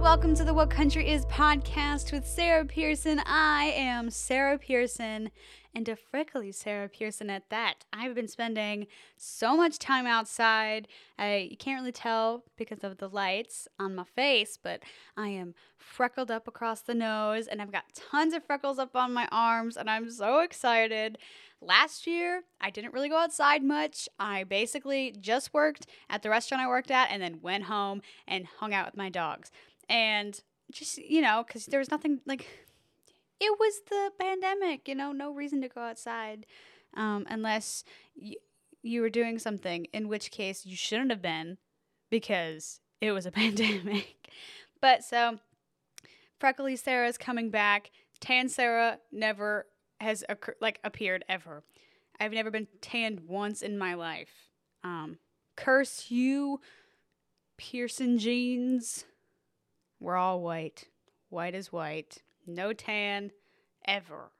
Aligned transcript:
welcome 0.00 0.32
to 0.32 0.44
the 0.44 0.54
What 0.54 0.70
Country 0.70 1.10
Is 1.10 1.26
podcast 1.26 2.12
with 2.12 2.24
Sarah 2.24 2.64
Pearson. 2.64 3.20
I 3.26 3.72
am 3.74 4.10
Sarah 4.10 4.56
Pearson 4.56 5.32
and 5.74 5.88
a 5.88 5.96
frickly 5.96 6.52
Sarah 6.52 6.88
Pearson 6.88 7.28
at 7.28 7.50
that. 7.50 7.84
I've 7.92 8.14
been 8.14 8.28
spending 8.28 8.86
so 9.16 9.56
much 9.56 9.80
time 9.80 10.06
outside. 10.06 10.86
I 11.18 11.48
you 11.50 11.56
can't 11.56 11.80
really 11.80 11.90
tell 11.90 12.44
because 12.56 12.84
of 12.84 12.98
the 12.98 13.08
lights 13.08 13.66
on 13.80 13.96
my 13.96 14.04
face, 14.04 14.56
but 14.62 14.84
I 15.16 15.28
am 15.30 15.54
freckled 15.76 16.30
up 16.30 16.46
across 16.46 16.80
the 16.80 16.94
nose 16.94 17.48
and 17.48 17.60
I've 17.60 17.72
got 17.72 17.92
tons 17.92 18.34
of 18.34 18.44
freckles 18.44 18.78
up 18.78 18.94
on 18.94 19.12
my 19.12 19.26
arms 19.32 19.76
and 19.76 19.90
I'm 19.90 20.10
so 20.10 20.40
excited. 20.40 21.18
Last 21.60 22.06
year, 22.06 22.44
I 22.60 22.70
didn't 22.70 22.94
really 22.94 23.08
go 23.08 23.18
outside 23.18 23.64
much. 23.64 24.08
I 24.20 24.44
basically 24.44 25.12
just 25.18 25.52
worked 25.52 25.88
at 26.08 26.22
the 26.22 26.30
restaurant 26.30 26.62
I 26.62 26.68
worked 26.68 26.92
at 26.92 27.10
and 27.10 27.20
then 27.20 27.40
went 27.42 27.64
home 27.64 28.00
and 28.28 28.46
hung 28.60 28.72
out 28.72 28.86
with 28.86 28.96
my 28.96 29.08
dogs. 29.08 29.50
And 29.88 30.38
just, 30.72 30.98
you 30.98 31.20
know, 31.20 31.44
because 31.46 31.66
there 31.66 31.78
was 31.78 31.90
nothing 31.90 32.20
like, 32.26 32.46
it 33.40 33.58
was 33.58 33.80
the 33.88 34.10
pandemic, 34.18 34.88
you 34.88 34.94
know, 34.94 35.12
no 35.12 35.32
reason 35.32 35.60
to 35.62 35.68
go 35.68 35.80
outside 35.80 36.46
um, 36.94 37.26
unless 37.30 37.84
y- 38.20 38.34
you 38.82 39.00
were 39.00 39.10
doing 39.10 39.38
something, 39.38 39.86
in 39.92 40.08
which 40.08 40.30
case 40.30 40.66
you 40.66 40.76
shouldn't 40.76 41.10
have 41.10 41.22
been 41.22 41.58
because 42.10 42.80
it 43.00 43.12
was 43.12 43.26
a 43.26 43.30
pandemic. 43.32 44.28
but 44.80 45.04
so, 45.04 45.38
Freckly 46.38 46.76
Sarah's 46.76 47.18
coming 47.18 47.50
back. 47.50 47.90
Tan 48.20 48.48
Sarah 48.48 48.98
never 49.10 49.66
has 50.00 50.24
occur- 50.28 50.56
like 50.60 50.78
appeared 50.84 51.24
ever. 51.28 51.64
I've 52.20 52.32
never 52.32 52.50
been 52.50 52.68
tanned 52.80 53.20
once 53.20 53.62
in 53.62 53.78
my 53.78 53.94
life. 53.94 54.50
Um, 54.84 55.18
curse 55.56 56.10
you, 56.10 56.60
Pearson 57.56 58.18
genes. 58.18 59.04
We're 60.00 60.16
all 60.16 60.40
white, 60.40 60.86
white 61.28 61.54
is 61.54 61.72
white, 61.72 62.18
no 62.46 62.72
tan, 62.72 63.32
ever. 63.84 64.30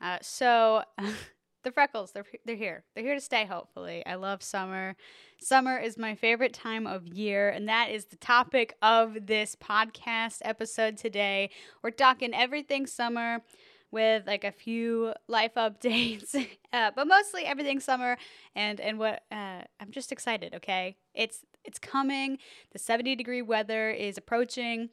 Uh, 0.00 0.18
so 0.20 0.82
the 1.64 1.72
freckles, 1.72 2.12
they're 2.12 2.26
they're 2.44 2.56
here. 2.56 2.84
They're 2.94 3.04
here 3.04 3.14
to 3.14 3.20
stay. 3.20 3.46
Hopefully, 3.46 4.04
I 4.06 4.14
love 4.16 4.42
summer. 4.42 4.96
Summer 5.40 5.78
is 5.78 5.98
my 5.98 6.14
favorite 6.14 6.52
time 6.52 6.86
of 6.86 7.06
year, 7.06 7.48
and 7.48 7.68
that 7.68 7.90
is 7.90 8.06
the 8.06 8.16
topic 8.16 8.76
of 8.82 9.26
this 9.26 9.56
podcast 9.56 10.38
episode 10.42 10.96
today. 10.96 11.50
We're 11.82 11.90
talking 11.90 12.34
everything 12.34 12.86
summer 12.86 13.42
with 13.90 14.26
like 14.26 14.44
a 14.44 14.52
few 14.52 15.14
life 15.28 15.54
updates, 15.56 16.34
uh, 16.72 16.90
but 16.94 17.06
mostly 17.06 17.44
everything 17.44 17.80
summer 17.80 18.18
and 18.54 18.80
and 18.80 18.98
what 18.98 19.22
uh, 19.32 19.62
I'm 19.80 19.90
just 19.90 20.12
excited. 20.12 20.54
Okay, 20.54 20.96
it's 21.14 21.40
it's 21.64 21.78
coming. 21.78 22.38
The 22.72 22.78
70 22.78 23.16
degree 23.16 23.42
weather 23.42 23.90
is 23.90 24.18
approaching. 24.18 24.90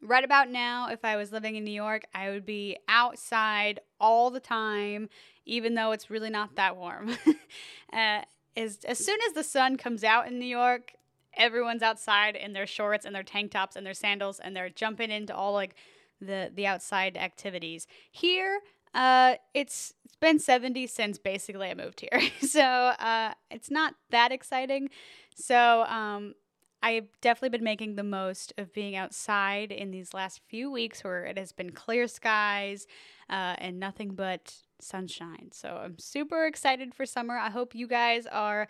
Right 0.00 0.24
about 0.24 0.48
now, 0.48 0.88
if 0.90 1.04
I 1.04 1.16
was 1.16 1.32
living 1.32 1.56
in 1.56 1.64
New 1.64 1.72
York, 1.72 2.04
I 2.14 2.30
would 2.30 2.46
be 2.46 2.76
outside 2.88 3.80
all 4.00 4.30
the 4.30 4.40
time, 4.40 5.08
even 5.44 5.74
though 5.74 5.90
it's 5.90 6.08
really 6.08 6.30
not 6.30 6.54
that 6.54 6.76
warm. 6.76 7.10
uh, 7.92 8.22
as, 8.56 8.78
as 8.86 8.98
soon 9.04 9.18
as 9.26 9.32
the 9.32 9.42
sun 9.42 9.76
comes 9.76 10.04
out 10.04 10.28
in 10.28 10.38
New 10.38 10.46
York, 10.46 10.92
everyone's 11.34 11.82
outside 11.82 12.36
in 12.36 12.52
their 12.52 12.66
shorts 12.66 13.04
and 13.04 13.14
their 13.14 13.22
tank 13.22 13.50
tops 13.50 13.76
and 13.76 13.84
their 13.84 13.94
sandals, 13.94 14.38
and 14.38 14.54
they're 14.54 14.70
jumping 14.70 15.10
into 15.10 15.34
all 15.34 15.52
like 15.52 15.74
the 16.20 16.50
the 16.54 16.66
outside 16.66 17.16
activities. 17.16 17.86
Here, 18.10 18.60
uh, 18.94 19.34
it's 19.54 19.94
it's 20.04 20.16
been 20.16 20.38
70 20.38 20.86
since 20.86 21.18
basically 21.18 21.68
I 21.68 21.74
moved 21.74 22.00
here, 22.00 22.20
so 22.40 22.60
uh, 22.60 23.34
it's 23.50 23.70
not 23.70 23.94
that 24.10 24.32
exciting. 24.32 24.90
So 25.34 25.84
um, 25.84 26.34
I've 26.82 27.08
definitely 27.20 27.56
been 27.56 27.64
making 27.64 27.96
the 27.96 28.02
most 28.04 28.52
of 28.56 28.72
being 28.72 28.96
outside 28.96 29.72
in 29.72 29.90
these 29.90 30.14
last 30.14 30.40
few 30.48 30.70
weeks 30.70 31.02
where 31.02 31.24
it 31.24 31.38
has 31.38 31.52
been 31.52 31.70
clear 31.70 32.06
skies 32.06 32.86
uh, 33.28 33.54
and 33.58 33.80
nothing 33.80 34.10
but 34.10 34.54
sunshine. 34.80 35.50
So 35.52 35.80
I'm 35.82 35.98
super 35.98 36.46
excited 36.46 36.94
for 36.94 37.04
summer. 37.04 37.36
I 37.36 37.50
hope 37.50 37.74
you 37.74 37.88
guys 37.88 38.26
are 38.26 38.68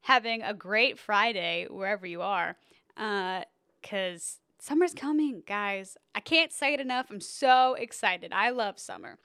having 0.00 0.42
a 0.42 0.54
great 0.54 0.98
Friday 0.98 1.66
wherever 1.68 2.06
you 2.06 2.22
are 2.22 2.56
because 2.94 4.38
uh, 4.40 4.46
Summer's 4.58 4.94
coming, 4.94 5.42
guys. 5.46 5.96
I 6.14 6.20
can't 6.20 6.52
say 6.52 6.74
it 6.74 6.80
enough. 6.80 7.06
I'm 7.10 7.20
so 7.20 7.74
excited. 7.74 8.32
I 8.32 8.50
love 8.50 8.78
summer. 8.78 9.18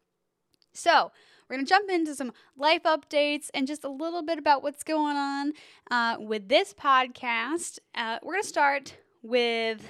So, 0.73 1.11
we're 1.51 1.57
going 1.57 1.65
to 1.65 1.69
jump 1.69 1.89
into 1.89 2.15
some 2.15 2.31
life 2.55 2.83
updates 2.83 3.49
and 3.53 3.67
just 3.67 3.83
a 3.83 3.89
little 3.89 4.21
bit 4.21 4.39
about 4.39 4.63
what's 4.63 4.83
going 4.83 5.17
on 5.17 5.51
uh, 5.89 6.15
with 6.17 6.47
this 6.47 6.73
podcast. 6.73 7.79
Uh, 7.93 8.19
we're 8.23 8.35
going 8.35 8.43
to 8.43 8.47
start 8.47 8.95
with 9.21 9.85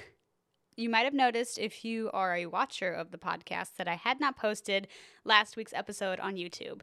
you 0.76 0.88
might 0.88 1.04
have 1.04 1.14
noticed 1.14 1.58
if 1.58 1.84
you 1.84 2.10
are 2.12 2.34
a 2.34 2.46
watcher 2.46 2.90
of 2.90 3.10
the 3.10 3.18
podcast 3.18 3.76
that 3.76 3.86
I 3.86 3.94
had 3.94 4.20
not 4.20 4.36
posted 4.36 4.88
last 5.24 5.56
week's 5.56 5.72
episode 5.72 6.18
on 6.18 6.34
YouTube. 6.34 6.80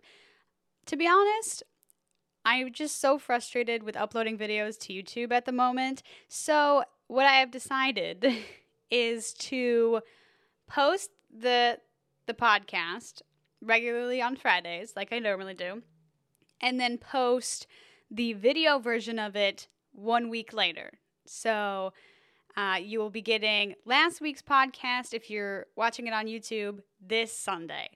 To 0.85 0.95
be 0.95 1.07
honest, 1.07 1.63
I'm 2.45 2.71
just 2.71 3.01
so 3.01 3.17
frustrated 3.17 3.83
with 3.83 3.97
uploading 3.97 4.37
videos 4.37 4.79
to 4.81 4.93
YouTube 4.93 5.31
at 5.33 5.45
the 5.45 5.51
moment. 5.51 6.03
So, 6.27 6.83
what 7.07 7.25
I 7.25 7.33
have 7.33 7.51
decided 7.51 8.25
is 8.91 9.33
to 9.33 10.01
post 10.67 11.09
the 11.35 11.79
the 12.27 12.33
podcast 12.33 13.23
regularly 13.61 14.21
on 14.21 14.35
Fridays, 14.35 14.93
like 14.95 15.11
I 15.11 15.19
normally 15.19 15.53
do, 15.53 15.81
and 16.61 16.79
then 16.79 16.97
post 16.97 17.67
the 18.09 18.33
video 18.33 18.79
version 18.79 19.19
of 19.19 19.35
it 19.35 19.67
one 19.91 20.29
week 20.29 20.53
later. 20.53 20.91
So 21.25 21.93
uh, 22.57 22.77
you 22.81 22.99
will 22.99 23.09
be 23.09 23.21
getting 23.21 23.75
last 23.85 24.21
week's 24.21 24.41
podcast 24.41 25.13
if 25.13 25.29
you're 25.29 25.67
watching 25.75 26.07
it 26.07 26.13
on 26.13 26.25
YouTube 26.25 26.79
this 27.05 27.31
Sunday. 27.31 27.89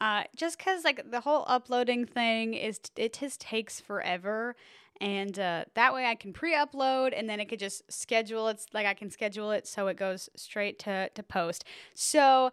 Uh, 0.00 0.24
just 0.34 0.58
because 0.58 0.84
like 0.84 1.10
the 1.10 1.20
whole 1.20 1.44
uploading 1.46 2.04
thing 2.04 2.54
is 2.54 2.80
it 2.96 3.12
just 3.20 3.40
takes 3.40 3.80
forever 3.80 4.56
and 5.00 5.38
uh, 5.38 5.64
that 5.74 5.94
way 5.94 6.06
I 6.06 6.14
can 6.14 6.32
pre-upload 6.32 7.12
and 7.16 7.28
then 7.28 7.40
it 7.40 7.46
could 7.46 7.58
just 7.58 7.90
schedule 7.92 8.48
it 8.48 8.64
like 8.72 8.86
I 8.86 8.94
can 8.94 9.10
schedule 9.10 9.50
it 9.50 9.66
so 9.66 9.86
it 9.88 9.96
goes 9.96 10.28
straight 10.34 10.78
to, 10.80 11.08
to 11.08 11.22
post. 11.22 11.64
So 11.94 12.50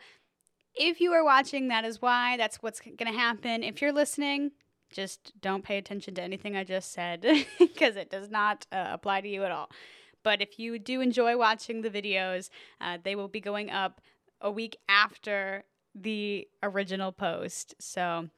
if 0.80 1.02
you 1.02 1.12
are 1.12 1.24
watching, 1.24 1.68
that 1.68 1.84
is 1.86 2.02
why. 2.02 2.38
That's 2.38 2.58
what's 2.64 2.80
going 2.80 2.98
to 2.98 3.18
happen. 3.18 3.64
If 3.64 3.82
you're 3.82 3.92
listening, 3.92 4.52
just 4.90 5.34
don't 5.40 5.64
pay 5.64 5.78
attention 5.78 6.16
to 6.16 6.24
anything 6.24 6.56
I 6.56 6.64
just 6.64 6.94
said 6.94 7.22
because 7.60 7.98
it 7.98 8.10
does 8.10 8.30
not 8.30 8.66
uh, 8.72 8.88
apply 8.90 9.22
to 9.22 9.28
you 9.28 9.44
at 9.44 9.52
all. 9.52 9.70
But 10.24 10.42
if 10.42 10.58
you 10.58 10.80
do 10.80 11.02
enjoy 11.02 11.38
watching 11.38 11.82
the 11.82 11.90
videos, 11.90 12.50
uh, 12.82 12.98
they 13.04 13.16
will 13.16 13.28
be 13.28 13.42
going 13.42 13.70
up 13.70 14.02
a 14.42 14.50
week 14.50 14.78
after 14.88 15.66
the 15.94 16.48
original 16.64 17.12
post. 17.12 17.76
So 17.80 18.30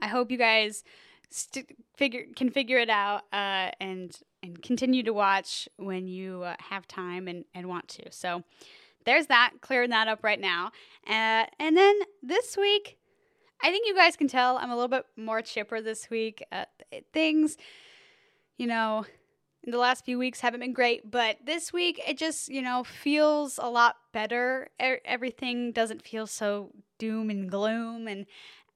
I 0.00 0.08
hope 0.08 0.30
you 0.30 0.38
guys 0.38 0.84
st- 1.30 1.76
figure 1.96 2.24
can 2.34 2.50
figure 2.50 2.78
it 2.78 2.90
out 2.90 3.22
uh, 3.32 3.70
and 3.80 4.16
and 4.42 4.62
continue 4.62 5.02
to 5.02 5.12
watch 5.12 5.68
when 5.76 6.06
you 6.06 6.42
uh, 6.42 6.56
have 6.58 6.86
time 6.86 7.28
and, 7.28 7.44
and 7.54 7.68
want 7.68 7.88
to. 7.88 8.10
So 8.10 8.42
there's 9.04 9.26
that, 9.26 9.52
clearing 9.60 9.90
that 9.90 10.08
up 10.08 10.22
right 10.22 10.40
now. 10.40 10.70
Uh, 11.06 11.46
and 11.58 11.76
then 11.76 11.94
this 12.22 12.56
week, 12.56 12.98
I 13.62 13.70
think 13.70 13.86
you 13.86 13.94
guys 13.94 14.16
can 14.16 14.28
tell 14.28 14.58
I'm 14.58 14.70
a 14.70 14.74
little 14.74 14.88
bit 14.88 15.06
more 15.16 15.42
chipper 15.42 15.80
this 15.80 16.10
week. 16.10 16.44
Uh, 16.52 16.64
things, 17.12 17.56
you 18.56 18.66
know, 18.66 19.06
in 19.62 19.70
the 19.70 19.78
last 19.78 20.04
few 20.04 20.18
weeks 20.18 20.40
haven't 20.40 20.60
been 20.60 20.72
great, 20.72 21.10
but 21.10 21.38
this 21.44 21.72
week 21.72 22.00
it 22.06 22.18
just, 22.18 22.48
you 22.48 22.60
know, 22.60 22.84
feels 22.84 23.58
a 23.62 23.68
lot 23.68 23.96
better. 24.12 24.68
E- 24.82 25.00
everything 25.04 25.72
doesn't 25.72 26.02
feel 26.02 26.26
so 26.26 26.70
doom 26.98 27.30
and 27.30 27.50
gloom 27.50 28.06
and 28.06 28.26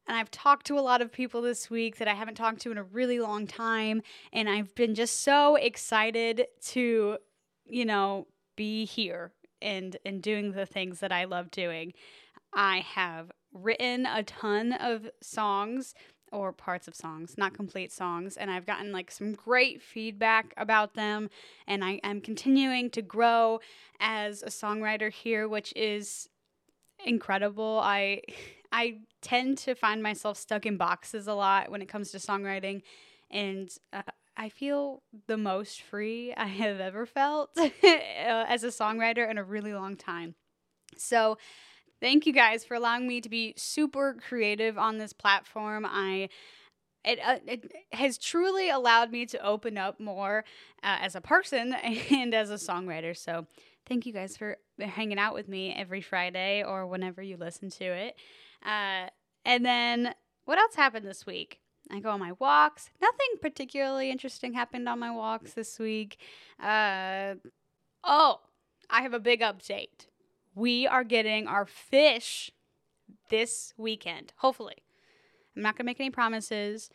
and 0.07 0.17
I've 0.17 0.31
talked 0.31 0.67
to 0.69 0.79
a 0.79 0.81
lot 0.81 1.03
of 1.03 1.13
people 1.13 1.43
this 1.43 1.69
week 1.69 1.99
that 1.99 2.09
I 2.09 2.15
haven't 2.15 2.37
talked 2.37 2.61
to 2.63 2.71
in 2.71 2.79
a 2.79 2.83
really 2.83 3.21
long 3.21 3.47
time. 3.47 4.01
And 4.33 4.49
I've 4.49 4.75
been 4.75 4.95
just 4.95 5.21
so 5.21 5.57
excited 5.57 6.47
to, 6.69 7.19
you 7.67 7.85
know, 7.85 8.27
be 8.57 8.87
here 8.87 9.33
and, 9.61 9.97
and 10.05 10.23
doing 10.23 10.53
the 10.53 10.67
things 10.67 11.01
that 11.01 11.13
I 11.13 11.25
love 11.25 11.51
doing. 11.51 11.93
I 12.53 12.79
have 12.81 13.31
written 13.53 14.07
a 14.07 14.23
ton 14.23 14.73
of 14.73 15.09
songs 15.23 15.95
or 16.31 16.53
parts 16.53 16.87
of 16.89 16.95
songs, 16.95 17.37
not 17.39 17.55
complete 17.55 17.91
songs. 17.93 18.37
And 18.37 18.51
I've 18.51 18.67
gotten 18.67 18.93
like 18.93 19.11
some 19.11 19.33
great 19.33 19.83
feedback 19.83 20.53
about 20.57 20.95
them. 20.95 21.31
And 21.67 21.85
I 21.85 22.01
am 22.05 22.21
continuing 22.21 22.91
to 22.91 23.03
grow 23.03 23.61
as 24.01 24.43
a 24.43 24.49
songwriter 24.49 25.11
here, 25.11 25.49
which 25.49 25.73
is 25.75 26.29
incredible. 27.05 27.81
I 27.83 28.23
I 28.73 28.99
tend 29.23 29.59
to 29.59 29.75
find 29.75 30.03
myself 30.03 30.37
stuck 30.37 30.67
in 30.67 30.77
boxes 30.77 31.27
a 31.27 31.35
lot 31.35 31.71
when 31.71 31.81
it 31.81 31.89
comes 31.89 32.11
to 32.11 32.19
songwriting, 32.19 32.83
and 33.31 33.71
uh, 33.93 34.03
I 34.39 34.49
feel 34.49 35.03
the 35.27 35.37
most 35.37 35.83
free 35.83 36.33
I 36.35 36.47
have 36.47 36.79
ever 36.79 37.05
felt 37.05 37.51
uh, 37.59 37.69
as 37.83 38.63
a 38.63 38.69
songwriter 38.69 39.29
in 39.29 39.37
a 39.37 39.43
really 39.43 39.75
long 39.75 39.97
time. 39.97 40.37
So, 40.97 41.39
thank 42.01 42.25
you 42.25 42.33
guys 42.33 42.65
for 42.65 42.75
allowing 42.75 43.09
me 43.09 43.21
to 43.21 43.29
be 43.29 43.55
super 43.57 44.17
creative 44.27 44.79
on 44.79 44.99
this 44.99 45.13
platform. 45.13 45.85
I 45.85 46.29
it, 47.05 47.19
uh, 47.25 47.39
it 47.47 47.73
has 47.93 48.19
truly 48.19 48.71
allowed 48.71 49.11
me 49.11 49.27
to 49.27 49.45
open 49.45 49.79
up 49.79 49.99
more 49.99 50.45
uh, 50.83 50.99
as 51.01 51.15
a 51.17 51.21
person 51.21 51.73
and 52.11 52.35
as 52.35 52.51
a 52.51 52.55
songwriter. 52.55 53.17
So 53.17 53.47
thank 53.87 54.07
you 54.07 54.13
guys 54.13 54.37
for 54.37 54.59
hanging 54.79 55.19
out 55.19 55.35
with 55.35 55.49
me 55.49 55.73
every 55.73 56.01
Friday 56.01 56.63
or 56.63 56.87
whenever 56.87 57.23
you 57.23 57.37
listen 57.37 57.71
to 57.71 57.85
it. 57.85 58.17
Uh, 58.65 59.09
and 59.45 59.65
then 59.65 60.15
what 60.45 60.59
else 60.59 60.75
happened 60.75 61.07
this 61.07 61.27
week? 61.27 61.61
I 61.91 62.01
go 62.01 62.11
on 62.11 62.21
my 62.21 62.33
walks. 62.39 62.91
Nothing 63.01 63.41
particularly 63.41 64.11
interesting 64.11 64.53
happened 64.53 64.89
on 64.89 64.99
my 64.99 65.11
walks 65.11 65.55
this 65.55 65.79
week. 65.79 66.19
Uh, 66.63 67.35
oh, 68.05 68.41
I 68.91 69.03
have 69.03 69.15
a 69.15 69.21
big 69.21 69.41
update. 69.41 70.07
We 70.55 70.87
are 70.87 71.05
getting 71.05 71.47
our 71.47 71.67
fish 71.67 72.51
this 73.31 73.73
weekend, 73.77 74.33
hopefully. 74.37 74.83
I'm 75.57 75.63
not 75.63 75.77
going 75.77 75.85
to 75.85 75.91
make 75.91 76.01
any 76.01 76.11
promises, 76.11 76.91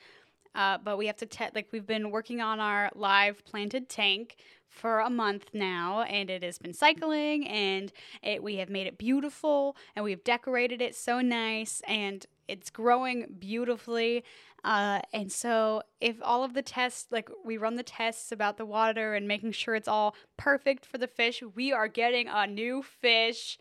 uh, 0.55 0.77
but 0.83 0.97
we 0.97 1.07
have 1.07 1.17
to, 1.17 1.25
te- 1.25 1.49
like, 1.55 1.67
we've 1.71 1.87
been 1.87 2.11
working 2.11 2.41
on 2.41 2.59
our 2.59 2.89
live 2.93 3.43
planted 3.45 3.89
tank 3.89 4.37
for 4.73 4.99
a 4.99 5.09
month 5.09 5.49
now 5.53 6.01
and 6.01 6.29
it 6.29 6.41
has 6.41 6.57
been 6.57 6.73
cycling 6.73 7.47
and 7.47 7.91
it, 8.23 8.41
we 8.41 8.55
have 8.55 8.69
made 8.69 8.87
it 8.87 8.97
beautiful 8.97 9.77
and 9.95 10.03
we've 10.03 10.23
decorated 10.23 10.81
it 10.81 10.95
so 10.95 11.21
nice 11.21 11.81
and 11.87 12.25
it's 12.47 12.69
growing 12.69 13.25
beautifully 13.39 14.23
uh, 14.63 15.01
and 15.13 15.31
so 15.31 15.81
if 15.99 16.17
all 16.21 16.43
of 16.43 16.53
the 16.53 16.61
tests 16.61 17.07
like 17.11 17.29
we 17.43 17.57
run 17.57 17.75
the 17.75 17.83
tests 17.83 18.31
about 18.31 18.57
the 18.57 18.65
water 18.65 19.13
and 19.13 19.27
making 19.27 19.51
sure 19.51 19.75
it's 19.75 19.87
all 19.87 20.15
perfect 20.37 20.85
for 20.85 20.97
the 20.97 21.07
fish 21.07 21.41
we 21.55 21.71
are 21.71 21.87
getting 21.87 22.27
a 22.27 22.47
new 22.47 22.81
fish 22.81 23.57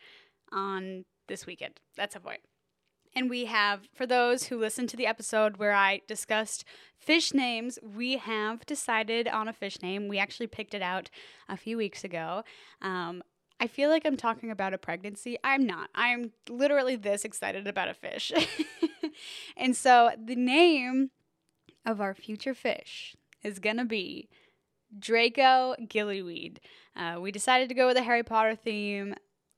on 0.52 1.04
this 1.28 1.46
weekend 1.46 1.80
that's 1.96 2.16
a 2.16 2.20
point. 2.20 2.40
and 3.14 3.28
we 3.28 3.44
have, 3.44 3.88
for 3.94 4.06
those 4.06 4.44
who 4.44 4.58
listened 4.58 4.88
to 4.90 4.96
the 4.96 5.06
episode 5.06 5.58
where 5.58 5.72
I 5.72 6.00
discussed 6.08 6.64
fish 6.98 7.34
names, 7.34 7.78
we 7.82 8.16
have 8.16 8.64
decided 8.64 9.28
on 9.28 9.48
a 9.48 9.52
fish 9.52 9.82
name. 9.82 10.08
We 10.08 10.18
actually 10.18 10.46
picked 10.46 10.72
it 10.72 10.82
out 10.82 11.10
a 11.48 11.56
few 11.56 11.76
weeks 11.76 12.04
ago. 12.04 12.42
Um, 12.80 13.22
I 13.62 13.68
feel 13.68 13.90
like 13.90 14.04
I'm 14.04 14.16
talking 14.16 14.50
about 14.50 14.74
a 14.74 14.78
pregnancy. 14.78 15.38
I'm 15.44 15.64
not. 15.64 15.88
I'm 15.94 16.32
literally 16.50 16.96
this 16.96 17.24
excited 17.24 17.68
about 17.68 17.86
a 17.86 17.94
fish. 17.94 18.32
and 19.56 19.76
so 19.76 20.10
the 20.20 20.34
name 20.34 21.12
of 21.86 22.00
our 22.00 22.12
future 22.12 22.54
fish 22.54 23.14
is 23.44 23.60
going 23.60 23.76
to 23.76 23.84
be 23.84 24.28
Draco 24.98 25.76
Gillyweed. 25.80 26.56
Uh, 26.96 27.18
we 27.20 27.30
decided 27.30 27.68
to 27.68 27.74
go 27.76 27.86
with 27.86 27.96
a 27.96 28.02
Harry 28.02 28.24
Potter 28.24 28.56
theme. 28.56 29.14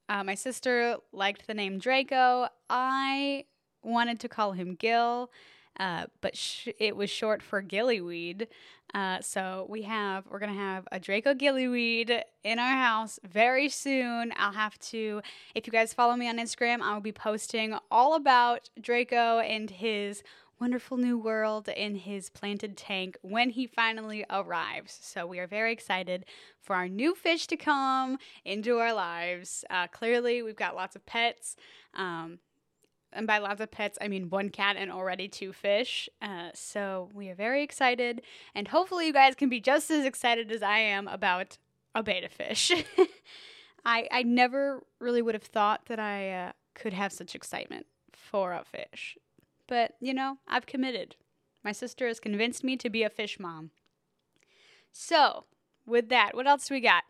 Uh, 0.07 0.23
my 0.23 0.35
sister 0.35 0.99
liked 1.11 1.47
the 1.47 1.55
name 1.55 1.79
Draco. 1.79 2.49
I 2.69 3.47
wanted 3.83 4.21
to 4.21 4.29
call 4.29 4.53
him 4.53 4.75
Gil, 4.75 5.31
uh, 5.79 6.07
but 6.21 6.37
sh- 6.37 6.69
it 6.79 6.97
was 6.97 7.11
short 7.11 7.43
for 7.43 7.63
gillyweed. 7.63 8.47
Uh, 8.93 9.21
so 9.21 9.67
we 9.69 9.83
have 9.83 10.25
we're 10.31 10.39
gonna 10.39 10.53
have 10.53 10.87
a 10.93 11.01
Draco 11.01 11.35
gillyweed 11.35 12.23
in 12.45 12.59
our 12.59 12.77
house 12.77 13.19
very 13.29 13.69
soon. 13.69 14.33
I'll 14.37 14.53
have 14.53 14.79
to 14.91 15.21
if 15.55 15.67
you 15.67 15.73
guys 15.73 15.93
follow 15.93 16.15
me 16.15 16.29
on 16.29 16.39
Instagram, 16.39 16.81
I 16.81 16.95
will 16.95 17.01
be 17.01 17.13
posting 17.13 17.77
all 17.91 18.15
about 18.15 18.71
Draco 18.81 19.41
and 19.41 19.69
his 19.69 20.23
wonderful 20.61 20.97
new 20.97 21.19
world 21.19 21.69
in 21.69 21.97
his 21.97 22.31
planted 22.31 22.77
tank 22.77 23.19
when 23.23 23.51
he 23.51 23.67
finally 23.67 24.25
arrives. 24.31 24.99
So 25.03 25.27
we 25.27 25.39
are 25.39 25.47
very 25.47 25.73
excited 25.73 26.25
for 26.61 26.77
our 26.77 26.89
new 26.89 27.15
fish 27.15 27.47
to 27.49 27.57
come 27.57 28.19
into 28.45 28.79
our 28.79 28.95
lives. 28.95 29.65
Uh, 29.69 29.89
clearly, 29.89 30.43
we've 30.43 30.57
got 30.57 30.77
lots 30.77 30.97
of 30.97 31.05
pets. 31.05 31.57
Um, 31.95 32.39
and 33.15 33.27
by 33.27 33.39
lots 33.39 33.61
of 33.61 33.71
pets, 33.71 33.99
I 34.01 34.09
mean 34.09 34.31
one 34.31 34.51
cat 34.51 34.77
and 34.77 34.91
already 34.91 35.29
two 35.29 35.53
fish. 35.53 36.09
Uh, 36.21 36.51
so 36.55 37.09
we 37.15 37.29
are 37.31 37.35
very 37.35 37.63
excited, 37.63 38.23
and 38.55 38.69
hopefully, 38.69 39.07
you 39.07 39.13
guys 39.13 39.35
can 39.35 39.49
be 39.49 39.61
just 39.61 39.91
as 39.91 40.05
excited 40.05 40.51
as 40.51 40.63
I 40.63 40.79
am 40.79 41.09
about 41.09 41.59
a 41.95 42.03
betta 42.03 42.29
fish. 42.29 42.73
I 43.85 44.09
I 44.11 44.23
never 44.23 44.83
really 45.01 45.23
would 45.23 45.35
have 45.35 45.45
thought 45.45 45.87
that 45.87 45.99
I 45.99 46.31
uh, 46.31 46.53
could 46.75 46.93
have 46.93 47.13
such 47.13 47.35
excitement 47.35 47.87
for 48.13 48.53
a 48.53 48.65
fish, 48.65 49.17
but 49.67 49.93
you 50.01 50.15
know, 50.15 50.39
I've 50.47 50.67
committed. 50.67 51.17
My 51.63 51.73
sister 51.73 52.07
has 52.07 52.21
convinced 52.21 52.63
me 52.63 52.77
to 52.77 52.91
be 52.91 53.03
a 53.03 53.11
fish 53.11 53.41
mom. 53.41 53.71
So, 54.93 55.45
with 55.87 56.11
that, 56.11 56.35
what 56.35 56.47
else 56.47 56.71
we 56.71 56.81
got? 56.81 57.05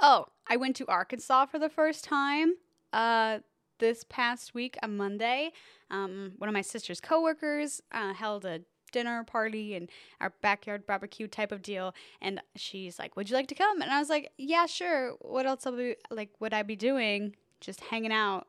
Oh, 0.00 0.26
I 0.48 0.56
went 0.56 0.76
to 0.76 0.86
Arkansas 0.86 1.46
for 1.46 1.58
the 1.58 1.68
first 1.68 2.04
time. 2.04 2.54
Uh, 2.92 3.38
this 3.80 4.04
past 4.08 4.54
week 4.54 4.76
a 4.82 4.88
Monday, 4.88 5.50
um, 5.90 6.32
one 6.38 6.48
of 6.48 6.54
my 6.54 6.60
sister's 6.60 7.00
coworkers 7.00 7.82
uh, 7.90 8.14
held 8.14 8.44
a 8.44 8.60
dinner 8.92 9.24
party 9.24 9.74
and 9.74 9.88
our 10.20 10.32
backyard 10.42 10.86
barbecue 10.86 11.28
type 11.28 11.52
of 11.52 11.62
deal 11.62 11.94
and 12.20 12.42
she's 12.56 12.98
like 12.98 13.14
would 13.16 13.30
you 13.30 13.36
like 13.36 13.46
to 13.46 13.54
come? 13.54 13.80
And 13.82 13.90
i 13.90 13.98
was 13.98 14.08
like 14.08 14.32
yeah 14.36 14.66
sure. 14.66 15.12
What 15.20 15.46
else 15.46 15.64
will 15.64 15.76
be 15.76 15.96
like 16.10 16.30
would 16.40 16.54
i 16.54 16.62
be 16.62 16.76
doing? 16.76 17.36
Just 17.60 17.80
hanging 17.80 18.12
out 18.12 18.46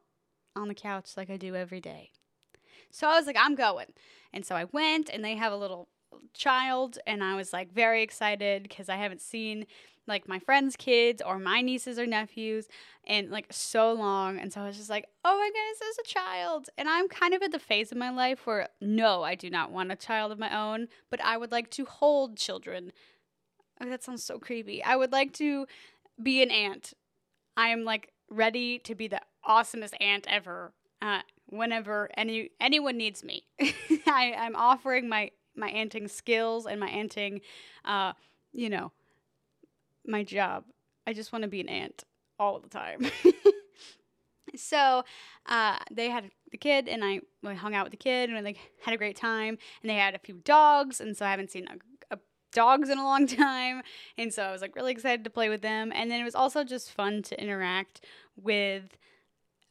on 0.56 0.68
the 0.68 0.74
couch 0.74 1.12
like 1.16 1.30
i 1.30 1.38
do 1.38 1.56
every 1.56 1.80
day. 1.80 2.12
So 2.90 3.08
i 3.08 3.18
was 3.18 3.28
like 3.28 3.38
i'm 3.40 3.56
going. 3.56 3.94
And 4.34 4.46
so 4.46 4.56
i 4.56 4.66
went 4.66 5.10
and 5.12 5.24
they 5.24 5.36
have 5.36 5.54
a 5.54 5.58
little 5.58 5.88
child 6.34 6.98
and 7.06 7.24
i 7.24 7.36
was 7.36 7.54
like 7.54 7.72
very 7.74 8.02
excited 8.02 8.64
because 8.64 8.90
i 8.90 8.96
haven't 8.96 9.22
seen 9.22 9.66
like 10.08 10.28
my 10.28 10.40
friends' 10.40 10.76
kids 10.76 11.22
or 11.22 11.38
my 11.40 11.62
nieces 11.62 12.00
or 12.00 12.06
nephews 12.06 12.68
and 13.06 13.30
like 13.30 13.48
so 13.52 13.94
long. 13.94 14.40
And 14.40 14.52
so 14.52 14.62
I 14.62 14.68
was 14.68 14.78
just 14.78 14.90
like, 14.90 15.06
oh 15.24 15.38
my 15.38 15.48
goodness, 15.48 15.90
as 15.90 15.98
a 16.00 16.08
child. 16.08 16.70
And 16.78 16.90
I'm 16.90 17.08
kind 17.08 17.34
of 17.34 17.42
at 17.42 17.52
the 17.52 17.60
phase 17.60 17.92
of 17.92 17.98
my 17.98 18.10
life 18.10 18.46
where 18.46 18.70
no, 18.80 19.24
I 19.24 19.36
do 19.36 19.50
not 19.50 19.72
want 19.72 19.92
a 19.92 19.96
child 19.96 20.32
of 20.32 20.40
my 20.40 20.56
own, 20.56 20.88
but 21.10 21.24
I 21.24 21.38
would 21.38 21.52
like 21.52 21.70
to 21.72 21.86
hold 21.86 22.38
children. 22.38 22.92
Oh, 23.80 23.90
that 23.90 24.04
sounds 24.04 24.24
so 24.24 24.40
creepy. 24.40 24.84
I 24.84 24.96
would 24.96 25.12
like 25.12 25.34
to 25.34 25.66
be 26.22 26.44
an 26.44 26.52
aunt. 26.52 26.94
I 27.58 27.70
am 27.70 27.84
like 27.84 28.12
ready 28.30 28.80
to 28.80 28.96
be 28.96 29.08
the 29.08 29.22
awesomest 29.48 29.94
aunt 30.00 30.26
ever. 30.30 30.74
Uh, 31.02 31.22
whenever 31.48 32.10
any 32.16 32.52
anyone 32.60 32.96
needs 32.96 33.24
me, 33.24 33.44
I, 34.06 34.36
I'm 34.38 34.56
offering 34.56 35.10
my 35.10 35.32
my 35.56 35.70
anting 35.70 36.08
skills 36.08 36.66
and 36.66 36.80
my 36.80 36.90
anting, 36.90 37.42
uh, 37.86 38.14
you 38.54 38.70
know, 38.70 38.92
my 40.06 40.24
job. 40.24 40.64
I 41.06 41.14
just 41.14 41.32
want 41.32 41.44
to 41.44 41.48
be 41.48 41.62
an 41.62 41.70
ant 41.70 42.04
all 42.40 42.60
the 42.60 42.70
time. 42.70 43.06
so 44.56 45.04
uh, 45.46 45.78
they 45.92 46.10
had 46.10 46.30
the 46.52 46.58
kid, 46.58 46.88
and 46.88 47.04
I, 47.04 47.22
hung 47.54 47.76
out 47.76 47.86
with 47.86 47.92
the 47.92 47.98
kid, 47.98 48.30
and 48.30 48.44
like 48.44 48.58
had 48.84 48.94
a 48.94 48.98
great 48.98 49.16
time. 49.16 49.58
And 49.82 49.90
they 49.90 49.96
had 49.96 50.16
a 50.16 50.20
few 50.20 50.36
dogs, 50.44 51.02
and 51.02 51.16
so 51.16 51.26
I 51.26 51.32
haven't 51.32 51.52
seen 51.52 51.68
a, 51.68 52.16
a 52.16 52.20
dogs 52.52 52.90
in 52.90 52.98
a 52.98 53.04
long 53.04 53.28
time, 53.28 53.82
and 54.18 54.34
so 54.34 54.44
I 54.44 54.52
was 54.52 54.62
like 54.62 54.76
really 54.76 54.92
excited 54.92 55.24
to 55.24 55.30
play 55.30 55.50
with 55.50 55.62
them. 55.62 55.92
And 55.94 56.10
then 56.12 56.22
it 56.22 56.26
was 56.26 56.36
also 56.36 56.64
just 56.64 56.92
fun 56.92 57.22
to 57.24 57.42
interact 57.42 58.02
with 58.36 58.98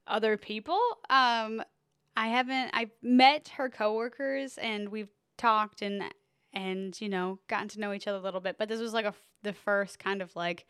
other 0.07 0.37
people. 0.37 0.81
Um, 1.09 1.63
I 2.17 2.29
haven't. 2.29 2.71
I've 2.73 2.91
met 3.03 3.49
her 3.57 3.69
coworkers, 3.69 4.59
and 4.59 4.89
we've 4.89 5.09
talked 5.41 5.81
and 5.81 6.03
and 6.53 7.01
you 7.01 7.09
know 7.09 7.39
gotten 7.49 7.69
to 7.69 7.81
know 7.81 7.93
each 7.93 8.07
other 8.07 8.19
a 8.19 8.23
little 8.23 8.41
bit 8.41 8.57
but 8.59 8.69
this 8.69 8.81
was 8.81 8.93
like 8.93 9.07
a 9.07 9.15
the 9.43 9.53
first 9.53 9.99
kind 9.99 10.21
of 10.21 10.35
like 10.37 10.67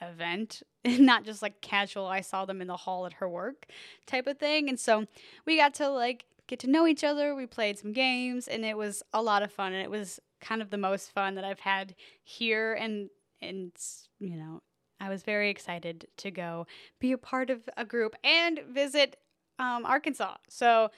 event 0.00 0.62
not 0.84 1.24
just 1.24 1.42
like 1.42 1.60
casual 1.60 2.06
i 2.06 2.20
saw 2.20 2.44
them 2.44 2.60
in 2.60 2.66
the 2.66 2.76
hall 2.76 3.06
at 3.06 3.14
her 3.14 3.28
work 3.28 3.66
type 4.06 4.26
of 4.26 4.38
thing 4.38 4.68
and 4.68 4.80
so 4.80 5.06
we 5.46 5.56
got 5.56 5.72
to 5.72 5.88
like 5.88 6.24
get 6.48 6.58
to 6.58 6.68
know 6.68 6.86
each 6.86 7.04
other 7.04 7.34
we 7.34 7.46
played 7.46 7.78
some 7.78 7.92
games 7.92 8.48
and 8.48 8.64
it 8.64 8.76
was 8.76 9.02
a 9.12 9.22
lot 9.22 9.42
of 9.42 9.52
fun 9.52 9.72
and 9.72 9.82
it 9.82 9.90
was 9.90 10.18
kind 10.40 10.60
of 10.60 10.70
the 10.70 10.78
most 10.78 11.12
fun 11.12 11.36
that 11.36 11.44
i've 11.44 11.60
had 11.60 11.94
here 12.24 12.74
and 12.74 13.08
and 13.40 13.70
you 14.18 14.36
know 14.36 14.60
i 14.98 15.08
was 15.08 15.22
very 15.22 15.48
excited 15.48 16.08
to 16.16 16.32
go 16.32 16.66
be 16.98 17.12
a 17.12 17.18
part 17.18 17.50
of 17.50 17.68
a 17.76 17.84
group 17.84 18.16
and 18.24 18.60
visit 18.68 19.16
um, 19.58 19.84
arkansas. 19.86 20.36
So 20.48 20.90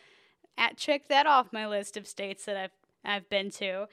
at 0.56 0.76
check 0.76 1.08
that 1.08 1.26
off 1.26 1.52
my 1.52 1.66
list 1.66 1.96
of 1.96 2.06
states 2.06 2.44
that 2.44 2.56
i've 2.56 2.70
I've 3.04 3.28
been 3.28 3.50
to. 3.52 3.86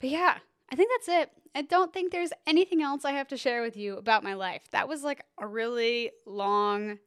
But 0.00 0.10
yeah, 0.10 0.38
I 0.70 0.76
think 0.76 0.90
that's 0.94 1.22
it. 1.22 1.30
I 1.54 1.62
don't 1.62 1.92
think 1.92 2.12
there's 2.12 2.32
anything 2.46 2.82
else 2.82 3.04
I 3.04 3.12
have 3.12 3.28
to 3.28 3.36
share 3.36 3.62
with 3.62 3.76
you 3.76 3.96
about 3.96 4.24
my 4.24 4.34
life. 4.34 4.62
That 4.72 4.88
was 4.88 5.02
like 5.02 5.22
a 5.38 5.46
really 5.46 6.10
long, 6.26 6.98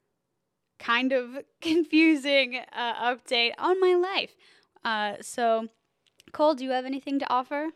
kind 0.77 1.11
of 1.11 1.39
confusing 1.61 2.59
uh, 2.71 3.15
update 3.15 3.53
on 3.57 3.79
my 3.79 3.95
life. 3.95 4.35
Uh, 4.83 5.15
so, 5.21 5.67
Cole, 6.31 6.53
do 6.53 6.63
you 6.63 6.71
have 6.71 6.85
anything 6.85 7.17
to 7.19 7.29
offer? 7.29 7.69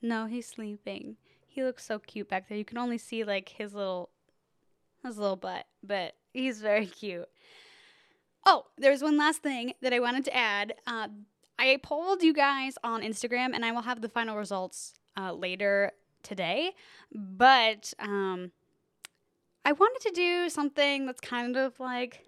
No, 0.00 0.26
he's 0.26 0.46
sleeping. 0.46 1.16
He 1.48 1.64
looks 1.64 1.84
so 1.84 1.98
cute 1.98 2.28
back 2.28 2.48
there. 2.48 2.56
You 2.56 2.64
can 2.64 2.78
only 2.78 2.98
see 2.98 3.24
like 3.24 3.48
his 3.48 3.74
little 3.74 4.10
his 5.04 5.18
little 5.18 5.36
butt, 5.36 5.66
but 5.82 6.14
he's 6.32 6.60
very 6.60 6.86
cute. 6.86 7.28
Oh, 8.46 8.66
there's 8.76 9.02
one 9.02 9.16
last 9.16 9.42
thing 9.42 9.74
that 9.82 9.92
I 9.92 10.00
wanted 10.00 10.24
to 10.26 10.36
add. 10.36 10.74
Uh, 10.86 11.08
I 11.58 11.78
polled 11.82 12.22
you 12.22 12.32
guys 12.32 12.74
on 12.84 13.02
Instagram, 13.02 13.54
and 13.54 13.64
I 13.64 13.72
will 13.72 13.82
have 13.82 14.00
the 14.00 14.08
final 14.08 14.36
results 14.36 14.94
uh, 15.16 15.32
later 15.32 15.92
today. 16.22 16.72
But 17.12 17.92
um, 17.98 18.52
I 19.64 19.72
wanted 19.72 20.08
to 20.08 20.14
do 20.14 20.48
something 20.48 21.06
that's 21.06 21.20
kind 21.20 21.56
of 21.56 21.78
like 21.80 22.24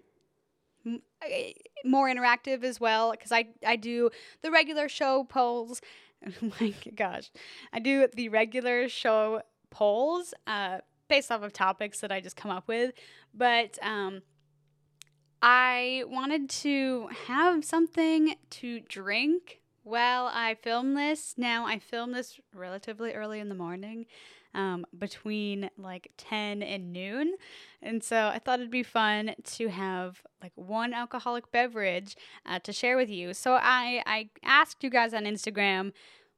more 1.85 2.09
interactive 2.09 2.63
as 2.63 2.79
well 2.79 3.11
because 3.11 3.31
I, 3.31 3.47
I 3.65 3.75
do 3.75 4.09
the 4.41 4.51
regular 4.51 4.89
show 4.89 5.23
polls. 5.23 5.81
Oh 6.23 6.51
my 6.59 6.71
gosh. 6.95 7.31
I 7.73 7.79
do 7.79 8.07
the 8.13 8.29
regular 8.29 8.87
show 8.87 9.41
polls 9.71 10.35
uh, 10.45 10.81
based 11.07 11.31
off 11.31 11.41
of 11.41 11.51
topics 11.51 12.01
that 12.01 12.11
I 12.11 12.21
just 12.21 12.35
come 12.35 12.51
up 12.51 12.67
with. 12.67 12.93
But 13.33 13.79
um, 13.81 14.21
I 15.41 16.03
wanted 16.07 16.49
to 16.49 17.09
have 17.27 17.65
something 17.65 18.35
to 18.51 18.79
drink 18.81 19.61
while 19.83 20.29
I 20.31 20.55
film 20.55 20.93
this. 20.93 21.33
Now, 21.37 21.65
I 21.65 21.79
film 21.79 22.11
this 22.11 22.39
relatively 22.53 23.13
early 23.13 23.39
in 23.39 23.49
the 23.49 23.55
morning 23.55 24.05
um, 24.53 24.85
between 24.97 25.69
like 25.77 26.11
10 26.17 26.61
and 26.61 26.93
noon. 26.93 27.35
And 27.81 28.03
so 28.03 28.27
I 28.27 28.39
thought 28.39 28.59
it'd 28.59 28.71
be 28.71 28.83
fun 28.83 29.33
to 29.43 29.69
have 29.69 30.21
like 30.41 30.51
one 30.55 30.93
alcoholic 30.93 31.51
beverage 31.51 32.15
uh, 32.45 32.59
to 32.59 32.73
share 32.73 32.97
with 32.97 33.09
you. 33.09 33.33
So 33.33 33.53
I, 33.53 34.03
I 34.05 34.29
asked 34.43 34.83
you 34.83 34.89
guys 34.89 35.13
on 35.13 35.23
Instagram 35.23 35.93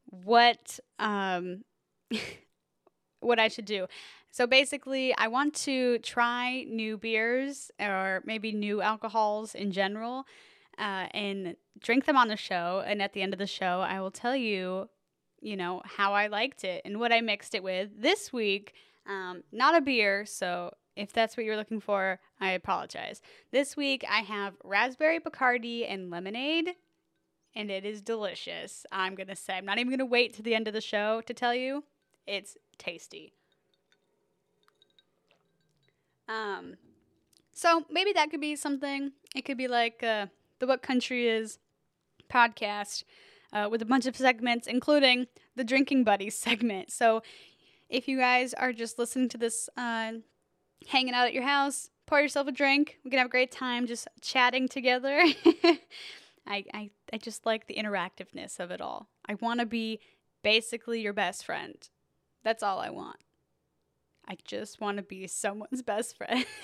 what 0.06 0.80
um, 1.00 1.64
what 3.20 3.40
I 3.40 3.48
should 3.48 3.66
do. 3.66 3.88
So 4.34 4.48
basically, 4.48 5.16
I 5.16 5.28
want 5.28 5.54
to 5.68 6.00
try 6.00 6.64
new 6.64 6.98
beers 6.98 7.72
or 7.80 8.24
maybe 8.26 8.52
new 8.52 8.82
alcohols 8.82 9.54
in 9.54 9.72
general 9.72 10.26
uh, 10.80 11.06
and 11.12 11.56
drink 11.80 12.06
them 12.06 12.18
on 12.18 12.28
the 12.30 12.36
show. 12.36 12.84
And 12.86 13.00
at 13.00 13.14
the 13.14 13.22
end 13.22 13.34
of 13.34 13.40
the 13.40 13.48
show, 13.48 13.86
I 13.88 14.02
will 14.02 14.12
tell 14.12 14.36
you 14.36 14.90
you 15.44 15.58
know, 15.58 15.82
how 15.86 16.14
I 16.14 16.28
liked 16.28 16.64
it 16.64 16.82
and 16.86 17.00
what 17.00 17.12
I 17.12 17.22
mixed 17.22 17.54
it 17.54 17.64
with. 17.64 17.90
This 18.02 18.32
week, 18.32 18.74
um, 19.06 19.44
not 19.52 19.76
a 19.76 19.82
beer, 19.82 20.26
so 20.26 20.74
if 20.96 21.12
that's 21.12 21.36
what 21.36 21.46
you're 21.46 21.58
looking 21.58 21.82
for, 21.82 22.20
I 22.40 22.52
apologize. 22.52 23.22
This 23.52 23.76
week, 23.76 24.06
I 24.10 24.20
have 24.20 24.54
raspberry 24.64 25.20
Bacardi 25.20 25.86
and 25.88 26.10
lemonade, 26.10 26.70
and 27.56 27.70
it 27.70 27.86
is 27.86 28.02
delicious. 28.02 28.86
I'm 28.92 29.16
going 29.16 29.28
to 29.28 29.36
say, 29.36 29.58
I'm 29.58 29.66
not 29.66 29.78
even 29.78 29.90
going 29.90 30.00
to 30.00 30.06
wait 30.06 30.34
to 30.36 30.42
the 30.42 30.56
end 30.56 30.68
of 30.68 30.74
the 30.74 30.82
show 30.82 31.22
to 31.22 31.34
tell 31.34 31.54
you. 31.54 31.84
It's 32.26 32.56
tasty. 32.78 33.34
Um, 36.28 36.76
so 37.54 37.86
maybe 37.90 38.14
that 38.14 38.32
could 38.32 38.42
be 38.42 38.56
something. 38.56 39.12
It 39.36 39.44
could 39.46 39.58
be 39.58 39.68
like 39.68 40.04
uh, 40.04 40.28
the 40.60 40.68
What 40.68 40.82
Country 40.82 41.28
Is 41.28 41.60
podcast 42.30 43.04
uh, 43.52 43.68
with 43.70 43.82
a 43.82 43.86
bunch 43.86 44.06
of 44.06 44.16
segments, 44.16 44.68
including 44.68 45.28
the 45.56 45.64
Drinking 45.64 46.04
Buddies 46.04 46.38
segment. 46.38 46.92
So 46.92 47.22
if 47.90 48.08
you 48.08 48.18
guys 48.18 48.54
are 48.54 48.74
just 48.74 48.98
listening 48.98 49.30
to 49.30 49.38
this, 49.38 49.70
uh, 49.78 50.14
hanging 50.88 51.14
out 51.14 51.28
at 51.28 51.34
your 51.34 51.44
house, 51.44 51.90
pour 52.06 52.20
yourself 52.20 52.48
a 52.48 52.52
drink. 52.52 53.00
We 53.04 53.12
can 53.12 53.20
have 53.20 53.28
a 53.28 53.32
great 53.32 53.52
time 53.52 53.88
just 53.88 54.08
chatting 54.22 54.68
together. 54.68 55.22
I, 56.46 56.66
I, 56.74 56.90
I 57.14 57.18
just 57.18 57.46
like 57.46 57.68
the 57.68 57.76
interactiveness 57.76 58.60
of 58.60 58.72
it 58.72 58.82
all. 58.82 59.08
I 59.28 59.36
want 59.36 59.60
to 59.60 59.66
be 59.66 60.00
basically 60.44 61.02
your 61.02 61.14
best 61.14 61.46
friend. 61.46 61.76
That's 62.44 62.64
all 62.64 62.80
I 62.80 62.90
want. 62.90 63.18
I 64.28 64.38
just 64.46 64.80
want 64.80 64.98
to 64.98 65.04
be 65.04 65.28
someone's 65.28 65.82
best 65.82 66.18
friend. 66.18 66.46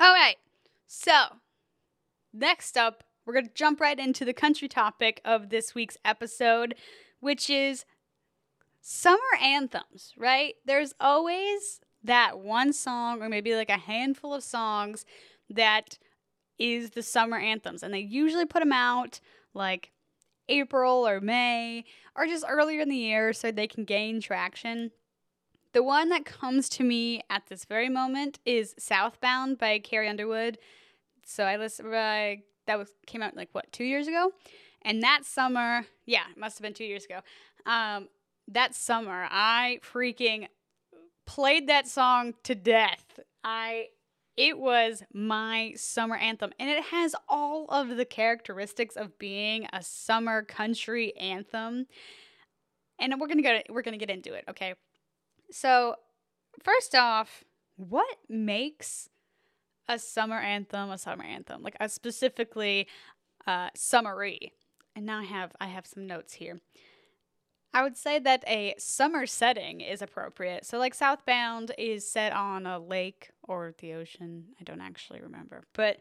all 0.00 0.12
right. 0.12 0.36
So, 0.86 1.12
next 2.32 2.76
up, 2.76 3.04
we're 3.24 3.32
going 3.32 3.46
to 3.46 3.54
jump 3.54 3.80
right 3.80 3.98
into 3.98 4.24
the 4.24 4.34
country 4.34 4.68
topic 4.68 5.20
of 5.24 5.48
this 5.48 5.74
week's 5.74 5.96
episode, 6.04 6.74
which 7.20 7.48
is 7.48 7.84
summer 8.80 9.18
anthems, 9.40 10.12
right? 10.18 10.54
There's 10.66 10.92
always 11.00 11.80
that 12.02 12.38
one 12.38 12.72
song, 12.72 13.22
or 13.22 13.28
maybe 13.28 13.54
like 13.54 13.70
a 13.70 13.78
handful 13.78 14.34
of 14.34 14.44
songs, 14.44 15.06
that 15.48 15.98
is 16.58 16.90
the 16.90 17.02
summer 17.02 17.38
anthems. 17.38 17.82
And 17.82 17.94
they 17.94 18.00
usually 18.00 18.44
put 18.44 18.60
them 18.60 18.72
out 18.72 19.20
like 19.54 19.90
April 20.48 21.06
or 21.06 21.20
May, 21.20 21.84
or 22.14 22.26
just 22.26 22.44
earlier 22.46 22.80
in 22.80 22.90
the 22.90 22.96
year 22.96 23.32
so 23.32 23.50
they 23.50 23.66
can 23.66 23.84
gain 23.84 24.20
traction. 24.20 24.90
The 25.74 25.82
one 25.82 26.08
that 26.10 26.24
comes 26.24 26.68
to 26.70 26.84
me 26.84 27.22
at 27.28 27.48
this 27.48 27.64
very 27.64 27.88
moment 27.88 28.38
is 28.46 28.76
Southbound 28.78 29.58
by 29.58 29.80
Carrie 29.80 30.08
Underwood. 30.08 30.56
So 31.26 31.42
I 31.42 31.56
listen, 31.56 31.86
I 31.92 32.42
that 32.68 32.78
was 32.78 32.92
came 33.08 33.22
out 33.22 33.36
like 33.36 33.48
what 33.50 33.72
two 33.72 33.82
years 33.82 34.06
ago, 34.06 34.30
and 34.82 35.02
that 35.02 35.24
summer, 35.24 35.84
yeah, 36.06 36.22
it 36.30 36.38
must 36.38 36.58
have 36.58 36.62
been 36.62 36.74
two 36.74 36.84
years 36.84 37.04
ago. 37.04 37.20
Um, 37.66 38.08
that 38.46 38.76
summer, 38.76 39.26
I 39.28 39.80
freaking 39.82 40.46
played 41.26 41.66
that 41.66 41.88
song 41.88 42.34
to 42.44 42.54
death. 42.54 43.18
I 43.42 43.88
it 44.36 44.56
was 44.56 45.02
my 45.12 45.72
summer 45.76 46.16
anthem 46.16 46.52
and 46.58 46.70
it 46.70 46.84
has 46.84 47.16
all 47.28 47.66
of 47.68 47.96
the 47.96 48.04
characteristics 48.04 48.94
of 48.94 49.18
being 49.18 49.66
a 49.72 49.82
summer 49.82 50.42
country 50.42 51.16
anthem. 51.16 51.86
And 53.00 53.14
we're 53.18 53.26
going 53.26 53.38
to 53.38 53.42
go 53.42 53.60
we're 53.70 53.82
going 53.82 53.98
to 53.98 54.06
get 54.06 54.14
into 54.14 54.34
it, 54.34 54.44
okay? 54.48 54.74
So, 55.50 55.96
first 56.62 56.94
off, 56.94 57.44
what 57.76 58.18
makes 58.28 59.08
a 59.88 59.98
summer 59.98 60.38
anthem, 60.38 60.90
a 60.90 60.98
summer 60.98 61.24
anthem, 61.24 61.62
like 61.62 61.76
a 61.80 61.88
specifically 61.88 62.88
uh, 63.46 63.68
summary. 63.74 64.52
And 64.96 65.06
now 65.06 65.20
I 65.20 65.24
have 65.24 65.52
I 65.60 65.66
have 65.66 65.86
some 65.86 66.06
notes 66.06 66.34
here. 66.34 66.60
I 67.72 67.82
would 67.82 67.96
say 67.96 68.20
that 68.20 68.44
a 68.46 68.74
summer 68.78 69.26
setting 69.26 69.80
is 69.80 70.00
appropriate. 70.00 70.64
So 70.64 70.78
like 70.78 70.94
Southbound 70.94 71.72
is 71.76 72.08
set 72.08 72.32
on 72.32 72.66
a 72.66 72.78
lake 72.78 73.30
or 73.42 73.74
the 73.78 73.94
ocean. 73.94 74.44
I 74.60 74.64
don't 74.64 74.80
actually 74.80 75.20
remember, 75.20 75.64
but 75.72 75.98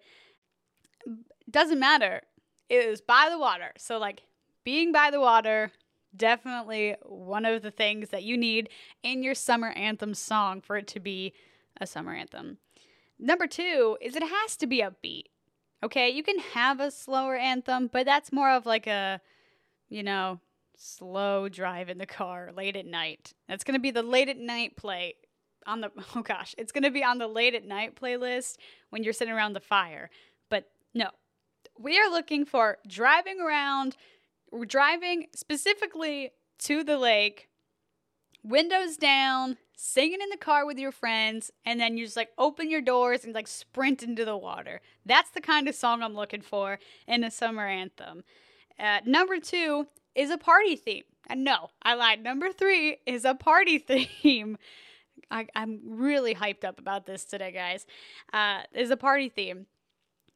doesn't 1.50 1.80
matter. 1.80 2.22
It 2.70 2.86
is 2.86 3.02
by 3.02 3.28
the 3.32 3.40
water. 3.40 3.72
So 3.78 3.98
like 3.98 4.22
being 4.64 4.92
by 4.92 5.10
the 5.10 5.20
water 5.20 5.72
definitely 6.16 6.96
one 7.04 7.46
of 7.46 7.62
the 7.62 7.72
things 7.72 8.10
that 8.10 8.24
you 8.24 8.38
need 8.38 8.70
in 9.02 9.24
your 9.24 9.36
summer 9.36 9.70
anthem 9.70 10.14
song 10.14 10.62
for 10.62 10.78
it 10.78 10.88
to 10.88 11.00
be 11.00 11.34
a 11.80 11.88
summer 11.88 12.14
anthem. 12.14 12.58
Number 13.20 13.48
two 13.48 13.98
is 14.02 14.16
it 14.16 14.24
has 14.24 14.56
to 14.58 14.68
be 14.68 14.82
upbeat. 14.82 15.26
Okay, 15.84 16.10
you 16.10 16.24
can 16.24 16.40
have 16.40 16.80
a 16.80 16.92
slower 16.92 17.36
anthem, 17.36 17.88
but 17.92 18.06
that's 18.06 18.32
more 18.32 18.50
of 18.50 18.66
like 18.66 18.88
a, 18.88 19.20
you 19.90 20.04
know, 20.04 20.40
slow 20.78 21.50
drive 21.50 21.90
in 21.90 21.98
the 21.98 22.06
car 22.06 22.52
late 22.56 22.76
at 22.76 22.86
night. 22.86 23.34
That's 23.48 23.64
gonna 23.64 23.80
be 23.80 23.92
the 23.92 24.04
late 24.04 24.30
at 24.30 24.38
night 24.38 24.76
play 24.76 25.16
on 25.66 25.82
the 25.82 25.92
oh 26.16 26.22
gosh, 26.22 26.56
it's 26.58 26.72
gonna 26.72 26.92
be 26.92 27.04
on 27.04 27.18
the 27.18 27.28
late 27.28 27.56
at 27.56 27.66
night 27.66 27.96
playlist 27.96 28.58
when 28.90 29.04
you're 29.04 29.14
sitting 29.14 29.34
around 29.34 29.54
the 29.54 29.60
fire. 29.60 30.10
But 30.50 30.70
no, 30.94 31.10
we 31.78 32.00
are 32.00 32.10
looking 32.10 32.46
for 32.46 32.78
driving 32.88 33.40
around, 33.40 33.96
we're 34.54 34.66
driving 34.66 35.28
specifically 35.36 36.32
to 36.60 36.84
the 36.84 36.98
lake, 36.98 37.50
windows 38.44 38.98
down, 38.98 39.58
singing 39.76 40.22
in 40.22 40.30
the 40.30 40.38
car 40.38 40.66
with 40.66 40.78
your 40.78 40.92
friends, 40.92 41.52
and 41.66 41.80
then 41.80 41.98
you 41.98 42.06
just 42.06 42.16
like 42.16 42.30
open 42.38 42.70
your 42.70 42.82
doors 42.82 43.26
and 43.26 43.34
like 43.34 43.48
sprint 43.48 44.04
into 44.04 44.24
the 44.24 44.38
water. 44.38 44.80
That's 45.06 45.32
the 45.32 45.42
kind 45.42 45.68
of 45.68 45.76
song 45.76 46.04
I'm 46.04 46.14
looking 46.14 46.42
for 46.42 46.80
in 47.08 47.24
a 47.24 47.32
summer 47.32 47.68
anthem. 47.68 48.24
Uh, 48.80 49.00
number 49.06 49.40
two 49.40 49.88
is 50.16 50.30
a 50.30 50.38
party 50.38 50.76
theme. 50.76 51.04
And 51.28 51.44
no, 51.44 51.70
I 51.82 51.96
lied. 51.96 52.22
Number 52.22 52.52
three 52.52 52.98
is 53.06 53.26
a 53.26 53.34
party 53.34 53.78
theme. 54.22 54.58
I, 55.32 55.48
am 55.56 55.80
really 55.84 56.36
hyped 56.36 56.64
up 56.64 56.80
about 56.80 57.06
this 57.06 57.26
today, 57.26 57.52
guys. 57.52 57.86
Uh, 58.32 58.62
is 58.74 58.92
a 58.92 58.98
party 58.98 59.30
theme. 59.30 59.66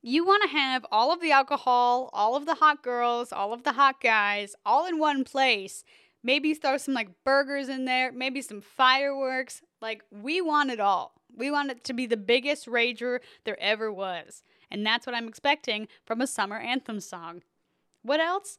You 0.01 0.25
want 0.25 0.43
to 0.43 0.49
have 0.49 0.85
all 0.91 1.11
of 1.11 1.21
the 1.21 1.31
alcohol, 1.31 2.09
all 2.13 2.35
of 2.35 2.45
the 2.45 2.55
hot 2.55 2.83
girls, 2.83 3.33
all 3.33 3.51
of 3.51 3.63
the 3.63 3.73
hot 3.73 4.01
guys, 4.01 4.55
all 4.65 4.85
in 4.85 4.99
one 4.99 5.23
place 5.23 5.83
Maybe 6.27 6.53
throw 6.53 6.77
some 6.77 6.93
like 6.93 7.23
burgers 7.23 7.69
in 7.69 7.85
there, 7.85 8.11
maybe 8.11 8.41
some 8.41 8.59
fireworks. 8.59 9.61
Like, 9.81 10.03
we 10.11 10.41
want 10.41 10.71
it 10.71 10.79
all. 10.81 11.13
We 11.33 11.51
want 11.51 11.71
it 11.71 11.85
to 11.85 11.93
be 11.93 12.05
the 12.05 12.17
biggest 12.17 12.67
rager 12.67 13.19
there 13.45 13.57
ever 13.61 13.91
was. 13.91 14.43
And 14.69 14.85
that's 14.85 15.05
what 15.05 15.15
I'm 15.15 15.29
expecting 15.29 15.87
from 16.05 16.19
a 16.19 16.27
summer 16.27 16.57
anthem 16.57 16.99
song. 16.99 17.43
What 18.01 18.19
else 18.19 18.57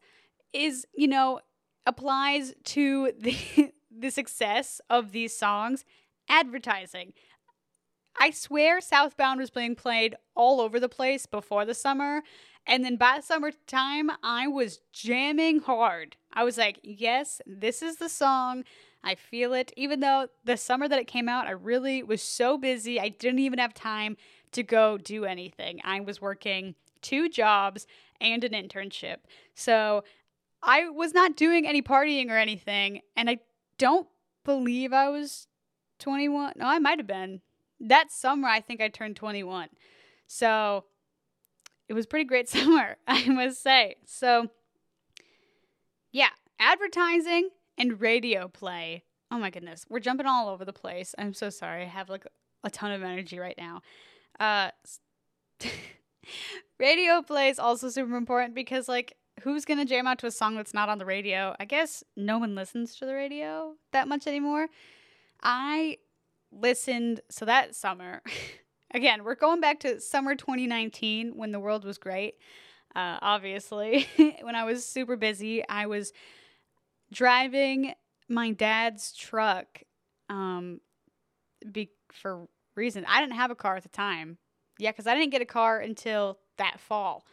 is, 0.55 0.87
you 0.95 1.09
know, 1.09 1.41
applies 1.85 2.55
to 2.65 3.13
the 3.19 3.37
the 3.91 4.11
success 4.11 4.81
of 4.89 5.13
these 5.13 5.37
songs? 5.37 5.85
Advertising. 6.29 7.13
I 8.21 8.31
swear 8.31 8.81
Southbound 8.81 9.41
was 9.41 9.51
being 9.51 9.75
played 9.75 10.17
all 10.35 10.61
over 10.61 10.81
the 10.81 10.89
place 10.89 11.27
before 11.27 11.65
the 11.65 11.75
summer. 11.75 12.23
And 12.67 12.85
then 12.85 12.97
by 12.97 13.21
summertime, 13.21 14.11
I 14.23 14.47
was 14.47 14.81
jamming 14.93 15.61
hard. 15.61 16.17
I 16.33 16.45
was 16.45 16.59
like, 16.59 16.81
yes, 16.83 17.41
this 17.47 17.81
is 17.81 17.97
the 17.97 18.09
song. 18.09 18.65
I 19.03 19.15
feel 19.15 19.55
it. 19.55 19.73
Even 19.77 20.01
though 20.01 20.29
the 20.45 20.57
summer 20.57 20.89
that 20.89 20.99
it 20.99 21.07
came 21.07 21.29
out, 21.29 21.47
I 21.47 21.53
really 21.53 22.03
was 22.03 22.21
so 22.21 22.59
busy. 22.59 23.01
I 23.01 23.09
didn't 23.09 23.39
even 23.39 23.59
have 23.59 23.73
time 23.73 24.17
to 24.53 24.63
go 24.63 24.99
do 24.99 25.25
anything. 25.25 25.81
I 25.85 26.01
was 26.01 26.21
working 26.21 26.75
two 27.01 27.29
jobs 27.29 27.87
and 28.21 28.43
an 28.45 28.53
internship. 28.53 29.19
So 29.55 30.05
I 30.63 30.89
was 30.89 31.15
not 31.15 31.37
doing 31.37 31.67
any 31.67 31.83
partying 31.83 32.29
or 32.31 32.37
anything. 32.37 33.03
And 33.17 33.31
I 33.31 33.39
don't 33.79 34.09
believe 34.45 34.93
I 34.93 35.09
was 35.09 35.47
21. 36.01 36.55
No, 36.57 36.67
I 36.67 36.79
might 36.79 36.99
have 36.99 37.07
been 37.07 37.41
that 37.81 38.11
summer, 38.11 38.49
I 38.49 38.61
think 38.61 38.81
I 38.81 38.89
turned 38.89 39.17
21. 39.17 39.69
So 40.27 40.85
it 41.89 41.95
was 41.95 42.07
pretty 42.07 42.25
great 42.25 42.49
summer, 42.49 42.97
I 43.07 43.29
must 43.29 43.63
say. 43.63 43.97
So 44.05 44.49
yeah, 46.13 46.31
advertising 46.59 47.51
and 47.77 48.01
radio 48.01 48.49
play. 48.49 49.05
Oh 49.31 49.39
my 49.39 49.51
goodness, 49.51 49.85
we're 49.89 50.01
jumping 50.01 50.27
all 50.27 50.49
over 50.49 50.65
the 50.65 50.73
place. 50.73 51.15
I'm 51.19 51.35
so 51.35 51.51
sorry. 51.51 51.83
I 51.83 51.89
have 51.89 52.09
like 52.09 52.27
a 52.65 52.71
ton 52.71 52.93
of 52.93 53.03
energy 53.03 53.39
right 53.39 53.57
now. 53.59 53.83
Uh, 54.41 54.71
radio 56.79 57.23
play 57.23 57.49
is 57.49 57.59
also 57.59 57.89
super 57.91 58.17
important 58.17 58.55
because 58.55 58.89
like 58.89 59.17
who's 59.43 59.65
gonna 59.65 59.85
jam 59.85 60.07
out 60.07 60.19
to 60.19 60.27
a 60.27 60.31
song 60.31 60.57
that's 60.57 60.75
not 60.75 60.89
on 60.89 60.99
the 60.99 61.05
radio? 61.05 61.55
I 61.61 61.65
guess 61.65 62.03
no 62.17 62.39
one 62.39 62.55
listens 62.55 62.97
to 62.97 63.07
the 63.07 63.15
radio 63.15 63.75
that 63.93 64.09
much 64.09 64.27
anymore. 64.27 64.69
I 65.43 65.99
listened 66.53 67.21
so 67.31 67.45
that 67.45 67.75
summer. 67.75 68.23
again, 68.95 69.25
we're 69.25 69.35
going 69.35 69.61
back 69.61 69.81
to 69.81 70.01
summer 70.01 70.35
2019 70.35 71.37
when 71.37 71.53
the 71.53 71.61
world 71.61 71.85
was 71.85 71.99
great. 71.99 72.37
Uh, 72.95 73.19
obviously, 73.21 74.07
when 74.43 74.55
I 74.55 74.65
was 74.65 74.85
super 74.85 75.17
busy, 75.17 75.67
I 75.69 75.87
was 75.87 76.13
driving 77.13 77.95
my 78.29 78.51
dad's 78.53 79.15
truck 79.15 79.83
um, 80.29 80.81
be- 81.71 81.91
for 82.13 82.49
reason. 82.75 83.05
I 83.07 83.21
didn't 83.21 83.37
have 83.37 83.51
a 83.51 83.55
car 83.55 83.77
at 83.77 83.83
the 83.83 83.89
time. 83.89 84.39
Yeah, 84.79 84.91
because 84.93 85.07
I 85.07 85.15
didn't 85.15 85.33
get 85.33 85.43
a 85.43 85.47
car 85.47 85.81
until 85.81 86.39
that 86.57 86.81
fall. 86.81 87.25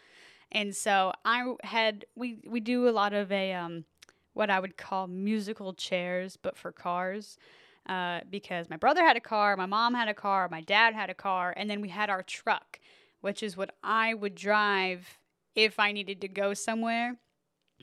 And 0.52 0.76
so 0.76 1.14
I 1.24 1.56
had 1.64 2.06
we 2.16 2.40
we 2.48 2.60
do 2.60 2.88
a 2.88 2.92
lot 2.92 3.14
of 3.14 3.32
a 3.32 3.54
um 3.54 3.86
what 4.34 4.50
I 4.50 4.60
would 4.60 4.78
call 4.78 5.08
musical 5.08 5.74
chairs, 5.74 6.38
but 6.42 6.58
for 6.58 6.72
cars. 6.72 7.38
Uh, 7.88 8.22
because 8.32 8.70
my 8.70 8.78
brother 8.78 9.04
had 9.04 9.16
a 9.16 9.22
car, 9.22 9.56
my 9.56 9.68
mom 9.68 9.94
had 9.94 10.08
a 10.08 10.14
car, 10.14 10.50
my 10.50 10.62
dad 10.62 10.96
had 10.96 11.10
a 11.10 11.14
car, 11.14 11.54
and 11.56 11.70
then 11.70 11.82
we 11.82 11.90
had 11.90 12.10
our 12.10 12.24
truck, 12.24 12.80
which 13.22 13.44
is 13.44 13.56
what 13.56 13.76
I 13.84 14.14
would 14.16 14.34
drive 14.34 15.20
if 15.54 15.80
I 15.80 15.92
needed 15.92 16.20
to 16.22 16.28
go 16.28 16.56
somewhere. 16.56 17.18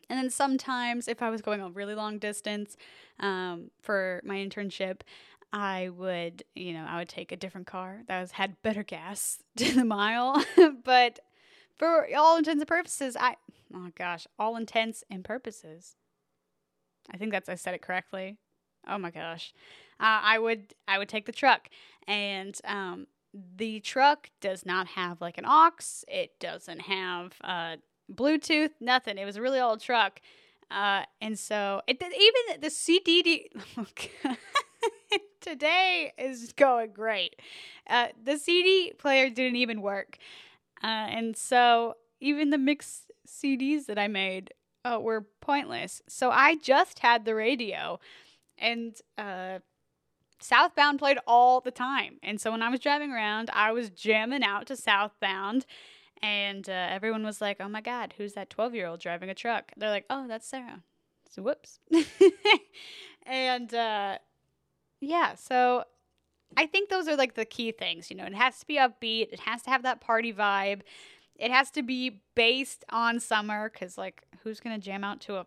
And 0.08 0.18
then 0.18 0.30
sometimes, 0.30 1.06
if 1.06 1.22
I 1.22 1.30
was 1.30 1.40
going 1.40 1.60
a 1.60 1.70
really 1.70 1.94
long 1.94 2.18
distance 2.18 2.76
um, 3.20 3.70
for 3.80 4.20
my 4.24 4.36
internship, 4.36 5.02
I 5.52 5.90
would, 5.90 6.44
you 6.54 6.72
know, 6.72 6.84
I 6.88 6.98
would 6.98 7.08
take 7.08 7.30
a 7.30 7.36
different 7.36 7.66
car 7.66 8.02
that 8.08 8.20
was, 8.20 8.32
had 8.32 8.60
better 8.62 8.82
gas 8.82 9.38
to 9.56 9.72
the 9.72 9.84
mile. 9.84 10.42
but 10.84 11.20
for 11.78 12.08
all 12.16 12.36
intents 12.36 12.60
and 12.60 12.68
purposes, 12.68 13.16
I, 13.18 13.36
oh 13.74 13.90
gosh, 13.96 14.26
all 14.38 14.56
intents 14.56 15.04
and 15.10 15.24
purposes. 15.24 15.96
I 17.10 17.16
think 17.16 17.32
that's 17.32 17.48
I 17.48 17.56
said 17.56 17.74
it 17.74 17.82
correctly. 17.82 18.38
Oh 18.86 18.98
my 18.98 19.10
gosh, 19.10 19.52
uh, 20.02 20.20
I 20.22 20.38
would 20.38 20.74
I 20.88 20.98
would 20.98 21.08
take 21.08 21.26
the 21.26 21.32
truck, 21.32 21.68
and 22.08 22.58
um, 22.64 23.06
the 23.32 23.80
truck 23.80 24.30
does 24.40 24.66
not 24.66 24.88
have 24.88 25.20
like 25.20 25.38
an 25.38 25.44
aux. 25.46 25.70
It 26.08 26.38
doesn't 26.40 26.80
have 26.80 27.34
uh, 27.42 27.76
Bluetooth. 28.12 28.72
Nothing. 28.80 29.16
It 29.16 29.24
was 29.24 29.36
a 29.36 29.42
really 29.42 29.60
old 29.60 29.80
truck, 29.80 30.20
uh, 30.70 31.04
and 31.20 31.38
so 31.38 31.82
it 31.86 32.02
even 32.02 32.60
the 32.60 32.70
CD. 32.70 33.48
today 35.40 36.12
is 36.18 36.52
going 36.52 36.92
great. 36.92 37.36
Uh, 37.88 38.08
the 38.22 38.38
CD 38.38 38.92
player 38.96 39.28
didn't 39.28 39.56
even 39.56 39.82
work, 39.82 40.18
uh, 40.82 40.86
and 40.86 41.36
so 41.36 41.94
even 42.20 42.50
the 42.50 42.58
mixed 42.58 43.10
CDs 43.26 43.86
that 43.86 43.98
I 43.98 44.08
made 44.08 44.52
uh, 44.84 44.98
were 45.00 45.26
pointless. 45.40 46.02
So 46.08 46.30
I 46.30 46.56
just 46.56 47.00
had 47.00 47.24
the 47.24 47.34
radio, 47.34 48.00
and 48.58 48.96
uh, 49.18 49.58
Southbound 50.42 50.98
played 50.98 51.18
all 51.26 51.60
the 51.60 51.70
time. 51.70 52.16
And 52.22 52.40
so 52.40 52.50
when 52.50 52.62
I 52.62 52.68
was 52.68 52.80
driving 52.80 53.12
around, 53.12 53.50
I 53.52 53.72
was 53.72 53.90
jamming 53.90 54.42
out 54.42 54.66
to 54.66 54.76
Southbound. 54.76 55.66
And 56.22 56.68
uh, 56.68 56.72
everyone 56.72 57.24
was 57.24 57.40
like, 57.40 57.58
oh 57.60 57.68
my 57.68 57.80
God, 57.80 58.14
who's 58.16 58.34
that 58.34 58.50
12 58.50 58.74
year 58.74 58.86
old 58.86 59.00
driving 59.00 59.28
a 59.28 59.34
truck? 59.34 59.72
They're 59.76 59.90
like, 59.90 60.06
oh, 60.08 60.26
that's 60.28 60.46
Sarah. 60.46 60.82
So 61.30 61.42
whoops. 61.42 61.80
and 63.26 63.72
uh, 63.74 64.18
yeah, 65.00 65.34
so 65.34 65.84
I 66.56 66.66
think 66.66 66.90
those 66.90 67.08
are 67.08 67.16
like 67.16 67.34
the 67.34 67.44
key 67.44 67.72
things. 67.72 68.10
You 68.10 68.16
know, 68.16 68.24
it 68.24 68.34
has 68.34 68.60
to 68.60 68.66
be 68.66 68.76
upbeat, 68.76 69.32
it 69.32 69.40
has 69.40 69.62
to 69.62 69.70
have 69.70 69.82
that 69.82 70.00
party 70.00 70.32
vibe, 70.32 70.82
it 71.36 71.50
has 71.50 71.70
to 71.72 71.82
be 71.82 72.20
based 72.34 72.84
on 72.90 73.18
summer 73.18 73.70
because, 73.70 73.96
like, 73.98 74.22
who's 74.42 74.60
going 74.60 74.78
to 74.78 74.84
jam 74.84 75.02
out 75.04 75.20
to 75.22 75.36
a 75.36 75.46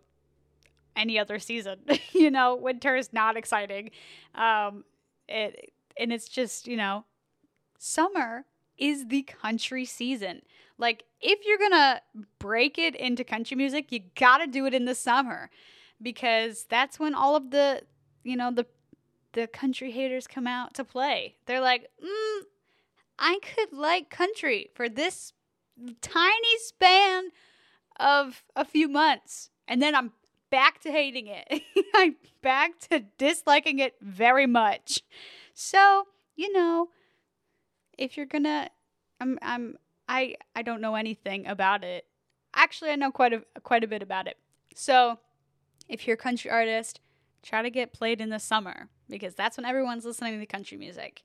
any 0.96 1.20
other 1.20 1.40
season. 1.40 1.80
you 2.14 2.32
know, 2.32 2.56
winter 2.56 2.96
is 2.96 3.12
not 3.14 3.38
exciting. 3.38 3.92
Um, 4.34 4.86
it 5.28 5.74
and 5.98 6.12
it's 6.12 6.28
just 6.28 6.68
you 6.68 6.78
know, 6.78 7.06
summer 7.78 8.46
is 8.78 9.08
the 9.08 9.24
country 9.24 9.86
season. 9.86 10.42
Like 10.78 11.04
if 11.22 11.40
you're 11.46 11.58
gonna 11.58 12.02
break 12.40 12.78
it 12.78 12.96
into 12.96 13.24
country 13.24 13.56
music, 13.56 13.92
you 13.92 14.02
gotta 14.18 14.48
do 14.48 14.66
it 14.66 14.74
in 14.74 14.86
the 14.86 14.96
summer 14.96 15.50
because 16.02 16.66
that's 16.70 17.00
when 17.00 17.16
all 17.16 17.36
of 17.36 17.52
the 17.52 17.82
you 18.24 18.36
know 18.36 18.52
the 18.52 18.66
the 19.34 19.48
country 19.48 19.92
haters 19.92 20.28
come 20.28 20.48
out 20.48 20.74
to 20.74 20.84
play. 20.84 21.36
They're 21.46 21.62
like, 21.62 21.90
mm, 22.04 22.42
I 23.20 23.40
could 23.42 23.78
like 23.78 24.10
country 24.10 24.70
for 24.74 24.88
this 24.88 25.34
tiny 26.02 26.58
span 26.60 27.30
of 28.00 28.44
a 28.56 28.66
few 28.66 28.88
months, 28.88 29.50
and 29.68 29.82
then 29.82 29.96
I'm 29.96 30.12
back 30.50 30.82
to 30.82 30.92
hating 30.92 31.28
it. 31.28 31.62
I'm 31.96 32.16
back 32.42 32.80
to 32.92 33.04
disliking 33.18 33.80
it 33.80 33.96
very 34.02 34.48
much. 34.48 35.02
So, 35.54 36.08
you 36.36 36.52
know, 36.52 36.90
if 37.98 38.18
you're 38.18 38.26
gonna 38.26 38.70
I'm 39.20 39.40
I'm 39.42 39.78
I 40.08 40.36
I 40.56 40.62
don't 40.62 40.82
know 40.82 40.96
anything 40.96 41.48
about 41.48 41.84
it. 41.84 42.06
Actually, 42.54 42.92
I 42.92 42.96
know 42.96 43.12
quite 43.12 43.34
a 43.34 43.44
quite 43.64 43.84
a 43.84 43.88
bit 43.88 44.02
about 44.02 44.28
it. 44.28 44.38
So, 44.76 45.20
if 45.88 46.06
you're 46.06 46.16
a 46.16 46.18
country 46.18 46.52
artist, 46.52 47.00
try 47.44 47.62
to 47.62 47.70
get 47.70 47.94
played 47.94 48.22
in 48.22 48.30
the 48.30 48.40
summer 48.40 48.90
because 49.10 49.36
that's 49.36 49.58
when 49.58 49.66
everyone's 49.66 50.06
listening 50.06 50.40
to 50.40 50.46
country 50.46 50.78
music. 50.78 51.24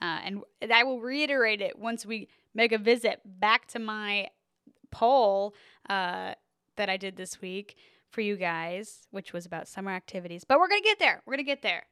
Uh, 0.00 0.18
and 0.24 0.42
I 0.72 0.82
will 0.82 1.00
reiterate 1.00 1.60
it 1.60 1.78
once 1.78 2.04
we 2.04 2.28
make 2.54 2.72
a 2.72 2.78
visit 2.78 3.20
back 3.24 3.68
to 3.68 3.78
my 3.78 4.28
poll 4.90 5.54
uh, 5.88 6.34
that 6.76 6.90
I 6.90 6.96
did 6.96 7.16
this 7.16 7.40
week 7.40 7.76
for 8.12 8.20
you 8.20 8.36
guys, 8.36 9.06
which 9.10 9.32
was 9.32 9.46
about 9.46 9.68
summer 9.68 9.90
activities. 9.90 10.44
But 10.44 10.58
we're 10.58 10.68
gonna 10.68 10.82
get 10.82 10.98
there. 10.98 11.22
We're 11.26 11.34
gonna 11.34 11.44
get 11.44 11.62
there. 11.62 11.84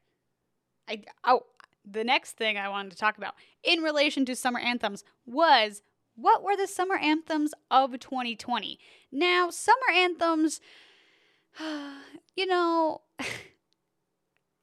I 0.89 1.03
oh, 1.25 1.47
the 1.85 2.05
next 2.05 2.33
thing 2.33 2.57
I 2.57 2.69
wanted 2.69 2.93
to 2.93 2.99
talk 2.99 3.19
about 3.19 3.35
in 3.63 3.81
relation 3.81 4.25
to 4.27 4.37
summer 4.37 4.61
anthems 4.61 5.03
was 5.27 5.83
what 6.15 6.43
were 6.43 6.57
the 6.57 6.67
summer 6.67 6.97
anthems 6.97 7.53
of 7.71 7.99
2020? 7.99 8.79
Now, 9.11 9.51
summer 9.51 9.91
anthems, 9.95 10.61
you 12.37 12.47
know, 12.47 13.01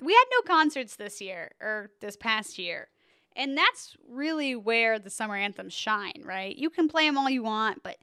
we 0.02 0.14
had 0.14 0.26
no 0.32 0.42
concerts 0.46 0.96
this 0.96 1.20
year 1.20 1.52
or 1.60 1.90
this 2.02 2.16
past 2.16 2.60
year. 2.60 2.90
And 3.36 3.56
that's 3.56 3.96
really 4.10 4.56
where 4.56 4.98
the 4.98 5.12
summer 5.12 5.36
anthems 5.36 5.74
shine, 5.74 6.24
right? 6.24 6.56
You 6.56 6.70
can 6.70 6.88
play 6.88 7.08
them 7.08 7.18
all 7.18 7.30
you 7.30 7.44
want, 7.44 7.84
but 7.84 7.98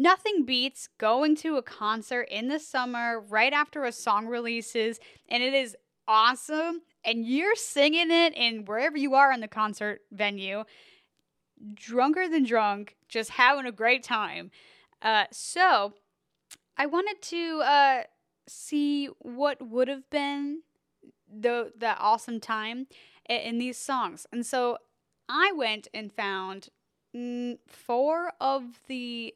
Nothing 0.00 0.46
beats 0.46 0.88
going 0.96 1.36
to 1.36 1.58
a 1.58 1.62
concert 1.62 2.22
in 2.30 2.48
the 2.48 2.58
summer 2.58 3.20
right 3.20 3.52
after 3.52 3.84
a 3.84 3.92
song 3.92 4.28
releases 4.28 4.98
and 5.28 5.42
it 5.42 5.52
is 5.52 5.76
awesome 6.08 6.80
and 7.04 7.26
you're 7.26 7.54
singing 7.54 8.10
it 8.10 8.32
in 8.34 8.64
wherever 8.64 8.96
you 8.96 9.14
are 9.14 9.30
in 9.30 9.40
the 9.40 9.46
concert 9.46 10.00
venue, 10.10 10.64
drunker 11.74 12.30
than 12.30 12.44
drunk, 12.44 12.96
just 13.10 13.32
having 13.32 13.66
a 13.66 13.72
great 13.72 14.02
time. 14.02 14.50
Uh, 15.02 15.24
so 15.30 15.92
I 16.78 16.86
wanted 16.86 17.20
to 17.20 17.60
uh, 17.60 18.02
see 18.48 19.10
what 19.18 19.60
would 19.60 19.88
have 19.88 20.08
been 20.08 20.62
the 21.30 21.72
awesome 21.98 22.40
time 22.40 22.86
in, 23.28 23.36
in 23.36 23.58
these 23.58 23.76
songs, 23.76 24.26
and 24.32 24.46
so 24.46 24.78
I 25.28 25.52
went 25.52 25.88
and 25.92 26.10
found 26.10 26.70
four 27.68 28.32
of 28.40 28.80
the 28.88 29.34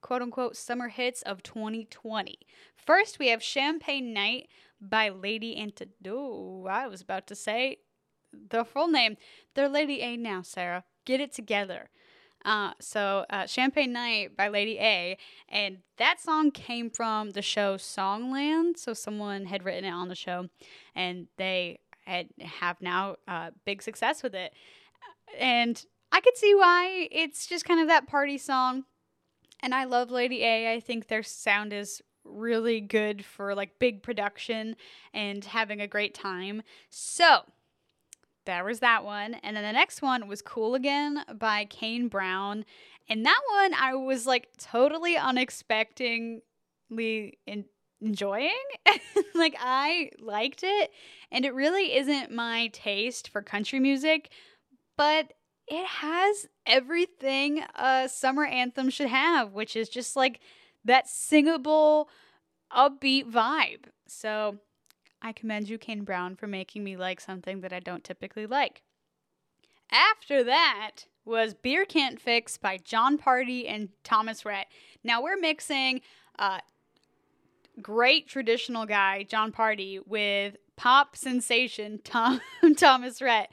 quote 0.00 0.22
unquote 0.22 0.56
summer 0.56 0.88
hits 0.88 1.22
of 1.22 1.42
2020. 1.42 2.38
First, 2.76 3.18
we 3.18 3.28
have 3.28 3.42
Champagne 3.42 4.12
Night 4.12 4.48
by 4.80 5.08
Lady 5.08 5.56
Antidote. 5.56 6.66
I 6.68 6.86
was 6.86 7.00
about 7.00 7.26
to 7.28 7.34
say 7.34 7.78
the 8.32 8.64
full 8.64 8.88
name. 8.88 9.16
They're 9.54 9.68
Lady 9.68 10.00
A 10.00 10.16
now, 10.16 10.42
Sarah. 10.42 10.84
Get 11.04 11.20
it 11.20 11.32
together. 11.32 11.90
Uh, 12.44 12.72
so, 12.80 13.24
uh, 13.30 13.46
Champagne 13.46 13.92
Night 13.92 14.36
by 14.36 14.48
Lady 14.48 14.78
A, 14.78 15.18
and 15.48 15.78
that 15.96 16.20
song 16.20 16.52
came 16.52 16.88
from 16.88 17.30
the 17.30 17.42
show 17.42 17.76
Songland. 17.76 18.78
So, 18.78 18.94
someone 18.94 19.46
had 19.46 19.64
written 19.64 19.84
it 19.84 19.90
on 19.90 20.08
the 20.08 20.14
show, 20.14 20.48
and 20.94 21.26
they 21.36 21.80
had 22.06 22.28
have 22.40 22.80
now 22.80 23.16
uh, 23.26 23.50
big 23.64 23.82
success 23.82 24.22
with 24.22 24.34
it. 24.34 24.52
And 25.38 25.84
I 26.12 26.20
could 26.20 26.36
see 26.36 26.54
why 26.54 27.08
it's 27.10 27.46
just 27.46 27.64
kind 27.64 27.80
of 27.80 27.88
that 27.88 28.06
party 28.06 28.38
song 28.38 28.84
and 29.60 29.74
I 29.74 29.84
love 29.84 30.10
Lady 30.10 30.42
A. 30.44 30.72
I 30.72 30.80
think 30.80 31.08
their 31.08 31.22
sound 31.22 31.72
is 31.72 32.02
really 32.24 32.80
good 32.80 33.24
for 33.24 33.54
like 33.54 33.78
big 33.78 34.02
production 34.02 34.76
and 35.14 35.44
having 35.44 35.80
a 35.80 35.86
great 35.86 36.14
time. 36.14 36.62
So, 36.90 37.42
there 38.48 38.64
was 38.64 38.80
that 38.80 39.04
one. 39.04 39.34
And 39.34 39.54
then 39.56 39.62
the 39.62 39.72
next 39.72 40.00
one 40.00 40.26
was 40.26 40.40
Cool 40.40 40.74
Again 40.74 41.22
by 41.38 41.66
Kane 41.66 42.08
Brown. 42.08 42.64
And 43.08 43.24
that 43.26 43.40
one 43.50 43.74
I 43.74 43.94
was 43.94 44.26
like 44.26 44.48
totally 44.56 45.18
unexpectedly 45.18 46.40
in- 47.46 47.64
enjoying. 48.00 48.56
like 49.34 49.54
I 49.60 50.10
liked 50.18 50.62
it. 50.62 50.90
And 51.30 51.44
it 51.44 51.52
really 51.54 51.94
isn't 51.94 52.32
my 52.32 52.68
taste 52.72 53.28
for 53.28 53.42
country 53.42 53.80
music, 53.80 54.30
but 54.96 55.34
it 55.66 55.86
has 55.86 56.46
everything 56.68 57.64
a 57.74 58.08
summer 58.08 58.44
anthem 58.44 58.90
should 58.90 59.08
have, 59.08 59.52
which 59.52 59.74
is 59.74 59.88
just 59.88 60.14
like 60.14 60.40
that 60.84 61.08
singable, 61.08 62.08
upbeat 62.70 63.30
vibe. 63.30 63.86
So 64.06 64.58
I 65.20 65.32
commend 65.32 65.68
you, 65.68 65.78
Kane 65.78 66.04
Brown, 66.04 66.36
for 66.36 66.46
making 66.46 66.84
me 66.84 66.96
like 66.96 67.20
something 67.20 67.62
that 67.62 67.72
I 67.72 67.80
don't 67.80 68.04
typically 68.04 68.46
like. 68.46 68.82
After 69.90 70.44
that 70.44 71.06
was 71.24 71.54
Beer 71.54 71.84
Can't 71.84 72.20
Fix 72.20 72.56
by 72.56 72.78
Jon 72.78 73.18
Pardi 73.18 73.68
and 73.68 73.88
Thomas 74.04 74.44
Rhett. 74.44 74.66
Now 75.02 75.22
we're 75.22 75.38
mixing 75.38 76.02
uh, 76.38 76.58
great 77.80 78.28
traditional 78.28 78.86
guy, 78.86 79.24
Jon 79.24 79.52
Pardi, 79.52 80.00
with 80.06 80.56
pop 80.76 81.16
sensation, 81.16 82.00
Tom, 82.04 82.40
Thomas 82.76 83.20
Rhett 83.20 83.50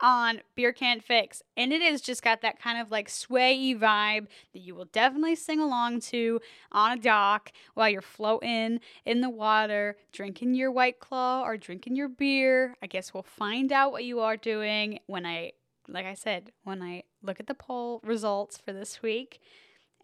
on 0.00 0.40
Beer 0.54 0.72
Can't 0.72 1.02
Fix. 1.02 1.42
And 1.56 1.72
it 1.72 1.82
has 1.82 2.00
just 2.00 2.22
got 2.22 2.42
that 2.42 2.60
kind 2.60 2.80
of 2.80 2.90
like 2.90 3.08
swayy 3.08 3.78
vibe 3.78 4.26
that 4.52 4.60
you 4.60 4.74
will 4.74 4.86
definitely 4.86 5.36
sing 5.36 5.60
along 5.60 6.00
to 6.00 6.40
on 6.70 6.98
a 6.98 7.00
dock 7.00 7.52
while 7.74 7.88
you're 7.88 8.02
floating 8.02 8.80
in 9.04 9.20
the 9.20 9.30
water, 9.30 9.96
drinking 10.12 10.54
your 10.54 10.70
White 10.70 10.98
Claw 10.98 11.42
or 11.42 11.56
drinking 11.56 11.96
your 11.96 12.08
beer. 12.08 12.76
I 12.82 12.86
guess 12.86 13.14
we'll 13.14 13.22
find 13.22 13.72
out 13.72 13.92
what 13.92 14.04
you 14.04 14.20
are 14.20 14.36
doing 14.36 14.98
when 15.06 15.24
I, 15.24 15.52
like 15.88 16.06
I 16.06 16.14
said, 16.14 16.52
when 16.64 16.82
I 16.82 17.04
look 17.22 17.40
at 17.40 17.46
the 17.46 17.54
poll 17.54 18.00
results 18.04 18.58
for 18.58 18.72
this 18.72 19.02
week. 19.02 19.40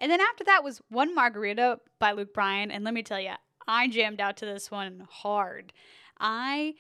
And 0.01 0.13
then 0.13 0.21
after 0.21 0.45
that 0.45 0.63
was 0.63 0.81
One 0.89 1.15
Margarita 1.15 1.81
by 1.99 2.13
Luke 2.13 2.33
Bryan. 2.33 2.71
And 2.71 2.85
let 2.85 2.95
me 2.95 3.03
tell 3.03 3.21
you, 3.21 3.33
I 3.67 3.89
jammed 3.89 4.21
out 4.21 4.37
to 4.39 4.47
this 4.47 4.71
one 4.71 5.07
hard. 5.11 5.73
I 6.21 6.75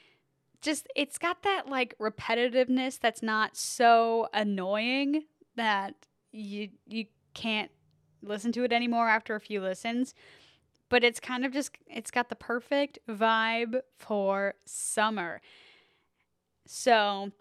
just 0.60 0.88
it's 0.96 1.18
got 1.18 1.42
that 1.42 1.68
like 1.68 1.94
repetitiveness 1.98 2.98
that's 2.98 3.22
not 3.22 3.56
so 3.56 4.28
annoying 4.32 5.24
that 5.56 5.94
you 6.32 6.70
you 6.86 7.06
can't 7.34 7.70
listen 8.22 8.52
to 8.52 8.64
it 8.64 8.72
anymore 8.72 9.08
after 9.08 9.34
a 9.34 9.40
few 9.40 9.60
listens. 9.60 10.14
But 10.88 11.04
it's 11.04 11.20
kind 11.20 11.44
of 11.44 11.52
just 11.52 11.76
it's 11.86 12.10
got 12.10 12.28
the 12.28 12.34
perfect 12.34 12.98
vibe 13.08 13.80
for 13.98 14.54
summer. 14.64 15.40
So 16.66 17.32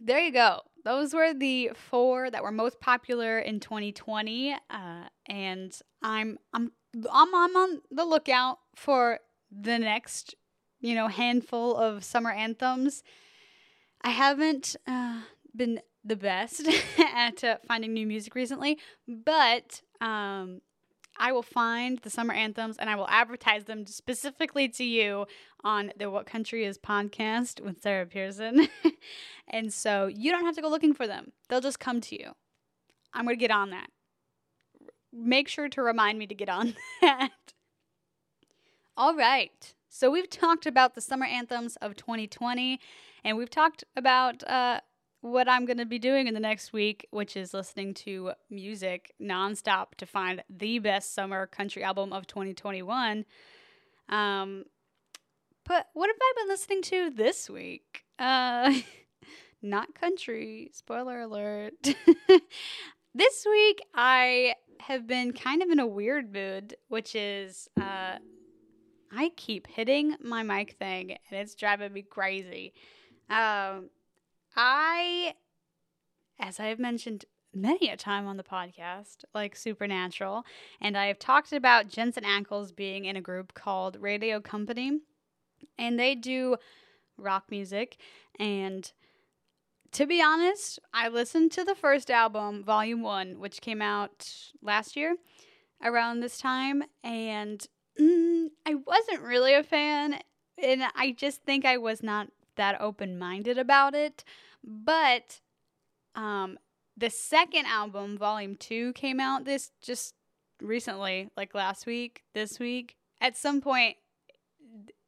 there 0.00 0.20
you 0.20 0.32
go. 0.32 0.62
Those 0.84 1.14
were 1.14 1.34
the 1.34 1.72
four 1.74 2.30
that 2.30 2.42
were 2.42 2.52
most 2.52 2.80
popular 2.80 3.38
in 3.38 3.58
2020 3.58 4.52
uh, 4.52 4.58
and 5.28 5.80
i'm 6.02 6.38
i'm 6.54 6.70
I'm, 6.94 7.34
I'm 7.34 7.56
on 7.56 7.82
the 7.90 8.04
lookout 8.04 8.58
for 8.76 9.18
the 9.50 9.78
next 9.78 10.34
you 10.86 10.94
know, 10.94 11.08
handful 11.08 11.76
of 11.76 12.04
summer 12.04 12.30
anthems. 12.30 13.02
I 14.02 14.10
haven't 14.10 14.76
uh, 14.86 15.22
been 15.54 15.80
the 16.04 16.14
best 16.14 16.68
at 16.98 17.42
uh, 17.42 17.56
finding 17.66 17.92
new 17.92 18.06
music 18.06 18.36
recently, 18.36 18.78
but 19.08 19.82
um, 20.00 20.60
I 21.18 21.32
will 21.32 21.42
find 21.42 21.98
the 21.98 22.10
summer 22.10 22.32
anthems 22.32 22.76
and 22.76 22.88
I 22.88 22.94
will 22.94 23.08
advertise 23.08 23.64
them 23.64 23.84
specifically 23.86 24.68
to 24.68 24.84
you 24.84 25.26
on 25.64 25.92
the 25.98 26.08
What 26.08 26.26
Country 26.26 26.64
Is 26.64 26.78
podcast 26.78 27.60
with 27.60 27.82
Sarah 27.82 28.06
Pearson. 28.06 28.68
and 29.48 29.72
so 29.72 30.06
you 30.06 30.30
don't 30.30 30.44
have 30.44 30.54
to 30.54 30.62
go 30.62 30.68
looking 30.68 30.94
for 30.94 31.08
them, 31.08 31.32
they'll 31.48 31.60
just 31.60 31.80
come 31.80 32.00
to 32.02 32.14
you. 32.16 32.30
I'm 33.12 33.24
going 33.24 33.36
to 33.36 33.40
get 33.40 33.50
on 33.50 33.70
that. 33.70 33.88
Make 35.12 35.48
sure 35.48 35.68
to 35.68 35.82
remind 35.82 36.16
me 36.20 36.28
to 36.28 36.34
get 36.34 36.48
on 36.48 36.76
that. 37.00 37.32
All 38.96 39.16
right. 39.16 39.74
So 39.96 40.10
we've 40.10 40.28
talked 40.28 40.66
about 40.66 40.94
the 40.94 41.00
summer 41.00 41.24
anthems 41.24 41.76
of 41.76 41.96
2020, 41.96 42.78
and 43.24 43.38
we've 43.38 43.48
talked 43.48 43.82
about 43.96 44.46
uh, 44.46 44.80
what 45.22 45.48
I'm 45.48 45.64
going 45.64 45.78
to 45.78 45.86
be 45.86 45.98
doing 45.98 46.26
in 46.26 46.34
the 46.34 46.40
next 46.40 46.70
week, 46.74 47.06
which 47.12 47.34
is 47.34 47.54
listening 47.54 47.94
to 47.94 48.32
music 48.50 49.14
nonstop 49.18 49.94
to 49.96 50.04
find 50.04 50.44
the 50.50 50.80
best 50.80 51.14
summer 51.14 51.46
country 51.46 51.82
album 51.82 52.12
of 52.12 52.26
2021. 52.26 53.24
Um, 54.10 54.64
but 55.64 55.86
what 55.94 56.08
have 56.08 56.16
I 56.20 56.32
been 56.42 56.48
listening 56.48 56.82
to 56.82 57.10
this 57.16 57.48
week? 57.48 58.04
Uh, 58.18 58.74
not 59.62 59.94
country. 59.94 60.72
Spoiler 60.74 61.22
alert. 61.22 61.72
this 63.14 63.46
week 63.50 63.80
I 63.94 64.56
have 64.78 65.06
been 65.06 65.32
kind 65.32 65.62
of 65.62 65.70
in 65.70 65.78
a 65.78 65.86
weird 65.86 66.34
mood, 66.34 66.76
which 66.88 67.14
is 67.14 67.70
uh, 67.80 68.16
I 69.16 69.30
keep 69.30 69.66
hitting 69.66 70.14
my 70.20 70.42
mic 70.42 70.72
thing 70.72 71.12
and 71.12 71.40
it's 71.40 71.54
driving 71.54 71.92
me 71.92 72.02
crazy. 72.02 72.74
Um, 73.30 73.88
I, 74.54 75.34
as 76.38 76.60
I 76.60 76.66
have 76.66 76.78
mentioned 76.78 77.24
many 77.54 77.88
a 77.88 77.96
time 77.96 78.26
on 78.26 78.36
the 78.36 78.42
podcast, 78.42 79.24
like 79.34 79.56
Supernatural, 79.56 80.44
and 80.82 80.98
I 80.98 81.06
have 81.06 81.18
talked 81.18 81.52
about 81.52 81.88
Jensen 81.88 82.24
Ackles 82.24 82.76
being 82.76 83.06
in 83.06 83.16
a 83.16 83.22
group 83.22 83.54
called 83.54 83.96
Radio 83.98 84.38
Company, 84.40 85.00
and 85.78 85.98
they 85.98 86.14
do 86.14 86.56
rock 87.16 87.44
music. 87.50 87.96
And 88.38 88.92
to 89.92 90.06
be 90.06 90.20
honest, 90.20 90.78
I 90.92 91.08
listened 91.08 91.52
to 91.52 91.64
the 91.64 91.74
first 91.74 92.10
album, 92.10 92.62
Volume 92.62 93.00
1, 93.00 93.38
which 93.40 93.62
came 93.62 93.80
out 93.80 94.30
last 94.60 94.94
year 94.94 95.16
around 95.82 96.20
this 96.20 96.36
time, 96.36 96.84
and 97.02 97.66
Mm, 98.00 98.48
I 98.66 98.74
wasn't 98.74 99.20
really 99.22 99.54
a 99.54 99.62
fan, 99.62 100.20
and 100.62 100.82
I 100.94 101.12
just 101.12 101.42
think 101.42 101.64
I 101.64 101.78
was 101.78 102.02
not 102.02 102.28
that 102.56 102.80
open 102.80 103.18
minded 103.18 103.58
about 103.58 103.94
it. 103.94 104.24
But 104.62 105.40
um, 106.14 106.58
the 106.96 107.10
second 107.10 107.66
album, 107.66 108.18
Volume 108.18 108.56
2, 108.56 108.92
came 108.94 109.20
out 109.20 109.44
this 109.44 109.70
just 109.80 110.14
recently, 110.60 111.30
like 111.36 111.54
last 111.54 111.86
week, 111.86 112.22
this 112.34 112.58
week, 112.58 112.96
at 113.20 113.36
some 113.36 113.60
point 113.60 113.96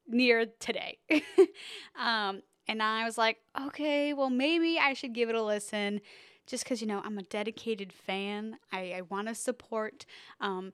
near 0.06 0.46
today. 0.58 0.98
um, 1.98 2.42
and 2.66 2.82
I 2.82 3.04
was 3.04 3.18
like, 3.18 3.38
okay, 3.60 4.12
well, 4.12 4.30
maybe 4.30 4.78
I 4.78 4.92
should 4.92 5.14
give 5.14 5.28
it 5.28 5.34
a 5.34 5.42
listen 5.42 6.00
just 6.46 6.64
because, 6.64 6.80
you 6.80 6.86
know, 6.86 7.02
I'm 7.04 7.18
a 7.18 7.22
dedicated 7.22 7.92
fan. 7.92 8.56
I, 8.72 8.94
I 8.96 9.02
want 9.02 9.28
to 9.28 9.34
support 9.34 10.06
um, 10.40 10.72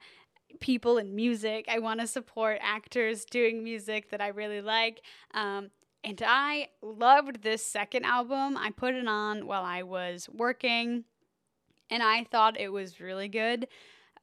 people 0.61 0.99
in 0.99 1.14
music. 1.14 1.67
I 1.69 1.79
want 1.79 2.01
to 2.01 2.07
support 2.07 2.59
actors 2.61 3.25
doing 3.25 3.62
music 3.62 4.11
that 4.11 4.21
I 4.21 4.29
really 4.29 4.61
like. 4.61 5.03
Um, 5.33 5.71
and 6.03 6.23
I 6.25 6.69
loved 6.83 7.43
this 7.43 7.64
second 7.64 8.05
album. 8.05 8.57
I 8.57 8.71
put 8.71 8.95
it 8.95 9.09
on 9.09 9.47
while 9.47 9.64
I 9.64 9.83
was 9.83 10.29
working, 10.33 11.05
and 11.90 12.03
I 12.03 12.25
thought 12.25 12.61
it 12.61 12.71
was 12.71 13.01
really 13.01 13.29
good. 13.29 13.67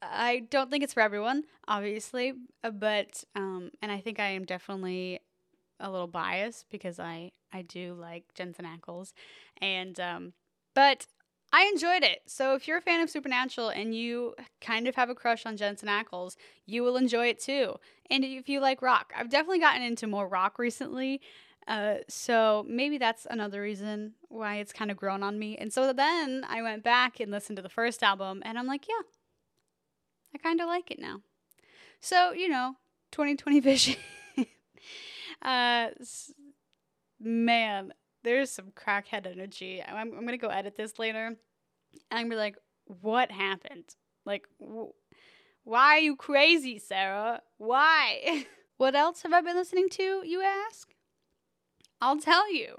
I 0.02 0.44
don't 0.50 0.70
think 0.70 0.84
it's 0.84 0.94
for 0.94 1.02
everyone, 1.02 1.44
obviously, 1.68 2.34
uh, 2.64 2.72
but 2.72 3.24
um, 3.36 3.72
and 3.82 3.92
I 3.92 4.00
think 4.00 4.20
I 4.20 4.30
am 4.30 4.46
definitely 4.46 5.20
a 5.80 5.90
little 5.90 6.08
biased 6.08 6.70
because 6.70 7.00
I 7.00 7.32
I 7.52 7.64
do 7.64 7.94
like 7.94 8.26
Jensen 8.36 8.66
Ackles, 8.66 9.14
and 9.60 10.00
um, 10.00 10.34
but 10.74 11.08
I 11.54 11.64
enjoyed 11.66 12.04
it. 12.04 12.22
So 12.28 12.56
if 12.56 12.68
you're 12.68 12.78
a 12.78 12.82
fan 12.82 13.02
of 13.02 13.10
Supernatural 13.10 13.70
and 13.70 13.94
you 13.94 14.36
kind 14.62 14.88
of 14.88 14.96
have 14.96 15.10
a 15.10 15.16
crush 15.16 15.46
on 15.46 15.58
Jensen 15.58 15.90
Ackles, 15.90 16.36
you 16.66 16.82
will 16.82 16.96
enjoy 16.96 17.28
it 17.28 17.40
too. 17.40 17.76
And 18.10 18.24
if 18.24 18.48
you 18.48 18.60
like 18.60 18.82
rock, 18.82 19.14
I've 19.18 19.30
definitely 19.30 19.60
gotten 19.60 19.82
into 19.82 20.08
more 20.08 20.28
rock 20.28 20.58
recently. 20.58 21.22
Uh, 21.68 21.96
so 22.08 22.66
maybe 22.68 22.98
that's 22.98 23.28
another 23.30 23.62
reason 23.62 24.14
why 24.30 24.58
it's 24.58 24.74
kind 24.74 24.92
of 24.92 24.98
grown 24.98 25.24
on 25.24 25.38
me. 25.38 25.58
And 25.58 25.72
so 25.72 25.94
then 25.94 26.46
I 26.48 26.62
went 26.62 26.84
back 26.84 27.20
and 27.20 27.32
listened 27.32 27.58
to 27.58 27.62
the 27.62 27.70
first 27.70 28.02
album, 28.02 28.42
and 28.44 28.58
I'm 28.58 28.68
like, 28.68 28.88
yeah, 28.88 29.04
I 30.34 30.38
kind 30.38 30.60
of 30.60 30.68
like 30.68 30.90
it 30.90 31.00
now. 31.00 31.22
So 32.00 32.32
you 32.32 32.50
know, 32.50 32.76
2020 33.12 33.60
vision. 33.62 33.96
uh, 35.42 35.90
man, 37.20 37.94
there's 38.24 38.52
some 38.52 38.72
crackhead 38.72 39.26
energy. 39.26 39.84
I'm, 39.86 40.14
I'm 40.14 40.26
gonna 40.26 40.38
go 40.38 40.50
edit 40.50 40.76
this 40.76 41.00
later, 41.00 41.36
and 42.10 42.30
be 42.30 42.36
like, 42.36 42.58
what 42.86 43.32
happened? 43.32 43.96
Like, 44.26 44.48
wh- 44.60 44.94
why 45.64 45.98
are 45.98 46.00
you 46.00 46.16
crazy, 46.16 46.80
Sarah? 46.80 47.42
Why? 47.58 48.46
what 48.78 48.96
else 48.96 49.24
have 49.24 49.34
I 49.34 49.42
been 49.42 49.56
listening 49.56 49.90
to? 49.90 50.24
You 50.26 50.42
ask. 50.42 50.94
I'll 52.02 52.20
tell 52.20 52.52
you. 52.52 52.78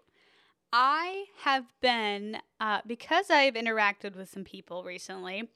I 0.73 1.27
have 1.43 1.67
been 1.81 2.39
uh, 2.59 2.81
because 2.87 3.31
I've 3.31 3.55
interacted 3.55 4.17
with 4.17 4.31
some 4.31 4.45
people 4.45 4.85
recently. 4.85 5.51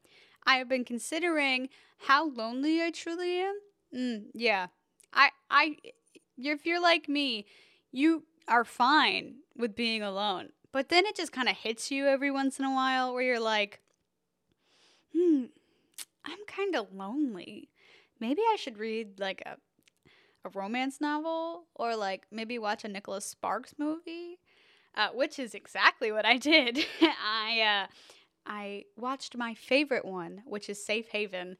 I 0.46 0.57
have 0.57 0.68
been 0.68 0.85
considering 0.85 1.70
how 1.99 2.29
lonely 2.31 2.83
I 2.83 2.90
truly 2.90 3.40
am. 3.40 3.59
Mm, 3.94 4.25
yeah, 4.35 4.66
I, 5.12 5.31
I, 5.51 5.77
if 6.37 6.66
you're 6.66 6.83
like 6.83 7.09
me, 7.09 7.46
you 7.92 8.25
are 8.46 8.64
fine 8.64 9.37
with 9.56 9.74
being 9.74 10.02
alone. 10.02 10.50
but 10.72 10.88
then 10.90 11.06
it 11.06 11.16
just 11.16 11.32
kind 11.32 11.48
of 11.48 11.56
hits 11.56 11.90
you 11.90 12.06
every 12.06 12.30
once 12.30 12.58
in 12.58 12.64
a 12.64 12.74
while 12.74 13.14
where 13.14 13.22
you're 13.22 13.40
like, 13.40 13.80
hmm, 15.14 15.44
I'm 16.24 16.44
kind 16.46 16.76
of 16.76 16.92
lonely. 16.92 17.70
Maybe 18.20 18.42
I 18.42 18.56
should 18.56 18.78
read 18.78 19.18
like 19.18 19.42
a 19.46 19.56
a 20.46 20.50
romance 20.50 21.00
novel 21.00 21.64
or 21.74 21.96
like 21.96 22.26
maybe 22.30 22.58
watch 22.58 22.84
a 22.84 22.88
Nicholas 22.88 23.26
Sparks 23.26 23.74
movie, 23.78 24.38
uh, 24.94 25.08
which 25.12 25.38
is 25.38 25.54
exactly 25.54 26.12
what 26.12 26.24
I 26.24 26.38
did. 26.38 26.86
I 27.02 27.60
uh, 27.60 27.86
I 28.46 28.84
watched 28.96 29.36
my 29.36 29.54
favorite 29.54 30.04
one, 30.04 30.42
which 30.46 30.68
is 30.68 30.84
Safe 30.84 31.08
Haven, 31.08 31.56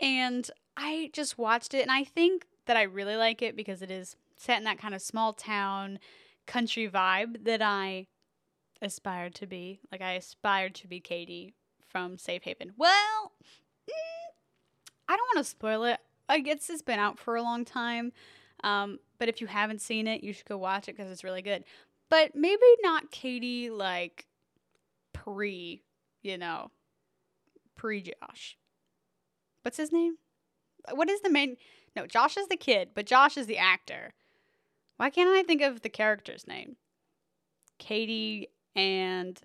and 0.00 0.50
I 0.76 1.10
just 1.12 1.38
watched 1.38 1.72
it, 1.72 1.82
and 1.82 1.92
I 1.92 2.04
think 2.04 2.46
that 2.66 2.76
I 2.76 2.82
really 2.82 3.16
like 3.16 3.42
it 3.42 3.56
because 3.56 3.80
it 3.80 3.90
is 3.90 4.16
set 4.36 4.58
in 4.58 4.64
that 4.64 4.78
kind 4.78 4.94
of 4.94 5.02
small 5.02 5.32
town 5.32 5.98
country 6.46 6.88
vibe 6.88 7.44
that 7.44 7.62
I 7.62 8.06
aspired 8.82 9.34
to 9.36 9.46
be. 9.46 9.80
Like 9.90 10.02
I 10.02 10.12
aspired 10.12 10.74
to 10.76 10.86
be 10.86 11.00
Katie 11.00 11.54
from 11.86 12.18
Safe 12.18 12.42
Haven. 12.42 12.72
Well, 12.76 13.32
mm, 13.88 14.32
I 15.08 15.16
don't 15.16 15.28
want 15.34 15.44
to 15.44 15.50
spoil 15.50 15.84
it. 15.84 16.00
I 16.28 16.40
guess 16.40 16.70
it's 16.70 16.82
been 16.82 16.98
out 16.98 17.18
for 17.18 17.36
a 17.36 17.42
long 17.42 17.64
time. 17.64 18.12
Um, 18.62 18.98
but 19.18 19.28
if 19.28 19.40
you 19.40 19.46
haven't 19.46 19.80
seen 19.80 20.06
it, 20.06 20.24
you 20.24 20.32
should 20.32 20.46
go 20.46 20.56
watch 20.56 20.88
it 20.88 20.96
because 20.96 21.10
it's 21.10 21.24
really 21.24 21.42
good. 21.42 21.64
But 22.10 22.34
maybe 22.34 22.62
not 22.82 23.10
Katie 23.10 23.70
like 23.70 24.26
pre, 25.12 25.82
you 26.22 26.38
know, 26.38 26.70
pre 27.74 28.02
Josh. 28.02 28.56
What's 29.62 29.76
his 29.76 29.92
name? 29.92 30.16
What 30.92 31.08
is 31.08 31.20
the 31.20 31.30
main? 31.30 31.56
No, 31.96 32.06
Josh 32.06 32.36
is 32.36 32.48
the 32.48 32.56
kid, 32.56 32.90
but 32.94 33.06
Josh 33.06 33.36
is 33.36 33.46
the 33.46 33.58
actor. 33.58 34.12
Why 34.96 35.10
can't 35.10 35.30
I 35.30 35.42
think 35.42 35.62
of 35.62 35.82
the 35.82 35.88
character's 35.88 36.46
name? 36.46 36.76
Katie 37.78 38.48
and 38.76 39.40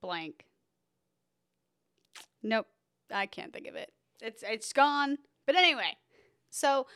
blank. 0.00 0.44
Nope, 2.42 2.66
I 3.12 3.26
can't 3.26 3.52
think 3.52 3.66
of 3.66 3.74
it. 3.74 3.92
It's 4.20 4.42
it's 4.46 4.72
gone. 4.72 5.18
But 5.46 5.56
anyway, 5.56 5.96
so 6.50 6.86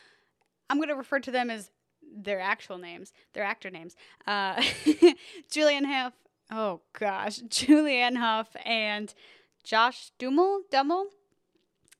I'm 0.68 0.78
gonna 0.80 0.94
refer 0.94 1.20
to 1.20 1.30
them 1.30 1.50
as 1.50 1.70
their 2.16 2.40
actual 2.40 2.78
names, 2.78 3.12
their 3.32 3.44
actor 3.44 3.70
names. 3.70 3.96
Uh, 4.26 4.54
Julianne 5.50 5.86
Hough. 5.86 6.12
Oh 6.50 6.80
gosh, 6.98 7.38
Julianne 7.48 8.16
Huff 8.16 8.54
and 8.64 9.12
Josh 9.62 10.10
Duhamel. 10.18 10.62
Duhamel. 10.70 11.06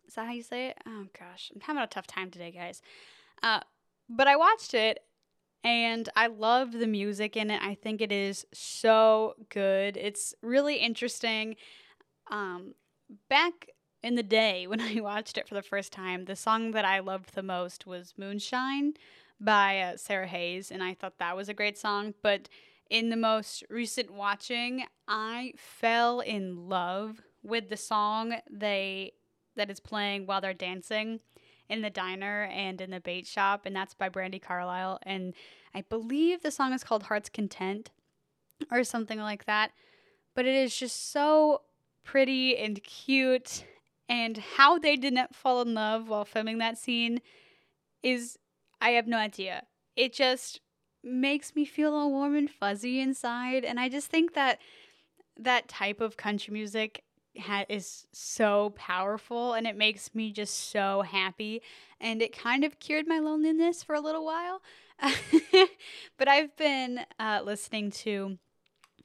Is 0.06 0.14
that 0.14 0.26
how 0.26 0.32
you 0.32 0.42
say 0.42 0.68
it? 0.68 0.78
Oh 0.86 1.06
gosh, 1.18 1.50
I'm 1.54 1.62
having 1.62 1.82
a 1.82 1.86
tough 1.86 2.06
time 2.06 2.30
today, 2.30 2.50
guys. 2.50 2.82
Uh, 3.42 3.60
but 4.08 4.28
I 4.28 4.36
watched 4.36 4.74
it 4.74 5.00
and 5.64 6.10
I 6.14 6.26
love 6.26 6.72
the 6.72 6.86
music 6.86 7.36
in 7.36 7.50
it. 7.50 7.60
I 7.62 7.74
think 7.74 8.02
it 8.02 8.12
is 8.12 8.46
so 8.52 9.34
good. 9.48 9.96
It's 9.96 10.34
really 10.42 10.76
interesting. 10.76 11.56
Um, 12.30 12.74
back 13.30 13.70
in 14.02 14.14
the 14.14 14.22
day 14.22 14.66
when 14.68 14.80
I 14.80 15.00
watched 15.00 15.38
it 15.38 15.48
for 15.48 15.54
the 15.54 15.62
first 15.62 15.90
time, 15.90 16.26
the 16.26 16.36
song 16.36 16.72
that 16.72 16.84
I 16.84 17.00
loved 17.00 17.34
the 17.34 17.42
most 17.42 17.86
was 17.86 18.14
Moonshine 18.18 18.92
by 19.40 19.80
uh, 19.80 19.96
Sarah 19.96 20.28
Hayes, 20.28 20.70
and 20.70 20.82
I 20.82 20.94
thought 20.94 21.18
that 21.18 21.36
was 21.36 21.48
a 21.48 21.54
great 21.54 21.78
song. 21.78 22.14
But 22.22 22.48
in 22.90 23.08
the 23.08 23.16
most 23.16 23.64
recent 23.70 24.12
watching, 24.12 24.84
I 25.08 25.54
fell 25.56 26.20
in 26.20 26.68
love 26.68 27.22
with 27.42 27.70
the 27.70 27.76
song 27.76 28.34
they 28.50 29.12
that 29.56 29.70
is 29.70 29.80
playing 29.80 30.26
while 30.26 30.40
they're 30.40 30.52
dancing 30.52 31.20
in 31.68 31.82
the 31.82 31.90
diner 31.90 32.44
and 32.52 32.80
in 32.80 32.90
the 32.90 33.00
bait 33.00 33.26
shop, 33.26 33.62
and 33.64 33.74
that's 33.74 33.94
by 33.94 34.08
Brandi 34.08 34.40
Carlile. 34.40 34.98
And 35.02 35.34
I 35.74 35.82
believe 35.82 36.42
the 36.42 36.50
song 36.50 36.72
is 36.72 36.84
called 36.84 37.04
Heart's 37.04 37.28
Content 37.28 37.90
or 38.70 38.84
something 38.84 39.18
like 39.18 39.46
that. 39.46 39.72
But 40.34 40.46
it 40.46 40.54
is 40.54 40.76
just 40.76 41.12
so 41.12 41.62
pretty 42.04 42.56
and 42.56 42.82
cute 42.82 43.64
and 44.08 44.36
how 44.36 44.78
they 44.78 44.96
did 44.96 45.14
not 45.14 45.34
fall 45.34 45.62
in 45.62 45.74
love 45.74 46.08
while 46.08 46.24
filming 46.24 46.58
that 46.58 46.76
scene 46.76 47.20
is, 48.02 48.38
I 48.80 48.90
have 48.90 49.06
no 49.06 49.16
idea. 49.16 49.64
It 49.96 50.12
just 50.12 50.60
makes 51.02 51.54
me 51.54 51.64
feel 51.64 51.94
all 51.94 52.10
warm 52.10 52.36
and 52.36 52.50
fuzzy 52.50 53.00
inside. 53.00 53.64
And 53.64 53.80
I 53.80 53.88
just 53.88 54.10
think 54.10 54.34
that 54.34 54.60
that 55.38 55.68
type 55.68 56.00
of 56.00 56.16
country 56.16 56.52
music 56.52 57.03
ha- 57.38 57.66
is 57.68 58.06
so 58.12 58.72
powerful 58.76 59.54
and 59.54 59.66
it 59.66 59.76
makes 59.76 60.14
me 60.14 60.32
just 60.32 60.70
so 60.70 61.02
happy. 61.02 61.62
And 62.00 62.22
it 62.22 62.36
kind 62.36 62.64
of 62.64 62.78
cured 62.80 63.06
my 63.06 63.18
loneliness 63.18 63.82
for 63.82 63.94
a 63.94 64.00
little 64.00 64.24
while. 64.24 64.62
but 66.18 66.28
I've 66.28 66.56
been 66.56 67.00
uh, 67.18 67.40
listening 67.44 67.90
to 67.92 68.38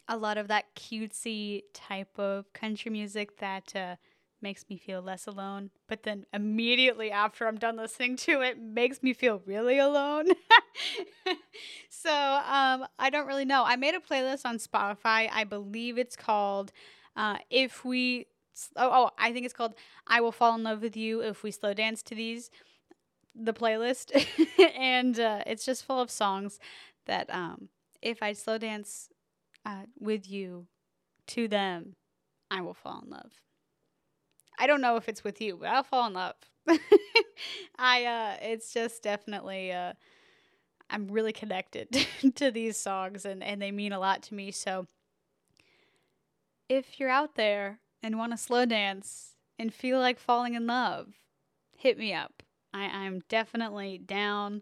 a 0.07 0.17
lot 0.17 0.37
of 0.37 0.47
that 0.47 0.75
cutesy 0.75 1.63
type 1.73 2.17
of 2.17 2.51
country 2.53 2.91
music 2.91 3.37
that 3.37 3.75
uh, 3.75 3.95
makes 4.41 4.65
me 4.69 4.77
feel 4.77 5.01
less 5.01 5.27
alone. 5.27 5.69
But 5.87 6.03
then 6.03 6.25
immediately 6.33 7.11
after 7.11 7.47
I'm 7.47 7.57
done 7.57 7.77
listening 7.77 8.15
to 8.17 8.41
it, 8.41 8.59
makes 8.59 9.03
me 9.03 9.13
feel 9.13 9.41
really 9.45 9.77
alone. 9.77 10.27
so 11.89 12.11
um, 12.11 12.85
I 12.97 13.09
don't 13.11 13.27
really 13.27 13.45
know. 13.45 13.63
I 13.65 13.75
made 13.75 13.95
a 13.95 13.99
playlist 13.99 14.45
on 14.45 14.57
Spotify. 14.57 15.29
I 15.31 15.43
believe 15.43 15.97
it's 15.97 16.15
called 16.15 16.71
uh, 17.19 17.39
"If 17.51 17.85
We." 17.85 18.27
Oh, 18.77 18.89
oh, 18.91 19.11
I 19.19 19.33
think 19.33 19.45
it's 19.45 19.55
called 19.55 19.75
"I 20.07 20.21
Will 20.21 20.33
Fall 20.33 20.55
in 20.55 20.63
Love 20.63 20.81
with 20.83 20.97
You 20.97 21.21
If 21.21 21.43
We 21.43 21.51
Slow 21.51 21.75
Dance 21.75 22.03
to 22.05 22.15
These." 22.15 22.51
The 23.35 23.53
playlist, 23.53 24.11
and 24.77 25.19
uh, 25.19 25.43
it's 25.47 25.65
just 25.65 25.85
full 25.85 26.01
of 26.01 26.11
songs 26.11 26.59
that 27.05 27.29
um, 27.33 27.69
if 28.01 28.23
I 28.23 28.33
slow 28.33 28.57
dance 28.57 29.09
uh, 29.65 29.83
with 29.99 30.29
you 30.29 30.67
to 31.27 31.47
them, 31.47 31.95
I 32.51 32.61
will 32.61 32.73
fall 32.75 33.01
in 33.03 33.11
love. 33.11 33.31
I 34.57 34.67
don't 34.67 34.81
know 34.81 34.95
if 34.97 35.07
it's 35.07 35.23
with 35.23 35.41
you, 35.41 35.57
but 35.57 35.69
I'll 35.69 35.83
fall 35.83 36.07
in 36.07 36.13
love. 36.13 36.35
I 37.79 38.05
uh 38.05 38.37
it's 38.41 38.73
just 38.73 39.01
definitely 39.01 39.71
uh 39.71 39.93
I'm 40.89 41.07
really 41.07 41.33
connected 41.33 42.07
to 42.35 42.51
these 42.51 42.77
songs 42.77 43.25
and 43.25 43.43
and 43.43 43.61
they 43.61 43.71
mean 43.71 43.93
a 43.93 43.99
lot 43.99 44.23
to 44.23 44.35
me. 44.35 44.51
So 44.51 44.87
if 46.69 46.99
you're 46.99 47.09
out 47.09 47.35
there 47.35 47.79
and 48.01 48.17
want 48.17 48.31
to 48.31 48.37
slow 48.37 48.65
dance 48.65 49.35
and 49.57 49.73
feel 49.73 49.99
like 49.99 50.19
falling 50.19 50.53
in 50.53 50.67
love, 50.67 51.07
hit 51.75 51.97
me 51.97 52.13
up. 52.13 52.43
I 52.73 52.83
I'm 52.85 53.21
definitely 53.27 53.97
down 53.97 54.61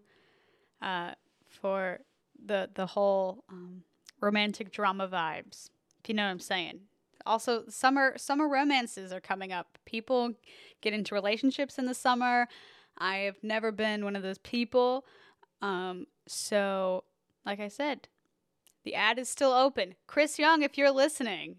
uh 0.81 1.11
for 1.49 1.99
the 2.43 2.69
the 2.73 2.85
whole 2.87 3.43
um, 3.49 3.83
romantic 4.21 4.71
drama 4.71 5.07
vibes. 5.07 5.69
If 6.01 6.09
you 6.09 6.15
know 6.15 6.23
what 6.23 6.31
I'm 6.31 6.39
saying 6.39 6.79
also 7.27 7.63
summer 7.69 8.13
summer 8.17 8.47
romances 8.47 9.11
are 9.11 9.19
coming 9.19 9.51
up. 9.51 9.77
People 9.85 10.33
get 10.81 10.93
into 10.93 11.13
relationships 11.13 11.77
in 11.77 11.85
the 11.85 11.93
summer. 11.93 12.47
I 12.97 13.17
have 13.17 13.43
never 13.43 13.71
been 13.71 14.03
one 14.03 14.15
of 14.15 14.23
those 14.23 14.39
people. 14.39 15.05
Um, 15.61 16.07
so, 16.27 17.03
like 17.45 17.59
I 17.59 17.67
said, 17.67 18.07
the 18.83 18.95
ad 18.95 19.19
is 19.19 19.29
still 19.29 19.51
open. 19.51 19.95
Chris 20.07 20.39
Young, 20.39 20.63
if 20.63 20.77
you're 20.77 20.91
listening, 20.91 21.57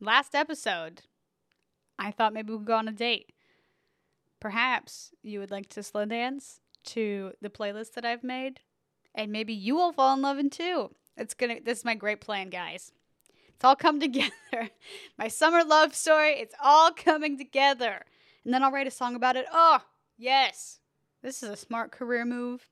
last 0.00 0.34
episode, 0.34 1.02
I 1.98 2.10
thought 2.10 2.32
maybe 2.32 2.52
we'd 2.52 2.66
go 2.66 2.76
on 2.76 2.88
a 2.88 2.92
date. 2.92 3.32
Perhaps 4.40 5.12
you 5.22 5.40
would 5.40 5.50
like 5.50 5.68
to 5.70 5.82
slow 5.82 6.04
dance 6.04 6.60
to 6.84 7.32
the 7.40 7.48
playlist 7.48 7.94
that 7.94 8.04
I've 8.04 8.24
made, 8.24 8.60
and 9.14 9.32
maybe 9.32 9.54
you 9.54 9.74
will 9.74 9.92
fall 9.92 10.14
in 10.14 10.22
love 10.22 10.38
in 10.38 10.50
too. 10.50 10.90
It's 11.16 11.34
gonna. 11.34 11.60
This 11.64 11.78
is 11.78 11.84
my 11.84 11.94
great 11.94 12.20
plan, 12.20 12.50
guys. 12.50 12.92
It's 13.48 13.64
all 13.64 13.76
come 13.76 14.00
together. 14.00 14.70
My 15.16 15.28
summer 15.28 15.64
love 15.64 15.94
story, 15.94 16.32
it's 16.32 16.54
all 16.62 16.90
coming 16.90 17.38
together. 17.38 18.04
And 18.44 18.52
then 18.52 18.62
I'll 18.62 18.72
write 18.72 18.86
a 18.86 18.90
song 18.90 19.14
about 19.14 19.36
it. 19.36 19.46
Oh, 19.52 19.80
yes. 20.18 20.80
This 21.22 21.42
is 21.42 21.48
a 21.48 21.56
smart 21.56 21.90
career 21.90 22.26
move. 22.26 22.68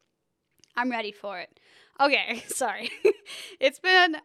I'm 0.77 0.91
ready 0.91 1.13
for 1.13 1.39
it. 1.39 1.59
Okay, 2.01 2.43
sorry. 2.49 2.91
it's 3.61 3.79
been 3.79 4.17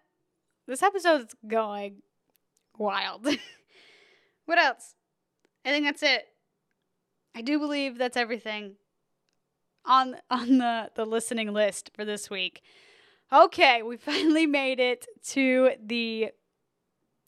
this 0.68 0.84
episode's 0.84 1.34
going 1.48 2.02
wild. 2.78 3.28
what 4.46 4.58
else? 4.58 4.96
I 5.66 5.70
think 5.70 5.86
that's 5.86 6.04
it. 6.04 6.26
I 7.36 7.42
do 7.42 7.60
believe 7.60 7.98
that's 7.98 8.18
everything 8.18 8.76
on 9.86 10.18
on 10.30 10.58
the 10.58 10.92
the 10.96 11.06
listening 11.06 11.54
list 11.54 11.92
for 11.94 12.06
this 12.06 12.30
week. 12.30 12.62
Okay, 13.32 13.82
we 13.82 13.98
finally 13.98 14.46
made 14.46 14.80
it 14.80 15.06
to 15.30 15.72
the 15.84 16.32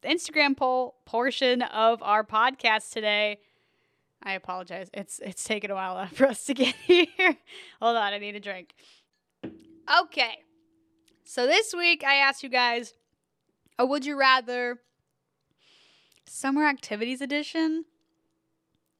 Instagram 0.03 0.55
poll 0.55 0.95
portion 1.05 1.61
of 1.61 2.01
our 2.01 2.23
podcast 2.23 2.91
today. 2.91 3.39
I 4.21 4.33
apologize. 4.33 4.89
It's 4.93 5.19
it's 5.19 5.43
taken 5.43 5.71
a 5.71 5.75
while 5.75 6.07
for 6.13 6.27
us 6.27 6.45
to 6.45 6.53
get 6.53 6.75
here. 6.85 7.05
Hold 7.81 7.97
on, 7.97 8.13
I 8.13 8.17
need 8.17 8.35
a 8.35 8.39
drink. 8.39 8.73
Okay. 10.01 10.39
So 11.23 11.45
this 11.45 11.73
week 11.73 12.03
I 12.03 12.15
asked 12.15 12.43
you 12.43 12.49
guys 12.49 12.93
a 13.77 13.85
would 13.85 14.05
you 14.05 14.19
rather 14.19 14.79
summer 16.29 16.65
activities 16.65 17.21
edition. 17.21 17.85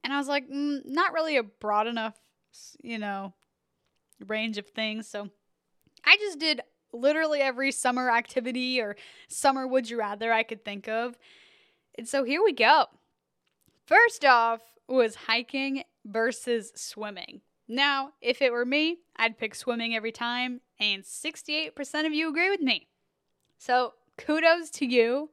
And 0.04 0.14
I 0.14 0.18
was 0.18 0.28
like, 0.28 0.50
mm, 0.50 0.82
not 0.86 1.14
really 1.14 1.38
a 1.38 1.44
broad 1.44 1.88
enough, 1.88 2.18
you 2.82 2.98
know, 2.98 3.34
range 4.26 4.58
of 4.58 4.68
things. 4.68 5.08
So 5.08 5.30
I 6.06 6.18
just 6.18 6.40
did 6.40 6.62
literally 6.92 7.40
every 7.40 7.72
summer 7.72 8.10
activity 8.10 8.82
or 8.82 8.96
summer 9.28 9.68
would 9.68 9.90
you 9.90 10.00
rather 10.00 10.32
I 10.34 10.44
could 10.44 10.66
think 10.66 10.88
of. 10.88 11.18
And 11.98 12.08
so 12.08 12.24
here 12.24 12.44
we 12.44 12.54
go. 12.54 12.86
First 13.86 14.26
off 14.26 14.62
was 14.88 15.16
hiking 15.16 15.84
versus 16.06 16.72
swimming. 16.76 17.42
Now, 17.68 18.14
if 18.22 18.42
it 18.42 18.52
were 18.52 18.66
me, 18.66 18.98
I'd 19.16 19.38
pick 19.38 19.54
swimming 19.54 19.96
every 19.96 20.12
time, 20.12 20.62
and 20.80 21.04
68% 21.04 22.06
of 22.08 22.14
you 22.14 22.28
agree 22.28 22.50
with 22.50 22.62
me. 22.62 22.88
So, 23.60 23.94
kudos 24.18 24.72
to 24.72 24.86
you 24.86 25.30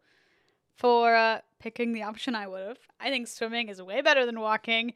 for 0.77 1.15
uh, 1.15 1.41
picking 1.59 1.93
the 1.93 2.03
option 2.03 2.35
I 2.35 2.47
would 2.47 2.67
have. 2.67 2.79
I 3.01 3.11
think 3.11 3.29
swimming 3.29 3.69
is 3.69 3.81
way 3.83 4.01
better 4.03 4.27
than 4.27 4.41
walking 4.41 4.95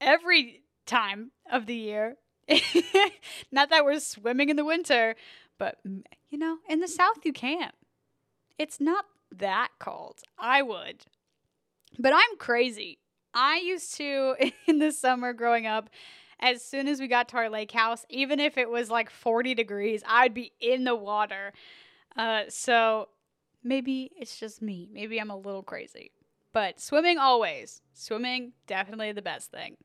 every 0.00 0.62
time 0.86 1.30
of 1.50 1.66
the 1.66 1.76
year. 1.76 2.16
Not 3.52 3.70
that 3.70 3.84
we're 3.84 4.00
swimming 4.00 4.48
in 4.48 4.56
the 4.56 4.64
winter, 4.64 5.14
but 5.58 5.78
you 5.84 6.38
know, 6.38 6.58
in 6.68 6.80
the 6.80 6.88
south 6.88 7.24
you 7.24 7.32
can't. 7.32 7.74
It's 8.58 8.80
not 8.80 9.06
that 9.32 9.68
cold. 9.78 10.18
I 10.38 10.60
would. 10.62 11.06
But 11.98 12.12
I'm 12.12 12.36
crazy. 12.38 12.98
I 13.32 13.58
used 13.58 13.94
to 13.96 14.34
in 14.66 14.78
the 14.78 14.92
summer 14.92 15.32
growing 15.32 15.66
up 15.66 15.88
as 16.40 16.64
soon 16.64 16.88
as 16.88 17.00
we 17.00 17.06
got 17.06 17.28
to 17.28 17.36
our 17.36 17.50
lake 17.50 17.70
house, 17.72 18.04
even 18.08 18.40
if 18.40 18.56
it 18.56 18.68
was 18.68 18.90
like 18.90 19.10
40 19.10 19.54
degrees, 19.54 20.02
I'd 20.06 20.34
be 20.34 20.52
in 20.60 20.84
the 20.84 20.94
water. 20.94 21.52
Uh, 22.16 22.44
so 22.48 23.08
maybe 23.62 24.10
it's 24.16 24.38
just 24.38 24.62
me. 24.62 24.88
Maybe 24.92 25.18
I'm 25.18 25.30
a 25.30 25.36
little 25.36 25.62
crazy. 25.62 26.12
But 26.52 26.80
swimming 26.80 27.18
always. 27.18 27.82
Swimming, 27.94 28.52
definitely 28.66 29.12
the 29.12 29.22
best 29.22 29.50
thing. 29.50 29.76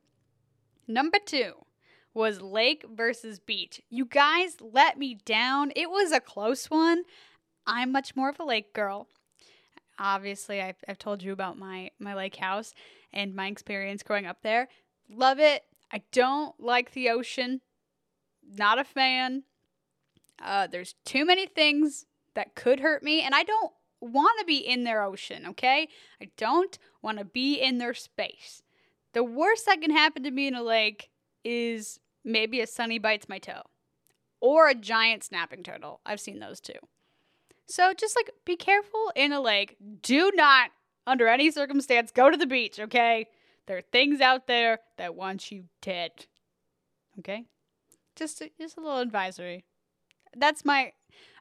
Number 0.88 1.18
two 1.24 1.66
was 2.14 2.42
lake 2.42 2.86
versus 2.90 3.40
beach. 3.40 3.82
You 3.90 4.06
guys 4.06 4.58
let 4.62 4.98
me 4.98 5.16
down. 5.26 5.72
It 5.76 5.90
was 5.90 6.12
a 6.12 6.20
close 6.20 6.70
one. 6.70 7.04
I'm 7.68 7.92
much 7.92 8.16
more 8.16 8.30
of 8.30 8.40
a 8.40 8.46
lake 8.46 8.74
girl. 8.74 9.08
Obviously, 10.00 10.62
I've, 10.62 10.78
I've 10.88 10.98
told 10.98 11.24
you 11.24 11.32
about 11.32 11.58
my, 11.58 11.92
my 12.00 12.16
lake 12.16 12.38
house 12.38 12.74
and 13.14 13.36
my 13.36 13.48
experience 13.48 14.04
growing 14.04 14.26
up 14.26 14.42
there. 14.44 14.68
Love 15.10 15.40
it. 15.40 15.64
I 15.92 16.02
don't 16.12 16.60
like 16.60 16.92
the 16.92 17.10
ocean. 17.10 17.62
Not 18.48 18.80
a 18.80 18.84
fan. 18.84 19.44
Uh, 20.44 20.68
there's 20.68 20.96
too 21.06 21.26
many 21.26 21.46
things 21.46 22.06
that 22.36 22.56
could 22.56 22.80
hurt 22.80 23.04
me, 23.04 23.22
and 23.22 23.34
I 23.34 23.44
don't 23.44 23.72
want 24.02 24.40
to 24.40 24.46
be 24.46 24.58
in 24.58 24.84
their 24.84 25.04
ocean, 25.04 25.46
okay? 25.48 25.88
I 26.22 26.30
don't 26.38 26.78
want 27.02 27.18
to 27.18 27.26
be 27.26 27.56
in 27.56 27.78
their 27.78 27.94
space. 27.94 28.62
The 29.14 29.24
worst 29.24 29.66
that 29.66 29.82
can 29.82 29.92
happen 29.92 30.24
to 30.24 30.32
me 30.32 30.48
in 30.48 30.56
a 30.56 30.64
lake 30.64 31.10
is 31.44 32.00
maybe 32.24 32.60
a 32.60 32.68
sunny 32.68 33.00
bites 33.00 33.30
my 33.30 33.40
toe 33.40 33.62
or 34.42 34.68
a 34.68 34.76
giant 34.76 35.24
snapping 35.24 35.64
turtle. 35.64 36.02
I've 36.06 36.20
seen 36.20 36.40
those 36.40 36.60
too. 36.60 36.74
So 37.68 37.94
just 37.94 38.16
like 38.16 38.32
be 38.46 38.56
careful 38.56 39.12
in 39.16 39.32
a 39.32 39.42
lake. 39.42 39.78
Do 40.02 40.32
not, 40.36 40.72
under 41.08 41.28
any 41.28 41.50
circumstance, 41.50 42.12
go 42.12 42.30
to 42.30 42.38
the 42.38 42.46
beach, 42.46 42.80
okay? 42.80 43.28
There 43.68 43.78
are 43.78 43.82
things 43.82 44.22
out 44.22 44.48
there 44.48 44.80
that 44.98 45.16
want 45.16 45.52
you 45.52 45.66
dead. 45.82 46.12
Okay? 47.20 47.46
Just 48.16 48.42
a, 48.42 48.52
just 48.60 48.78
a 48.78 48.82
little 48.82 49.00
advisory. 49.00 49.66
That's 50.36 50.66
my 50.66 50.92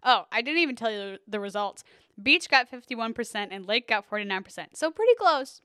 Oh, 0.03 0.27
I 0.31 0.43
didn't 0.43 0.61
even 0.61 0.77
tell 0.77 0.91
you 0.91 1.19
the 1.27 1.41
results. 1.41 1.85
Beach 2.23 2.49
got 2.49 2.71
51% 2.71 3.49
and 3.51 3.67
Lake 3.67 3.89
got 3.89 4.09
49%. 4.09 4.67
So 4.75 4.91
pretty 4.91 5.15
close. 5.15 5.61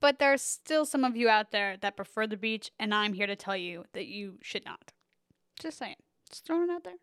But 0.00 0.18
there's 0.18 0.42
still 0.42 0.84
some 0.84 1.02
of 1.02 1.16
you 1.16 1.30
out 1.30 1.50
there 1.50 1.78
that 1.78 1.96
prefer 1.96 2.26
the 2.26 2.36
beach, 2.36 2.70
and 2.78 2.94
I'm 2.94 3.14
here 3.14 3.26
to 3.26 3.36
tell 3.36 3.56
you 3.56 3.86
that 3.94 4.04
you 4.04 4.34
should 4.42 4.64
not. 4.66 4.92
Just 5.58 5.78
saying. 5.78 5.96
Just 6.28 6.44
throwing 6.44 6.68
it 6.68 6.72
out 6.72 6.84
there. 6.84 6.96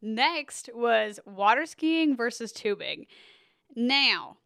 Next 0.00 0.70
was 0.72 1.18
water 1.26 1.66
skiing 1.66 2.16
versus 2.16 2.52
tubing. 2.52 3.06
Now, 3.74 4.36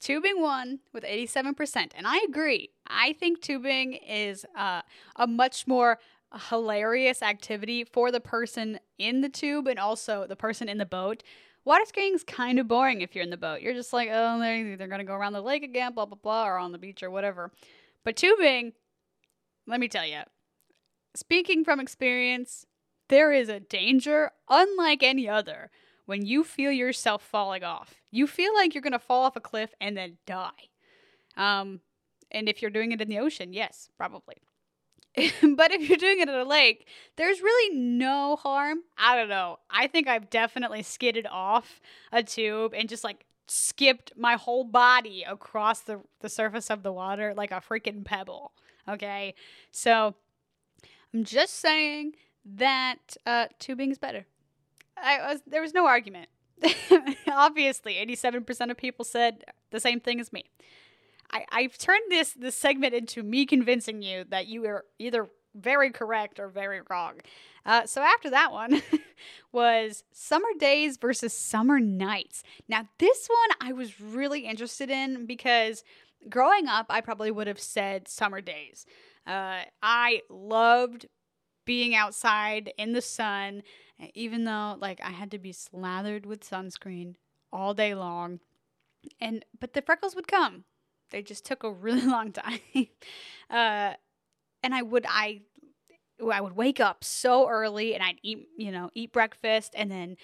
tubing 0.00 0.40
won 0.40 0.80
with 0.92 1.04
87%, 1.04 1.90
and 1.94 2.06
I 2.06 2.24
agree. 2.26 2.70
I 2.86 3.12
think 3.12 3.42
tubing 3.42 3.94
is 3.94 4.46
uh, 4.56 4.82
a 5.16 5.26
much 5.26 5.66
more 5.66 5.98
hilarious 6.48 7.22
activity 7.22 7.84
for 7.84 8.10
the 8.12 8.20
person 8.20 8.78
in 8.98 9.20
the 9.20 9.28
tube 9.28 9.66
and 9.66 9.78
also 9.78 10.26
the 10.26 10.36
person 10.36 10.68
in 10.68 10.78
the 10.78 10.86
boat. 10.86 11.22
Water 11.64 11.84
skiing's 11.86 12.24
kind 12.24 12.58
of 12.58 12.68
boring 12.68 13.00
if 13.00 13.14
you're 13.14 13.24
in 13.24 13.30
the 13.30 13.36
boat. 13.36 13.60
You're 13.60 13.74
just 13.74 13.92
like, 13.92 14.08
oh, 14.10 14.38
they're, 14.38 14.76
they're 14.76 14.88
going 14.88 15.00
to 15.00 15.04
go 15.04 15.14
around 15.14 15.32
the 15.32 15.42
lake 15.42 15.62
again, 15.62 15.94
blah, 15.94 16.06
blah, 16.06 16.18
blah, 16.20 16.46
or 16.46 16.58
on 16.58 16.72
the 16.72 16.78
beach 16.78 17.02
or 17.02 17.10
whatever. 17.10 17.50
But 18.04 18.16
tubing, 18.16 18.72
let 19.66 19.80
me 19.80 19.88
tell 19.88 20.06
you, 20.06 20.20
speaking 21.14 21.64
from 21.64 21.80
experience, 21.80 22.64
there 23.08 23.32
is 23.32 23.48
a 23.48 23.60
danger 23.60 24.30
unlike 24.48 25.02
any 25.02 25.28
other 25.28 25.70
when 26.06 26.24
you 26.24 26.42
feel 26.44 26.72
yourself 26.72 27.22
falling 27.22 27.64
off. 27.64 27.94
You 28.10 28.26
feel 28.26 28.54
like 28.54 28.74
you're 28.74 28.82
going 28.82 28.92
to 28.92 28.98
fall 28.98 29.24
off 29.24 29.36
a 29.36 29.40
cliff 29.40 29.74
and 29.80 29.96
then 29.96 30.16
die. 30.26 30.70
Um, 31.36 31.80
and 32.30 32.48
if 32.48 32.62
you're 32.62 32.70
doing 32.70 32.92
it 32.92 33.00
in 33.00 33.08
the 33.08 33.18
ocean, 33.18 33.52
yes, 33.52 33.90
probably. 33.96 34.36
but 35.56 35.72
if 35.72 35.88
you're 35.88 35.98
doing 35.98 36.20
it 36.20 36.28
at 36.28 36.34
a 36.34 36.44
lake, 36.44 36.86
there's 37.16 37.40
really 37.40 37.76
no 37.76 38.36
harm. 38.36 38.80
I 38.96 39.16
don't 39.16 39.28
know. 39.28 39.58
I 39.70 39.86
think 39.86 40.06
I've 40.06 40.30
definitely 40.30 40.82
skidded 40.82 41.26
off 41.30 41.80
a 42.12 42.22
tube 42.22 42.74
and 42.74 42.88
just 42.88 43.04
like 43.04 43.24
skipped 43.46 44.12
my 44.16 44.34
whole 44.34 44.64
body 44.64 45.24
across 45.26 45.80
the, 45.80 46.00
the 46.20 46.28
surface 46.28 46.70
of 46.70 46.82
the 46.82 46.92
water 46.92 47.34
like 47.34 47.50
a 47.50 47.60
freaking 47.60 48.04
pebble. 48.04 48.52
Okay. 48.88 49.34
So 49.72 50.14
I'm 51.12 51.24
just 51.24 51.54
saying 51.54 52.14
that 52.44 53.16
uh, 53.26 53.46
tubing 53.58 53.90
is 53.90 53.98
better. 53.98 54.26
I 54.96 55.32
was 55.32 55.42
there 55.46 55.62
was 55.62 55.74
no 55.74 55.86
argument. 55.86 56.28
Obviously, 57.28 57.94
87% 57.94 58.70
of 58.70 58.76
people 58.76 59.04
said 59.04 59.44
the 59.70 59.78
same 59.78 60.00
thing 60.00 60.18
as 60.18 60.32
me. 60.32 60.44
I, 61.30 61.44
I've 61.50 61.78
turned 61.78 62.10
this 62.10 62.32
this 62.32 62.56
segment 62.56 62.94
into 62.94 63.22
me 63.22 63.46
convincing 63.46 64.02
you 64.02 64.24
that 64.30 64.46
you 64.46 64.64
are 64.66 64.84
either 64.98 65.28
very 65.54 65.90
correct 65.90 66.38
or 66.38 66.48
very 66.48 66.80
wrong. 66.88 67.14
Uh, 67.66 67.84
so 67.86 68.02
after 68.02 68.30
that 68.30 68.52
one 68.52 68.82
was 69.52 70.04
summer 70.12 70.48
days 70.58 70.96
versus 70.96 71.32
summer 71.32 71.80
nights. 71.80 72.42
Now 72.68 72.88
this 72.98 73.28
one 73.28 73.68
I 73.68 73.72
was 73.72 74.00
really 74.00 74.46
interested 74.46 74.90
in 74.90 75.26
because 75.26 75.84
growing 76.28 76.68
up 76.68 76.86
I 76.88 77.00
probably 77.00 77.30
would 77.30 77.46
have 77.46 77.60
said 77.60 78.08
summer 78.08 78.40
days. 78.40 78.86
Uh, 79.26 79.62
I 79.82 80.22
loved 80.30 81.06
being 81.66 81.94
outside 81.94 82.72
in 82.78 82.94
the 82.94 83.02
sun, 83.02 83.62
even 84.14 84.44
though 84.44 84.76
like 84.80 85.00
I 85.02 85.10
had 85.10 85.30
to 85.32 85.38
be 85.38 85.52
slathered 85.52 86.24
with 86.24 86.48
sunscreen 86.48 87.16
all 87.52 87.74
day 87.74 87.94
long. 87.94 88.40
And 89.20 89.44
but 89.60 89.74
the 89.74 89.82
freckles 89.82 90.14
would 90.14 90.28
come 90.28 90.64
they 91.10 91.22
just 91.22 91.44
took 91.44 91.64
a 91.64 91.70
really 91.70 92.06
long 92.06 92.32
time. 92.32 92.60
uh, 93.50 93.94
and 94.62 94.74
I 94.74 94.82
would 94.82 95.06
I 95.08 95.42
I 96.32 96.40
would 96.40 96.56
wake 96.56 96.80
up 96.80 97.04
so 97.04 97.48
early 97.48 97.94
and 97.94 98.02
I'd 98.02 98.18
eat 98.22 98.48
you 98.56 98.72
know 98.72 98.90
eat 98.94 99.12
breakfast 99.12 99.74
and 99.76 99.90
then 99.90 100.16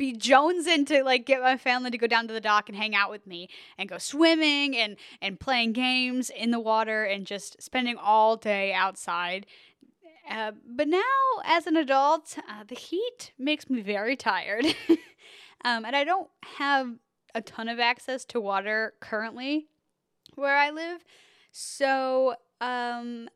be 0.00 0.14
jonesing 0.14 0.86
to 0.86 1.04
like 1.04 1.26
get 1.26 1.42
my 1.42 1.58
family 1.58 1.90
to 1.90 1.98
go 1.98 2.06
down 2.06 2.26
to 2.26 2.32
the 2.32 2.40
dock 2.40 2.70
and 2.70 2.78
hang 2.78 2.94
out 2.94 3.10
with 3.10 3.26
me 3.26 3.50
and 3.76 3.86
go 3.86 3.98
swimming 3.98 4.74
and 4.76 4.96
and 5.20 5.38
playing 5.38 5.72
games 5.72 6.30
in 6.30 6.50
the 6.50 6.58
water 6.58 7.04
and 7.04 7.26
just 7.26 7.62
spending 7.62 7.96
all 7.98 8.36
day 8.36 8.72
outside. 8.72 9.44
Uh, 10.28 10.52
but 10.64 10.88
now, 10.88 11.00
as 11.44 11.66
an 11.66 11.76
adult, 11.76 12.38
uh, 12.48 12.62
the 12.66 12.74
heat 12.74 13.32
makes 13.36 13.68
me 13.68 13.82
very 13.82 14.14
tired, 14.14 14.64
um, 15.64 15.84
and 15.84 15.96
I 15.96 16.04
don't 16.04 16.30
have 16.56 16.94
a 17.34 17.40
ton 17.40 17.68
of 17.68 17.78
access 17.78 18.24
to 18.26 18.40
water 18.40 18.94
currently 19.00 19.66
where 20.34 20.56
I 20.56 20.70
live. 20.70 21.04
So, 21.52 22.34
um, 22.60 23.28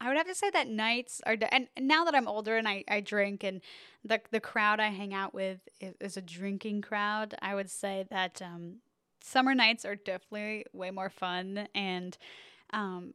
I 0.00 0.08
would 0.08 0.16
have 0.18 0.26
to 0.26 0.34
say 0.34 0.50
that 0.50 0.68
nights 0.68 1.22
are, 1.24 1.36
de- 1.36 1.52
and 1.52 1.68
now 1.80 2.04
that 2.04 2.14
I'm 2.14 2.28
older 2.28 2.56
and 2.56 2.68
I, 2.68 2.84
I 2.86 3.00
drink 3.00 3.42
and 3.42 3.62
the, 4.04 4.20
the 4.30 4.40
crowd 4.40 4.78
I 4.78 4.88
hang 4.88 5.14
out 5.14 5.32
with 5.32 5.60
is, 5.80 5.94
is 6.00 6.16
a 6.16 6.22
drinking 6.22 6.82
crowd, 6.82 7.34
I 7.40 7.54
would 7.54 7.70
say 7.70 8.04
that, 8.10 8.42
um, 8.42 8.76
summer 9.22 9.54
nights 9.54 9.84
are 9.84 9.96
definitely 9.96 10.66
way 10.72 10.90
more 10.90 11.10
fun. 11.10 11.66
And, 11.74 12.16
um, 12.72 13.14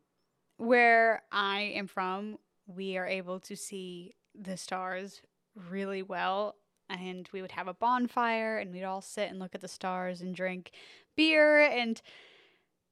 where 0.58 1.24
I 1.32 1.74
am 1.76 1.88
from, 1.88 2.40
we 2.68 2.98
are 2.98 3.08
able 3.08 3.40
to 3.42 3.56
see 3.56 4.16
the 4.34 4.58
stars 4.58 5.22
really 5.70 6.02
well 6.02 6.56
and 6.92 7.30
we 7.32 7.42
would 7.42 7.52
have 7.52 7.68
a 7.68 7.74
bonfire 7.74 8.58
and 8.58 8.72
we'd 8.72 8.84
all 8.84 9.02
sit 9.02 9.30
and 9.30 9.40
look 9.40 9.56
at 9.56 9.62
the 9.62 9.68
stars 9.68 10.22
and 10.22 10.36
drink 10.36 10.72
beer 11.16 11.62
and 11.62 12.02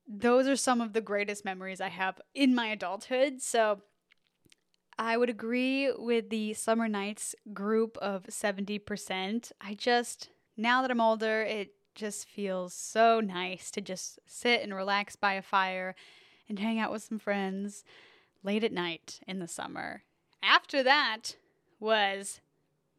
those 0.08 0.48
are 0.48 0.56
some 0.56 0.82
of 0.82 0.94
the 0.94 1.02
greatest 1.02 1.46
memories 1.46 1.80
I 1.80 1.90
have 1.90 2.20
in 2.34 2.56
my 2.56 2.68
adulthood. 2.68 3.42
So 3.42 3.82
I 4.98 5.18
would 5.18 5.30
agree 5.30 5.92
with 5.92 6.30
the 6.30 6.54
summer 6.56 6.88
nights 6.88 7.36
group 7.54 7.96
of 7.98 8.24
70%. 8.26 9.52
I 9.62 9.74
just 9.76 10.30
now 10.58 10.82
that 10.82 10.92
I'm 10.92 11.00
older, 11.00 11.42
it 11.42 11.74
just 11.94 12.28
feels 12.28 12.74
so 12.74 13.20
nice 13.20 13.72
to 13.72 13.82
just 13.82 14.20
sit 14.26 14.62
and 14.62 14.74
relax 14.74 15.16
by 15.16 15.34
a 15.34 15.42
fire 15.42 15.96
and 16.48 16.58
hang 16.58 16.80
out 16.80 16.92
with 16.92 17.04
some 17.04 17.20
friends 17.20 17.84
late 18.44 18.64
at 18.64 18.74
night 18.74 19.20
in 19.28 19.40
the 19.40 19.48
summer. 19.48 20.04
After 20.42 20.82
that, 20.84 21.36
was 21.80 22.42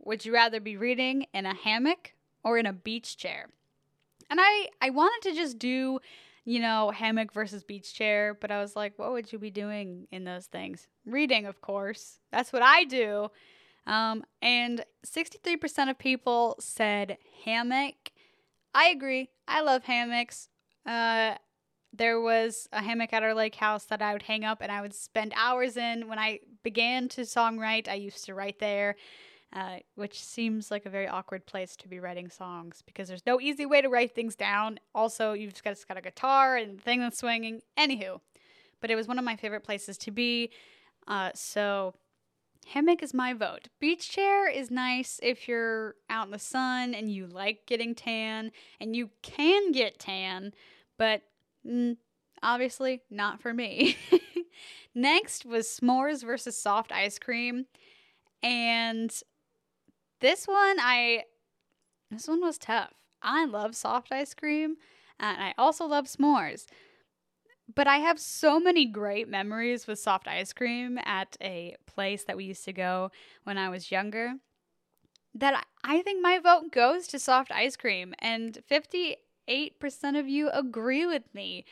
Would 0.05 0.25
you 0.25 0.33
rather 0.33 0.61
be 0.61 0.77
reading 0.77 1.27
in 1.35 1.47
a 1.47 1.55
hammock 1.55 2.13
or 2.43 2.59
in 2.59 2.67
a 2.67 2.73
beach 2.73 3.17
chair? 3.17 3.49
And 4.31 4.41
I, 4.41 4.69
I 4.81 4.91
wanted 4.91 5.31
to 5.31 5.37
just 5.37 5.59
do, 5.59 6.01
you 6.45 6.61
know, 6.61 6.91
hammock 6.91 7.33
versus 7.33 7.65
beach 7.65 7.93
chair, 7.95 8.37
but 8.41 8.51
I 8.51 8.61
was 8.61 8.77
like, 8.77 8.99
what 8.99 9.13
would 9.13 9.33
you 9.33 9.39
be 9.39 9.51
doing 9.51 10.07
in 10.11 10.25
those 10.25 10.47
things? 10.47 10.87
Reading, 11.05 11.47
of 11.47 11.61
course. 11.61 12.21
That's 12.31 12.53
what 12.53 12.63
I 12.63 12.85
do. 12.85 13.31
Um, 13.87 14.25
and 14.41 14.85
63% 15.05 15.91
of 15.91 15.99
people 15.99 16.57
said 16.61 17.19
hammock. 17.45 18.13
I 18.75 18.89
agree. 18.89 19.31
I 19.49 19.63
love 19.63 19.85
hammocks. 19.85 20.49
Uh, 20.87 21.35
there 21.93 22.21
was 22.21 22.69
a 22.73 22.83
hammock 22.83 23.13
at 23.13 23.23
our 23.23 23.35
lake 23.35 23.57
house 23.57 23.85
that 23.87 24.01
I 24.01 24.13
would 24.13 24.23
hang 24.23 24.45
up 24.45 24.59
and 24.61 24.71
I 24.71 24.81
would 24.81 24.95
spend 24.95 25.33
hours 25.35 25.77
in. 25.77 26.09
When 26.09 26.19
I 26.19 26.41
began 26.63 27.09
to 27.11 27.23
songwrite, 27.23 27.89
I 27.89 27.95
used 27.95 28.25
to 28.27 28.35
write 28.35 28.61
there, 28.61 28.97
uh, 29.53 29.79
which 29.97 30.23
seems 30.23 30.71
like 30.71 30.87
a 30.87 30.91
very 30.91 31.09
awkward 31.09 31.45
place 31.45 31.75
to 31.77 31.89
be 31.89 31.99
writing 31.99 32.31
songs 32.31 32.83
because 32.87 33.09
there's 33.09 33.27
no 33.27 33.41
easy 33.41 33.67
way 33.67 33.83
to 33.83 33.89
write 33.89 34.15
things 34.15 34.37
down. 34.37 34.79
Also, 34.95 35.33
you've 35.33 35.53
just 35.53 35.65
got, 35.65 35.71
just 35.71 35.89
got 35.89 35.97
a 35.97 36.03
guitar 36.03 36.57
and 36.57 36.79
the 36.79 36.83
thing 36.83 37.01
that's 37.01 37.19
swinging. 37.19 37.61
Anywho, 37.79 38.21
but 38.81 38.91
it 38.91 38.97
was 38.97 39.09
one 39.09 39.19
of 39.19 39.25
my 39.25 39.37
favorite 39.37 39.65
places 39.65 39.99
to 39.99 40.11
be. 40.11 40.51
Uh, 41.09 41.31
so 41.35 41.95
hammock 42.69 43.03
is 43.03 43.13
my 43.13 43.33
vote. 43.33 43.69
Beach 43.81 44.09
chair 44.09 44.49
is 44.49 44.71
nice 44.71 45.19
if 45.23 45.49
you're 45.49 45.97
out 46.09 46.27
in 46.27 46.31
the 46.31 46.39
sun 46.39 46.95
and 46.95 47.11
you 47.11 47.27
like 47.27 47.67
getting 47.67 47.95
tan, 47.95 48.53
and 48.81 48.95
you 48.95 49.11
can 49.23 49.73
get 49.73 49.99
tan, 49.99 50.53
but 50.97 51.23
mm, 51.67 51.97
obviously 52.43 53.03
not 53.11 53.41
for 53.41 53.53
me. 53.53 53.97
Next 54.95 55.45
was 55.45 55.67
s'mores 55.67 56.25
versus 56.25 56.57
soft 56.57 56.93
ice 56.93 57.19
cream, 57.19 57.67
and 58.43 59.13
this 60.21 60.47
one 60.47 60.79
I 60.81 61.25
this 62.11 62.29
one 62.29 62.41
was 62.41 62.59
tough. 62.59 62.95
I 63.23 63.45
love 63.45 63.77
soft 63.77 64.13
ice 64.13 64.35
cream, 64.35 64.77
and 65.19 65.43
I 65.43 65.55
also 65.59 65.87
love 65.87 66.07
s'mores. 66.07 66.67
But 67.73 67.87
I 67.87 67.99
have 67.99 68.19
so 68.19 68.59
many 68.59 68.85
great 68.85 69.29
memories 69.29 69.87
with 69.87 70.01
soft 70.01 70.27
ice 70.27 70.53
cream 70.53 70.99
at 71.05 71.37
a 71.41 71.77
place 71.87 72.25
that 72.25 72.37
we 72.37 72.45
used 72.45 72.65
to 72.65 72.73
go 72.73 73.11
when 73.45 73.59
I 73.59 73.69
was 73.69 73.93
younger 73.93 74.35
that 75.35 75.65
I 75.85 76.03
think 76.03 76.23
my 76.23 76.39
vote 76.39 76.73
goes 76.73 77.07
to 77.09 77.19
soft 77.19 77.51
ice 77.53 77.77
cream. 77.77 78.15
And 78.19 78.59
58% 78.69 79.17
of 80.19 80.29
you 80.29 80.51
agree 80.51 81.07
with 81.07 81.33
me. 81.35 81.65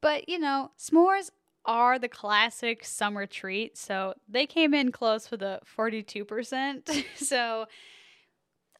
But, 0.00 0.28
you 0.28 0.38
know, 0.38 0.72
s'mores 0.78 1.30
are 1.66 1.98
the 1.98 2.08
classic 2.08 2.84
summer 2.84 3.26
treat. 3.26 3.76
So 3.76 4.14
they 4.28 4.46
came 4.46 4.74
in 4.74 4.92
close 4.92 5.30
with 5.30 5.42
a 5.42 5.60
42%. 5.76 7.04
so 7.16 7.66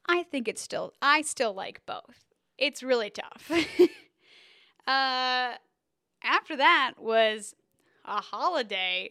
I 0.06 0.22
think 0.24 0.48
it's 0.48 0.62
still, 0.62 0.92
I 1.00 1.22
still 1.22 1.54
like 1.54 1.84
both. 1.86 2.24
It's 2.58 2.82
really 2.82 3.10
tough. 3.10 3.50
uh, 4.86 5.54
after 6.22 6.56
that 6.56 6.94
was 6.98 7.54
a 8.04 8.20
holiday 8.20 9.10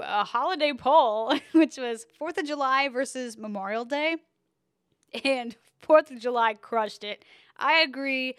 a 0.00 0.24
holiday 0.24 0.72
poll 0.74 1.32
which 1.52 1.78
was 1.78 2.06
4th 2.20 2.36
of 2.38 2.46
July 2.46 2.88
versus 2.88 3.38
Memorial 3.38 3.86
Day 3.86 4.16
and 5.24 5.56
4th 5.86 6.10
of 6.10 6.20
July 6.20 6.54
crushed 6.54 7.04
it. 7.04 7.24
I 7.56 7.80
agree. 7.80 8.36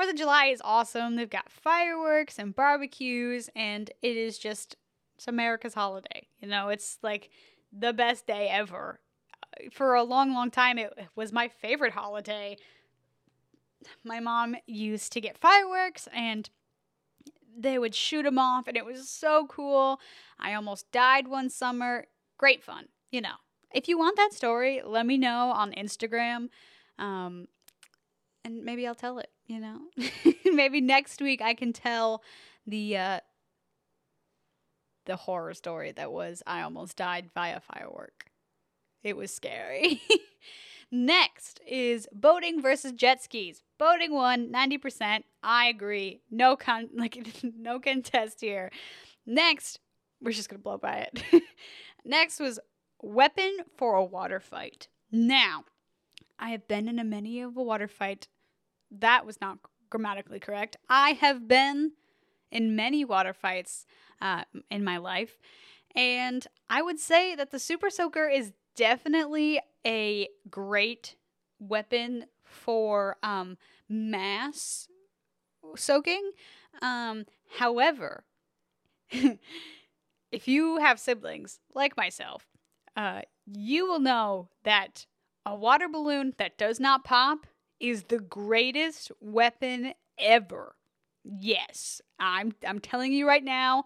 4th 0.00 0.10
of 0.10 0.16
July 0.16 0.46
is 0.46 0.62
awesome. 0.64 1.16
They've 1.16 1.28
got 1.28 1.50
fireworks 1.50 2.38
and 2.38 2.54
barbecues 2.54 3.50
and 3.54 3.90
it 4.02 4.16
is 4.16 4.38
just 4.38 4.76
it's 5.16 5.28
America's 5.28 5.74
holiday. 5.74 6.28
You 6.40 6.48
know, 6.48 6.68
it's 6.68 6.98
like 7.02 7.30
the 7.72 7.92
best 7.92 8.26
day 8.26 8.48
ever. 8.48 9.00
For 9.72 9.94
a 9.94 10.02
long 10.02 10.32
long 10.32 10.50
time 10.50 10.78
it 10.78 10.92
was 11.16 11.32
my 11.32 11.48
favorite 11.48 11.92
holiday. 11.92 12.56
My 14.04 14.20
mom 14.20 14.56
used 14.66 15.12
to 15.12 15.20
get 15.20 15.36
fireworks 15.36 16.08
and 16.14 16.48
they 17.58 17.78
would 17.78 17.94
shoot 17.94 18.22
them 18.22 18.38
off, 18.38 18.68
and 18.68 18.76
it 18.76 18.84
was 18.86 19.08
so 19.08 19.46
cool. 19.48 20.00
I 20.38 20.54
almost 20.54 20.90
died 20.92 21.28
one 21.28 21.50
summer. 21.50 22.06
Great 22.38 22.62
fun, 22.62 22.86
you 23.10 23.20
know. 23.20 23.34
If 23.74 23.88
you 23.88 23.98
want 23.98 24.16
that 24.16 24.32
story, 24.32 24.80
let 24.84 25.04
me 25.04 25.18
know 25.18 25.50
on 25.50 25.72
Instagram, 25.72 26.48
um, 26.98 27.48
and 28.44 28.64
maybe 28.64 28.86
I'll 28.86 28.94
tell 28.94 29.18
it. 29.18 29.30
You 29.46 29.60
know, 29.60 29.78
maybe 30.44 30.80
next 30.80 31.20
week 31.20 31.42
I 31.42 31.54
can 31.54 31.72
tell 31.72 32.22
the 32.66 32.96
uh, 32.96 33.20
the 35.06 35.16
horror 35.16 35.54
story 35.54 35.92
that 35.92 36.12
was 36.12 36.42
I 36.46 36.62
almost 36.62 36.96
died 36.96 37.30
via 37.34 37.60
firework. 37.60 38.26
It 39.02 39.16
was 39.16 39.34
scary. 39.34 40.00
Next 40.92 41.60
is 41.66 42.08
boating 42.12 42.60
versus 42.60 42.92
jet 42.92 43.22
skis. 43.22 43.62
Boating 43.78 44.12
won 44.12 44.52
90%. 44.52 45.22
I 45.42 45.66
agree. 45.66 46.20
No 46.30 46.56
con 46.56 46.88
like 46.96 47.18
no 47.42 47.78
contest 47.78 48.40
here. 48.40 48.70
Next, 49.26 49.78
we're 50.20 50.32
just 50.32 50.48
gonna 50.48 50.62
blow 50.62 50.78
by 50.78 51.08
it. 51.12 51.42
Next 52.04 52.40
was 52.40 52.58
weapon 53.02 53.58
for 53.76 53.94
a 53.94 54.04
water 54.04 54.40
fight. 54.40 54.88
Now, 55.12 55.64
I 56.40 56.50
have 56.50 56.66
been 56.66 56.88
in 56.88 56.98
a 56.98 57.04
many 57.04 57.40
of 57.40 57.56
a 57.56 57.62
water 57.62 57.86
fight. 57.86 58.26
That 58.90 59.26
was 59.26 59.40
not 59.40 59.58
grammatically 59.90 60.40
correct. 60.40 60.76
I 60.88 61.10
have 61.12 61.46
been 61.46 61.92
in 62.50 62.74
many 62.74 63.04
water 63.04 63.34
fights 63.34 63.86
uh, 64.20 64.44
in 64.70 64.82
my 64.82 64.96
life, 64.96 65.38
and 65.94 66.46
I 66.68 66.82
would 66.82 66.98
say 66.98 67.34
that 67.34 67.50
the 67.50 67.58
Super 67.58 67.90
Soaker 67.90 68.26
is 68.28 68.52
definitely 68.74 69.60
a 69.86 70.28
great 70.50 71.16
weapon 71.58 72.24
for 72.42 73.16
um, 73.22 73.58
mass 73.88 74.88
soaking. 75.76 76.30
Um, 76.80 77.26
however, 77.58 78.24
if 79.10 80.48
you 80.48 80.78
have 80.78 80.98
siblings 80.98 81.60
like 81.74 81.96
myself, 81.96 82.46
uh, 82.96 83.22
you 83.46 83.86
will 83.86 84.00
know 84.00 84.48
that 84.64 85.06
a 85.50 85.54
water 85.56 85.88
balloon 85.88 86.32
that 86.38 86.56
does 86.56 86.78
not 86.78 87.02
pop 87.02 87.44
is 87.80 88.04
the 88.04 88.20
greatest 88.20 89.10
weapon 89.20 89.94
ever. 90.16 90.76
Yes, 91.24 92.00
I'm 92.20 92.52
I'm 92.64 92.78
telling 92.78 93.12
you 93.12 93.26
right 93.26 93.42
now, 93.42 93.82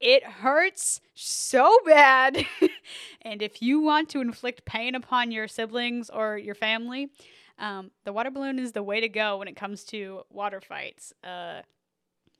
it 0.00 0.24
hurts 0.24 1.02
so 1.12 1.78
bad. 1.84 2.46
and 3.22 3.42
if 3.42 3.60
you 3.60 3.80
want 3.80 4.08
to 4.10 4.22
inflict 4.22 4.64
pain 4.64 4.94
upon 4.94 5.30
your 5.30 5.46
siblings 5.46 6.08
or 6.08 6.38
your 6.38 6.54
family, 6.54 7.10
um, 7.58 7.90
the 8.04 8.12
water 8.12 8.30
balloon 8.30 8.58
is 8.58 8.72
the 8.72 8.82
way 8.82 9.00
to 9.02 9.08
go 9.08 9.36
when 9.36 9.46
it 9.46 9.56
comes 9.56 9.84
to 9.84 10.22
water 10.30 10.62
fights. 10.62 11.12
Uh, 11.22 11.60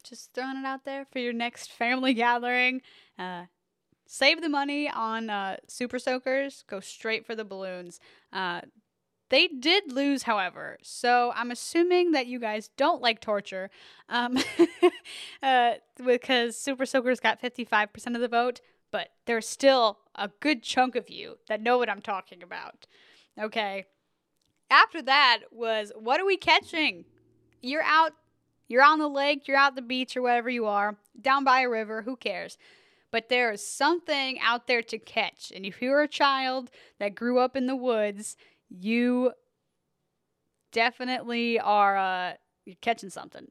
just 0.02 0.32
throwing 0.32 0.56
it 0.56 0.64
out 0.64 0.86
there 0.86 1.04
for 1.12 1.18
your 1.18 1.34
next 1.34 1.70
family 1.70 2.14
gathering. 2.24 2.80
Uh, 3.18 3.44
save 4.07 4.40
the 4.40 4.48
money 4.48 4.88
on 4.88 5.30
uh, 5.30 5.57
super 5.68 5.98
soakers. 5.98 6.64
Go 6.68 6.80
straight 6.80 7.26
for 7.26 7.34
the 7.34 7.44
balloons. 7.44 8.00
Uh, 8.32 8.62
they 9.30 9.48
did 9.48 9.90
lose, 9.90 10.24
however, 10.24 10.78
so 10.82 11.32
I'm 11.34 11.50
assuming 11.50 12.12
that 12.12 12.26
you 12.26 12.38
guys 12.38 12.70
don't 12.76 13.00
like 13.00 13.20
torture, 13.20 13.70
um, 14.09 14.38
uh, 15.42 15.72
because 16.05 16.57
Super 16.57 16.84
Soakers 16.84 17.20
got 17.20 17.40
55% 17.42 18.14
of 18.14 18.20
the 18.20 18.28
vote, 18.28 18.61
but 18.90 19.09
there's 19.24 19.48
still 19.48 19.98
a 20.14 20.30
good 20.40 20.62
chunk 20.62 20.94
of 20.94 21.09
you 21.09 21.38
that 21.48 21.62
know 21.62 21.78
what 21.78 21.88
I'm 21.88 22.02
talking 22.02 22.42
about. 22.42 22.86
Okay. 23.40 23.86
After 24.70 25.02
that 25.02 25.40
was 25.50 25.90
what 25.96 26.20
are 26.20 26.26
we 26.26 26.36
catching? 26.36 27.05
You're 27.61 27.82
out, 27.82 28.12
you're 28.68 28.84
on 28.84 28.98
the 28.98 29.09
lake, 29.09 29.48
you're 29.48 29.57
out 29.57 29.74
the 29.74 29.82
beach 29.82 30.16
or 30.16 30.22
wherever 30.22 30.50
you 30.50 30.66
are, 30.66 30.96
down 31.20 31.44
by 31.44 31.62
a 31.62 31.68
river, 31.68 32.02
who 32.02 32.16
cares? 32.16 32.59
But 33.14 33.28
there 33.28 33.52
is 33.52 33.64
something 33.64 34.40
out 34.40 34.66
there 34.66 34.82
to 34.82 34.98
catch. 34.98 35.52
And 35.54 35.64
if 35.64 35.80
you're 35.80 36.02
a 36.02 36.08
child 36.08 36.72
that 36.98 37.14
grew 37.14 37.38
up 37.38 37.54
in 37.54 37.68
the 37.68 37.76
woods, 37.76 38.36
you 38.68 39.30
definitely 40.72 41.60
are 41.60 41.96
uh, 41.96 42.32
you're 42.64 42.74
catching 42.80 43.10
something. 43.10 43.46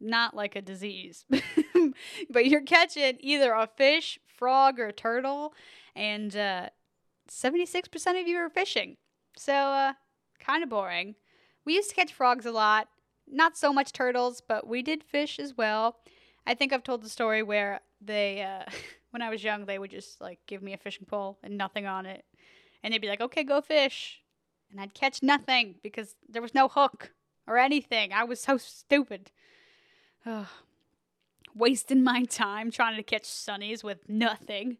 Not 0.00 0.34
like 0.34 0.56
a 0.56 0.62
disease, 0.62 1.26
but 2.30 2.46
you're 2.46 2.62
catching 2.62 3.18
either 3.20 3.52
a 3.52 3.66
fish, 3.76 4.18
frog, 4.24 4.80
or 4.80 4.90
turtle, 4.90 5.52
and 5.94 6.34
uh, 6.34 6.70
76% 7.30 8.20
of 8.22 8.26
you 8.26 8.38
are 8.38 8.48
fishing. 8.48 8.96
So, 9.36 9.52
uh, 9.52 9.92
kind 10.40 10.62
of 10.62 10.70
boring. 10.70 11.16
We 11.66 11.74
used 11.74 11.90
to 11.90 11.96
catch 11.96 12.14
frogs 12.14 12.46
a 12.46 12.52
lot, 12.52 12.88
not 13.28 13.58
so 13.58 13.70
much 13.70 13.92
turtles, 13.92 14.40
but 14.40 14.66
we 14.66 14.80
did 14.80 15.04
fish 15.04 15.38
as 15.38 15.58
well. 15.58 15.98
I 16.46 16.54
think 16.54 16.72
I've 16.72 16.82
told 16.82 17.02
the 17.02 17.10
story 17.10 17.42
where 17.42 17.82
they, 18.04 18.42
uh, 18.42 18.70
when 19.10 19.22
I 19.22 19.30
was 19.30 19.42
young, 19.42 19.64
they 19.64 19.78
would 19.78 19.90
just 19.90 20.20
like 20.20 20.38
give 20.46 20.62
me 20.62 20.72
a 20.72 20.78
fishing 20.78 21.06
pole 21.06 21.38
and 21.42 21.56
nothing 21.56 21.86
on 21.86 22.06
it. 22.06 22.24
And 22.82 22.92
they'd 22.92 23.00
be 23.00 23.08
like, 23.08 23.20
okay, 23.20 23.44
go 23.44 23.60
fish 23.60 24.22
and 24.72 24.80
I'd 24.80 24.94
catch 24.94 25.22
nothing 25.22 25.76
because 25.82 26.16
there 26.28 26.42
was 26.42 26.54
no 26.54 26.66
hook 26.66 27.12
or 27.46 27.58
anything. 27.58 28.12
I 28.12 28.24
was 28.24 28.40
so 28.40 28.56
stupid. 28.56 29.30
Ugh. 30.26 30.46
Wasting 31.54 32.02
my 32.02 32.24
time 32.24 32.70
trying 32.70 32.96
to 32.96 33.02
catch 33.02 33.24
sunnies 33.24 33.84
with 33.84 34.08
nothing. 34.08 34.78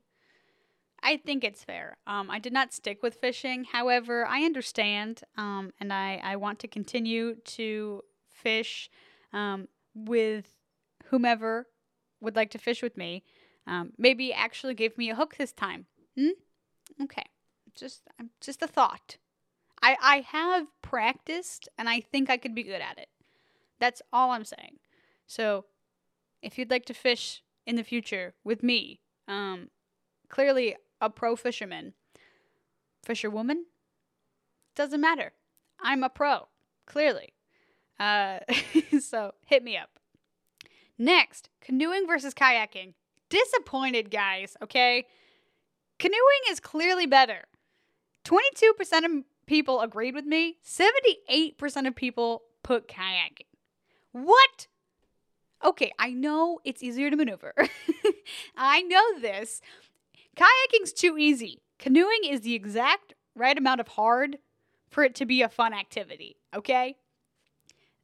I 1.03 1.17
think 1.17 1.45
it's 1.45 1.65
fair. 1.65 1.99
Um, 2.07 2.31
I 2.31 2.39
did 2.39 2.53
not 2.53 2.73
stick 2.73 3.03
with 3.03 3.17
fishing. 3.17 3.65
However, 3.65 4.25
I 4.25 4.43
understand, 4.45 5.23
um, 5.37 5.73
and 5.81 5.93
I, 5.93 6.21
I 6.23 6.37
want 6.37 6.61
to 6.61 6.69
continue 6.69 7.35
to 7.35 8.03
fish 8.29 8.89
um, 9.33 9.69
with 9.95 10.47
whomever 11.07 11.67
would 12.23 12.37
like 12.37 12.51
to 12.51 12.59
fish 12.59 12.83
with 12.83 12.97
me. 12.97 13.25
Um, 13.67 13.93
maybe 13.99 14.33
actually 14.33 14.75
give 14.75 14.97
me 14.97 15.11
a 15.11 15.15
hook 15.15 15.37
this 15.37 15.53
time. 15.53 15.87
Hmm? 16.17 16.31
Okay. 17.03 17.25
Just 17.75 18.03
just 18.41 18.63
a 18.63 18.67
thought. 18.67 19.17
I 19.83 19.97
I 20.01 20.17
have 20.21 20.67
practiced 20.83 21.69
and 21.77 21.89
I 21.89 22.01
think 22.01 22.31
I 22.31 22.37
could 22.37 22.55
be 22.55 22.63
good 22.63 22.81
at 22.81 22.99
it. 22.99 23.09
That's 23.81 24.03
all 24.13 24.31
I'm 24.31 24.45
saying. 24.45 24.79
So, 25.27 25.65
if 26.43 26.59
you'd 26.59 26.71
like 26.71 26.85
to 26.87 26.95
fish 26.95 27.43
in 27.67 27.77
the 27.77 27.83
future 27.83 28.35
with 28.45 28.63
me, 28.63 29.01
um, 29.27 29.71
clearly 30.29 30.77
a 31.01 31.11
pro 31.11 31.37
fisherman, 31.37 31.95
fisherwoman, 33.05 33.67
doesn't 34.75 35.01
matter. 35.01 35.33
I'm 35.81 36.05
a 36.05 36.09
pro, 36.09 36.49
clearly. 36.87 37.35
Uh, 37.99 38.41
so 39.01 39.33
hit 39.47 39.65
me 39.65 39.77
up. 39.77 39.99
Next, 41.03 41.49
canoeing 41.61 42.07
versus 42.07 42.33
kayaking. 42.33 42.95
Disappointed, 43.29 44.09
guys, 44.09 44.57
okay? 44.63 45.05
Canoeing 45.99 46.43
is 46.49 46.61
clearly 46.61 47.07
better. 47.07 47.43
22% 48.25 49.05
of 49.05 49.25
people 49.47 49.81
agreed 49.81 50.15
with 50.15 50.27
me, 50.27 50.59
78% 50.65 51.89
of 51.89 51.97
people 51.97 52.43
put 52.63 52.87
kayaking. 52.87 53.49
What? 54.13 54.69
Okay, 55.65 55.91
I 55.99 56.13
know 56.13 56.61
it's 56.65 56.85
easier 56.85 57.11
to 57.11 57.17
maneuver. 57.17 57.53
I 58.57 58.83
know 58.83 59.19
this. 59.19 59.61
Kayaking's 60.37 60.93
too 60.93 61.19
easy. 61.19 61.63
Canoeing 61.81 62.23
is 62.29 62.43
the 62.43 62.55
exact 62.55 63.15
right 63.35 63.59
amount 63.59 63.81
of 63.81 63.89
hard 63.89 64.39
for 64.89 65.03
it 65.03 65.17
to 65.17 65.27
be 65.27 65.43
a 65.43 65.49
fun 65.49 65.75
activity, 65.75 66.37
okay? 66.55 66.95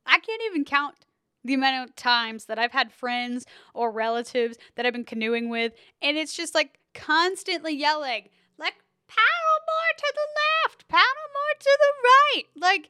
I 0.04 0.18
can't 0.18 0.42
even 0.46 0.64
count 0.64 0.96
the 1.44 1.54
amount 1.54 1.88
of 1.88 1.96
times 1.96 2.46
that 2.46 2.58
I've 2.58 2.72
had 2.72 2.92
friends 2.92 3.46
or 3.74 3.90
relatives 3.90 4.58
that 4.76 4.86
I've 4.86 4.92
been 4.92 5.04
canoeing 5.04 5.48
with, 5.48 5.72
and 6.02 6.16
it's 6.16 6.34
just 6.34 6.54
like 6.54 6.78
constantly 6.94 7.74
yelling, 7.74 8.28
like, 8.58 8.74
paddle 9.06 9.58
more 9.66 9.96
to 9.96 10.14
the 10.14 10.68
left, 10.68 10.88
paddle 10.88 11.04
more 11.32 11.58
to 11.60 11.78
the 11.78 11.92
right. 12.04 12.44
Like, 12.56 12.88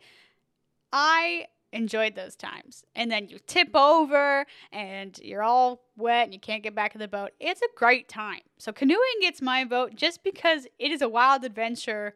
I 0.93 1.47
enjoyed 1.73 2.15
those 2.15 2.37
times. 2.37 2.85
And 2.95 3.11
then 3.11 3.29
you 3.29 3.39
tip 3.47 3.75
over 3.75 4.47
and 4.73 5.19
you're 5.19 5.43
all 5.43 5.83
wet 5.97 6.25
and 6.25 6.33
you 6.33 6.41
can't 6.41 6.63
get 6.63 6.75
back 6.75 6.95
in 6.95 7.01
the 7.01 7.09
boat. 7.09 7.33
It's 7.41 7.61
a 7.63 7.69
great 7.77 8.09
time. 8.09 8.41
So, 8.59 8.73
canoeing 8.73 9.21
gets 9.21 9.43
my 9.43 9.65
vote 9.65 9.95
just 9.95 10.23
because 10.23 10.67
it 10.79 10.91
is 10.91 11.03
a 11.03 11.09
wild 11.09 11.45
adventure 11.45 12.15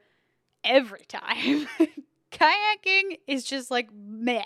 every 0.65 1.05
time. 1.09 1.69
Kayaking 2.33 3.19
is 3.27 3.45
just 3.45 3.71
like 3.71 3.91
meh. 3.95 4.45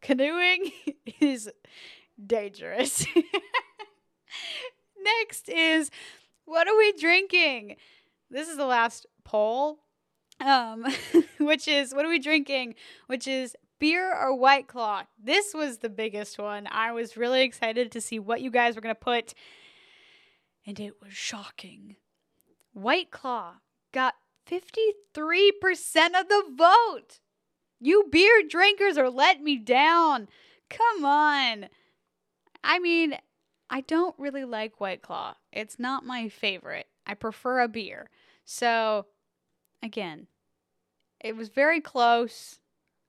Canoeing 0.00 0.72
is 1.20 1.50
dangerous. 2.24 3.06
Next 5.02 5.48
is 5.48 5.90
what 6.44 6.68
are 6.68 6.76
we 6.76 6.92
drinking? 6.92 7.76
This 8.30 8.48
is 8.48 8.56
the 8.56 8.66
last 8.66 9.06
poll. 9.24 9.80
Um, 10.40 10.86
which 11.38 11.68
is 11.68 11.94
what 11.94 12.04
are 12.04 12.10
we 12.10 12.18
drinking? 12.18 12.74
Which 13.06 13.26
is 13.26 13.56
beer 13.78 14.14
or 14.14 14.34
white 14.34 14.68
claw. 14.68 15.04
This 15.22 15.54
was 15.54 15.78
the 15.78 15.88
biggest 15.88 16.38
one. 16.38 16.68
I 16.70 16.92
was 16.92 17.16
really 17.16 17.42
excited 17.42 17.92
to 17.92 18.00
see 18.00 18.18
what 18.18 18.40
you 18.40 18.50
guys 18.50 18.74
were 18.74 18.82
going 18.82 18.94
to 18.94 19.00
put 19.00 19.34
and 20.66 20.78
it 20.78 20.94
was 21.02 21.12
shocking. 21.12 21.96
White 22.72 23.10
Claw 23.10 23.54
got 23.92 24.14
53% 24.48 24.76
of 26.18 26.28
the 26.28 26.44
vote. 26.56 27.18
You 27.80 28.06
beer 28.10 28.42
drinkers 28.48 28.98
are 28.98 29.10
letting 29.10 29.44
me 29.44 29.56
down. 29.56 30.28
Come 30.68 31.04
on. 31.04 31.68
I 32.62 32.78
mean, 32.78 33.16
I 33.70 33.80
don't 33.80 34.14
really 34.18 34.44
like 34.44 34.80
White 34.80 35.02
Claw. 35.02 35.34
It's 35.52 35.78
not 35.78 36.04
my 36.04 36.28
favorite. 36.28 36.86
I 37.06 37.14
prefer 37.14 37.60
a 37.60 37.68
beer. 37.68 38.10
So, 38.44 39.06
again, 39.82 40.26
it 41.20 41.36
was 41.36 41.48
very 41.48 41.80
close. 41.80 42.58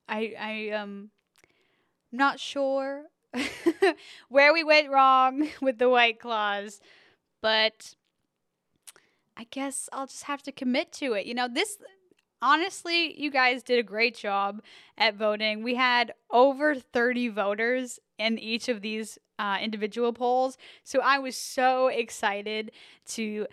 I 0.08 0.34
I 0.40 0.70
um 0.76 1.10
not 2.12 2.40
sure 2.40 3.06
where 4.30 4.54
we 4.54 4.64
went 4.64 4.90
wrong 4.90 5.50
with 5.62 5.80
the 5.80 5.90
White 5.90 6.20
Claws, 6.20 6.80
but 7.42 7.96
I 9.38 9.46
guess 9.50 9.90
I'll 9.92 10.08
just 10.08 10.24
have 10.24 10.44
to 10.44 10.52
commit 10.52 10.92
to 10.94 11.14
it. 11.14 11.26
You 11.26 11.34
know, 11.34 11.48
this 11.48 11.78
honestly, 12.42 13.20
you 13.22 13.32
guys 13.32 13.64
did 13.64 13.80
a 13.80 13.84
great 13.84 14.16
job 14.16 14.62
at 14.98 15.16
voting. 15.16 15.64
We 15.64 15.76
had 15.76 16.14
over 16.30 16.76
30 16.76 17.30
voters 17.30 18.00
in 18.18 18.40
each 18.40 18.70
of 18.70 18.82
these 18.82 19.18
uh, 19.40 19.58
individual 19.62 20.14
polls. 20.14 20.58
So 20.84 21.00
I 21.00 21.20
was 21.20 21.36
so 21.36 21.88
excited 21.88 22.72
to 23.08 23.48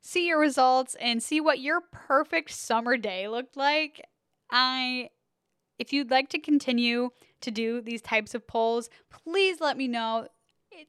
see 0.00 0.28
your 0.28 0.40
results 0.40 0.96
and 1.00 1.22
see 1.22 1.40
what 1.40 1.60
your 1.60 1.82
perfect 1.92 2.50
summer 2.50 2.96
day 2.96 3.28
looked 3.28 3.56
like. 3.56 4.02
I 4.50 5.10
if 5.78 5.92
you'd 5.92 6.10
like 6.10 6.28
to 6.28 6.38
continue 6.38 7.10
to 7.40 7.50
do 7.50 7.80
these 7.80 8.00
types 8.00 8.34
of 8.34 8.46
polls, 8.46 8.88
please 9.10 9.60
let 9.60 9.76
me 9.76 9.88
know 9.88 10.28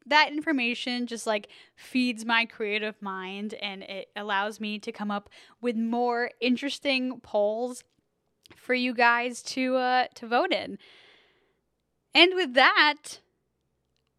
that 0.05 0.31
information 0.31 1.07
just 1.07 1.27
like 1.27 1.47
feeds 1.75 2.25
my 2.25 2.45
creative 2.45 3.01
mind 3.01 3.53
and 3.55 3.83
it 3.83 4.09
allows 4.15 4.59
me 4.59 4.79
to 4.79 4.91
come 4.91 5.11
up 5.11 5.29
with 5.61 5.75
more 5.75 6.31
interesting 6.39 7.19
polls 7.21 7.83
for 8.55 8.73
you 8.73 8.93
guys 8.93 9.41
to 9.41 9.75
uh 9.75 10.07
to 10.15 10.27
vote 10.27 10.51
in. 10.51 10.77
And 12.13 12.33
with 12.35 12.53
that, 12.53 13.19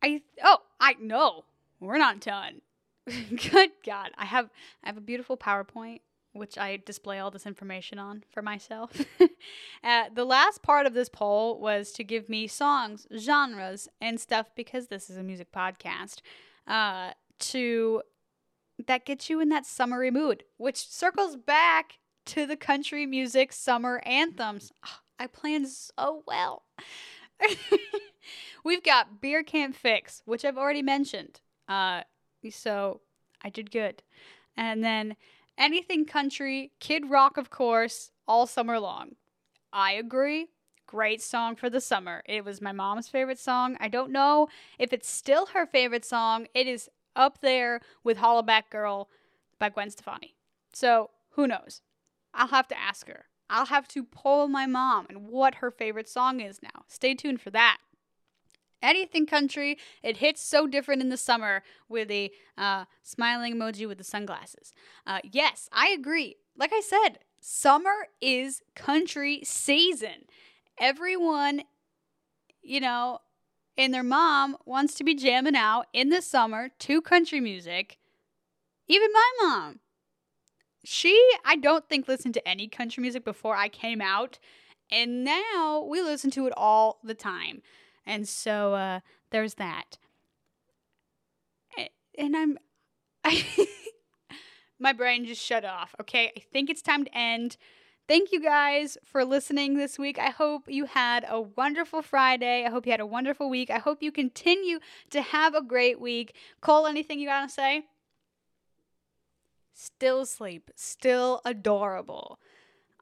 I 0.02 0.22
oh, 0.42 0.58
I 0.80 0.94
know. 1.00 1.44
We're 1.80 1.98
not 1.98 2.20
done. 2.20 2.62
Good 3.06 3.70
god. 3.84 4.10
I 4.18 4.24
have 4.24 4.50
I 4.82 4.88
have 4.88 4.96
a 4.96 5.02
beautiful 5.02 5.36
PowerPoint 5.36 6.00
which 6.36 6.58
I 6.58 6.78
display 6.84 7.18
all 7.18 7.30
this 7.30 7.46
information 7.46 7.98
on 7.98 8.24
for 8.30 8.42
myself. 8.42 8.90
uh, 9.84 10.04
the 10.14 10.24
last 10.24 10.62
part 10.62 10.86
of 10.86 10.94
this 10.94 11.08
poll 11.08 11.60
was 11.60 11.92
to 11.92 12.04
give 12.04 12.28
me 12.28 12.46
songs, 12.46 13.06
genres, 13.16 13.88
and 14.00 14.20
stuff 14.20 14.50
because 14.54 14.88
this 14.88 15.10
is 15.10 15.16
a 15.16 15.22
music 15.22 15.52
podcast. 15.52 16.20
Uh, 16.66 17.12
to 17.38 18.02
that 18.86 19.06
gets 19.06 19.30
you 19.30 19.40
in 19.40 19.48
that 19.48 19.66
summery 19.66 20.10
mood, 20.10 20.44
which 20.58 20.88
circles 20.88 21.36
back 21.36 21.98
to 22.26 22.46
the 22.46 22.56
country 22.56 23.06
music 23.06 23.52
summer 23.52 24.02
anthems. 24.04 24.72
Oh, 24.84 24.98
I 25.18 25.26
planned 25.26 25.68
so 25.68 26.22
well. 26.26 26.64
We've 28.64 28.82
got 28.82 29.20
Beer 29.20 29.42
Can't 29.42 29.74
Fix, 29.74 30.22
which 30.24 30.44
I've 30.44 30.58
already 30.58 30.82
mentioned. 30.82 31.40
Uh, 31.68 32.02
so 32.50 33.00
I 33.42 33.50
did 33.50 33.70
good. 33.70 34.02
And 34.56 34.82
then 34.82 35.16
anything 35.58 36.04
country, 36.04 36.72
Kid 36.80 37.10
Rock, 37.10 37.36
of 37.36 37.50
course, 37.50 38.10
all 38.26 38.46
summer 38.46 38.78
long. 38.78 39.16
I 39.72 39.92
agree. 39.92 40.48
Great 40.86 41.20
song 41.20 41.56
for 41.56 41.68
the 41.68 41.80
summer. 41.80 42.22
It 42.26 42.44
was 42.44 42.60
my 42.60 42.72
mom's 42.72 43.08
favorite 43.08 43.38
song. 43.38 43.76
I 43.80 43.88
don't 43.88 44.12
know 44.12 44.48
if 44.78 44.92
it's 44.92 45.08
still 45.08 45.46
her 45.46 45.66
favorite 45.66 46.04
song. 46.04 46.46
It 46.54 46.66
is 46.66 46.88
up 47.16 47.40
there 47.40 47.80
with 48.04 48.18
Hollaback 48.18 48.70
Girl 48.70 49.08
by 49.58 49.68
Gwen 49.68 49.90
Stefani. 49.90 50.36
So 50.72 51.10
who 51.30 51.46
knows? 51.46 51.82
I'll 52.32 52.48
have 52.48 52.68
to 52.68 52.78
ask 52.78 53.08
her. 53.08 53.26
I'll 53.48 53.66
have 53.66 53.88
to 53.88 54.04
poll 54.04 54.48
my 54.48 54.66
mom 54.66 55.06
and 55.08 55.28
what 55.28 55.56
her 55.56 55.70
favorite 55.70 56.08
song 56.08 56.40
is 56.40 56.62
now. 56.62 56.84
Stay 56.88 57.14
tuned 57.14 57.40
for 57.40 57.50
that 57.50 57.78
anything 58.82 59.26
country. 59.26 59.78
It 60.02 60.18
hits 60.18 60.42
so 60.42 60.66
different 60.66 61.02
in 61.02 61.08
the 61.08 61.16
summer 61.16 61.62
with 61.88 62.10
a 62.10 62.30
uh, 62.56 62.84
smiling 63.02 63.54
emoji 63.54 63.86
with 63.86 63.98
the 63.98 64.04
sunglasses. 64.04 64.72
Uh, 65.06 65.20
yes, 65.24 65.68
I 65.72 65.88
agree. 65.88 66.36
Like 66.56 66.72
I 66.72 66.80
said, 66.80 67.18
summer 67.40 68.08
is 68.20 68.62
country 68.74 69.40
season. 69.44 70.26
Everyone, 70.78 71.62
you 72.62 72.80
know, 72.80 73.20
and 73.78 73.92
their 73.92 74.02
mom 74.02 74.56
wants 74.64 74.94
to 74.94 75.04
be 75.04 75.14
jamming 75.14 75.56
out 75.56 75.86
in 75.92 76.08
the 76.08 76.22
summer 76.22 76.70
to 76.80 77.02
country 77.02 77.40
music. 77.40 77.98
Even 78.88 79.08
my 79.12 79.30
mom. 79.42 79.80
She, 80.84 81.20
I 81.44 81.56
don't 81.56 81.88
think, 81.88 82.06
listened 82.06 82.34
to 82.34 82.48
any 82.48 82.68
country 82.68 83.02
music 83.02 83.24
before 83.24 83.56
I 83.56 83.68
came 83.68 84.00
out. 84.00 84.38
And 84.90 85.24
now 85.24 85.84
we 85.88 86.00
listen 86.00 86.30
to 86.32 86.46
it 86.46 86.52
all 86.56 87.00
the 87.02 87.14
time. 87.14 87.62
And 88.06 88.28
so 88.28 88.74
uh, 88.74 89.00
there's 89.30 89.54
that. 89.54 89.98
And 92.18 92.36
I'm. 92.36 92.58
I 93.24 93.44
my 94.78 94.92
brain 94.92 95.26
just 95.26 95.42
shut 95.42 95.64
off. 95.64 95.94
Okay, 96.00 96.32
I 96.36 96.40
think 96.52 96.70
it's 96.70 96.80
time 96.80 97.04
to 97.04 97.16
end. 97.16 97.56
Thank 98.08 98.30
you 98.30 98.40
guys 98.40 98.96
for 99.04 99.24
listening 99.24 99.76
this 99.76 99.98
week. 99.98 100.18
I 100.18 100.30
hope 100.30 100.64
you 100.68 100.86
had 100.86 101.26
a 101.28 101.40
wonderful 101.40 102.02
Friday. 102.02 102.64
I 102.64 102.70
hope 102.70 102.86
you 102.86 102.92
had 102.92 103.00
a 103.00 103.06
wonderful 103.06 103.50
week. 103.50 103.68
I 103.68 103.78
hope 103.78 104.00
you 104.00 104.12
continue 104.12 104.78
to 105.10 105.20
have 105.20 105.54
a 105.54 105.60
great 105.60 106.00
week. 106.00 106.36
Cole, 106.60 106.86
anything 106.86 107.18
you 107.18 107.26
got 107.26 107.48
to 107.48 107.52
say? 107.52 107.84
still 109.76 110.24
sleep, 110.24 110.70
still 110.74 111.40
adorable. 111.44 112.40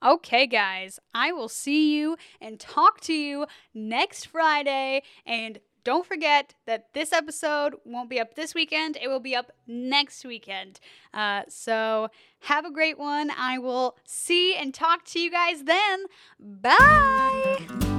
Okay, 0.02 0.46
guys, 0.46 0.98
I 1.14 1.32
will 1.32 1.48
see 1.48 1.94
you 1.94 2.16
and 2.40 2.60
talk 2.60 3.00
to 3.02 3.12
you 3.12 3.46
next 3.72 4.26
Friday. 4.26 5.02
And 5.26 5.60
don't 5.84 6.06
forget 6.06 6.54
that 6.66 6.92
this 6.94 7.12
episode 7.12 7.74
won't 7.84 8.08
be 8.08 8.18
up 8.18 8.34
this 8.34 8.54
weekend, 8.54 8.96
it 9.00 9.08
will 9.08 9.20
be 9.20 9.36
up 9.36 9.52
next 9.66 10.24
weekend. 10.24 10.80
Uh, 11.12 11.42
so 11.48 12.08
have 12.40 12.64
a 12.64 12.70
great 12.70 12.98
one. 12.98 13.30
I 13.30 13.58
will 13.58 13.96
see 14.04 14.54
and 14.54 14.72
talk 14.72 15.04
to 15.06 15.20
you 15.20 15.30
guys 15.30 15.64
then. 15.64 16.06
Bye. 16.40 17.93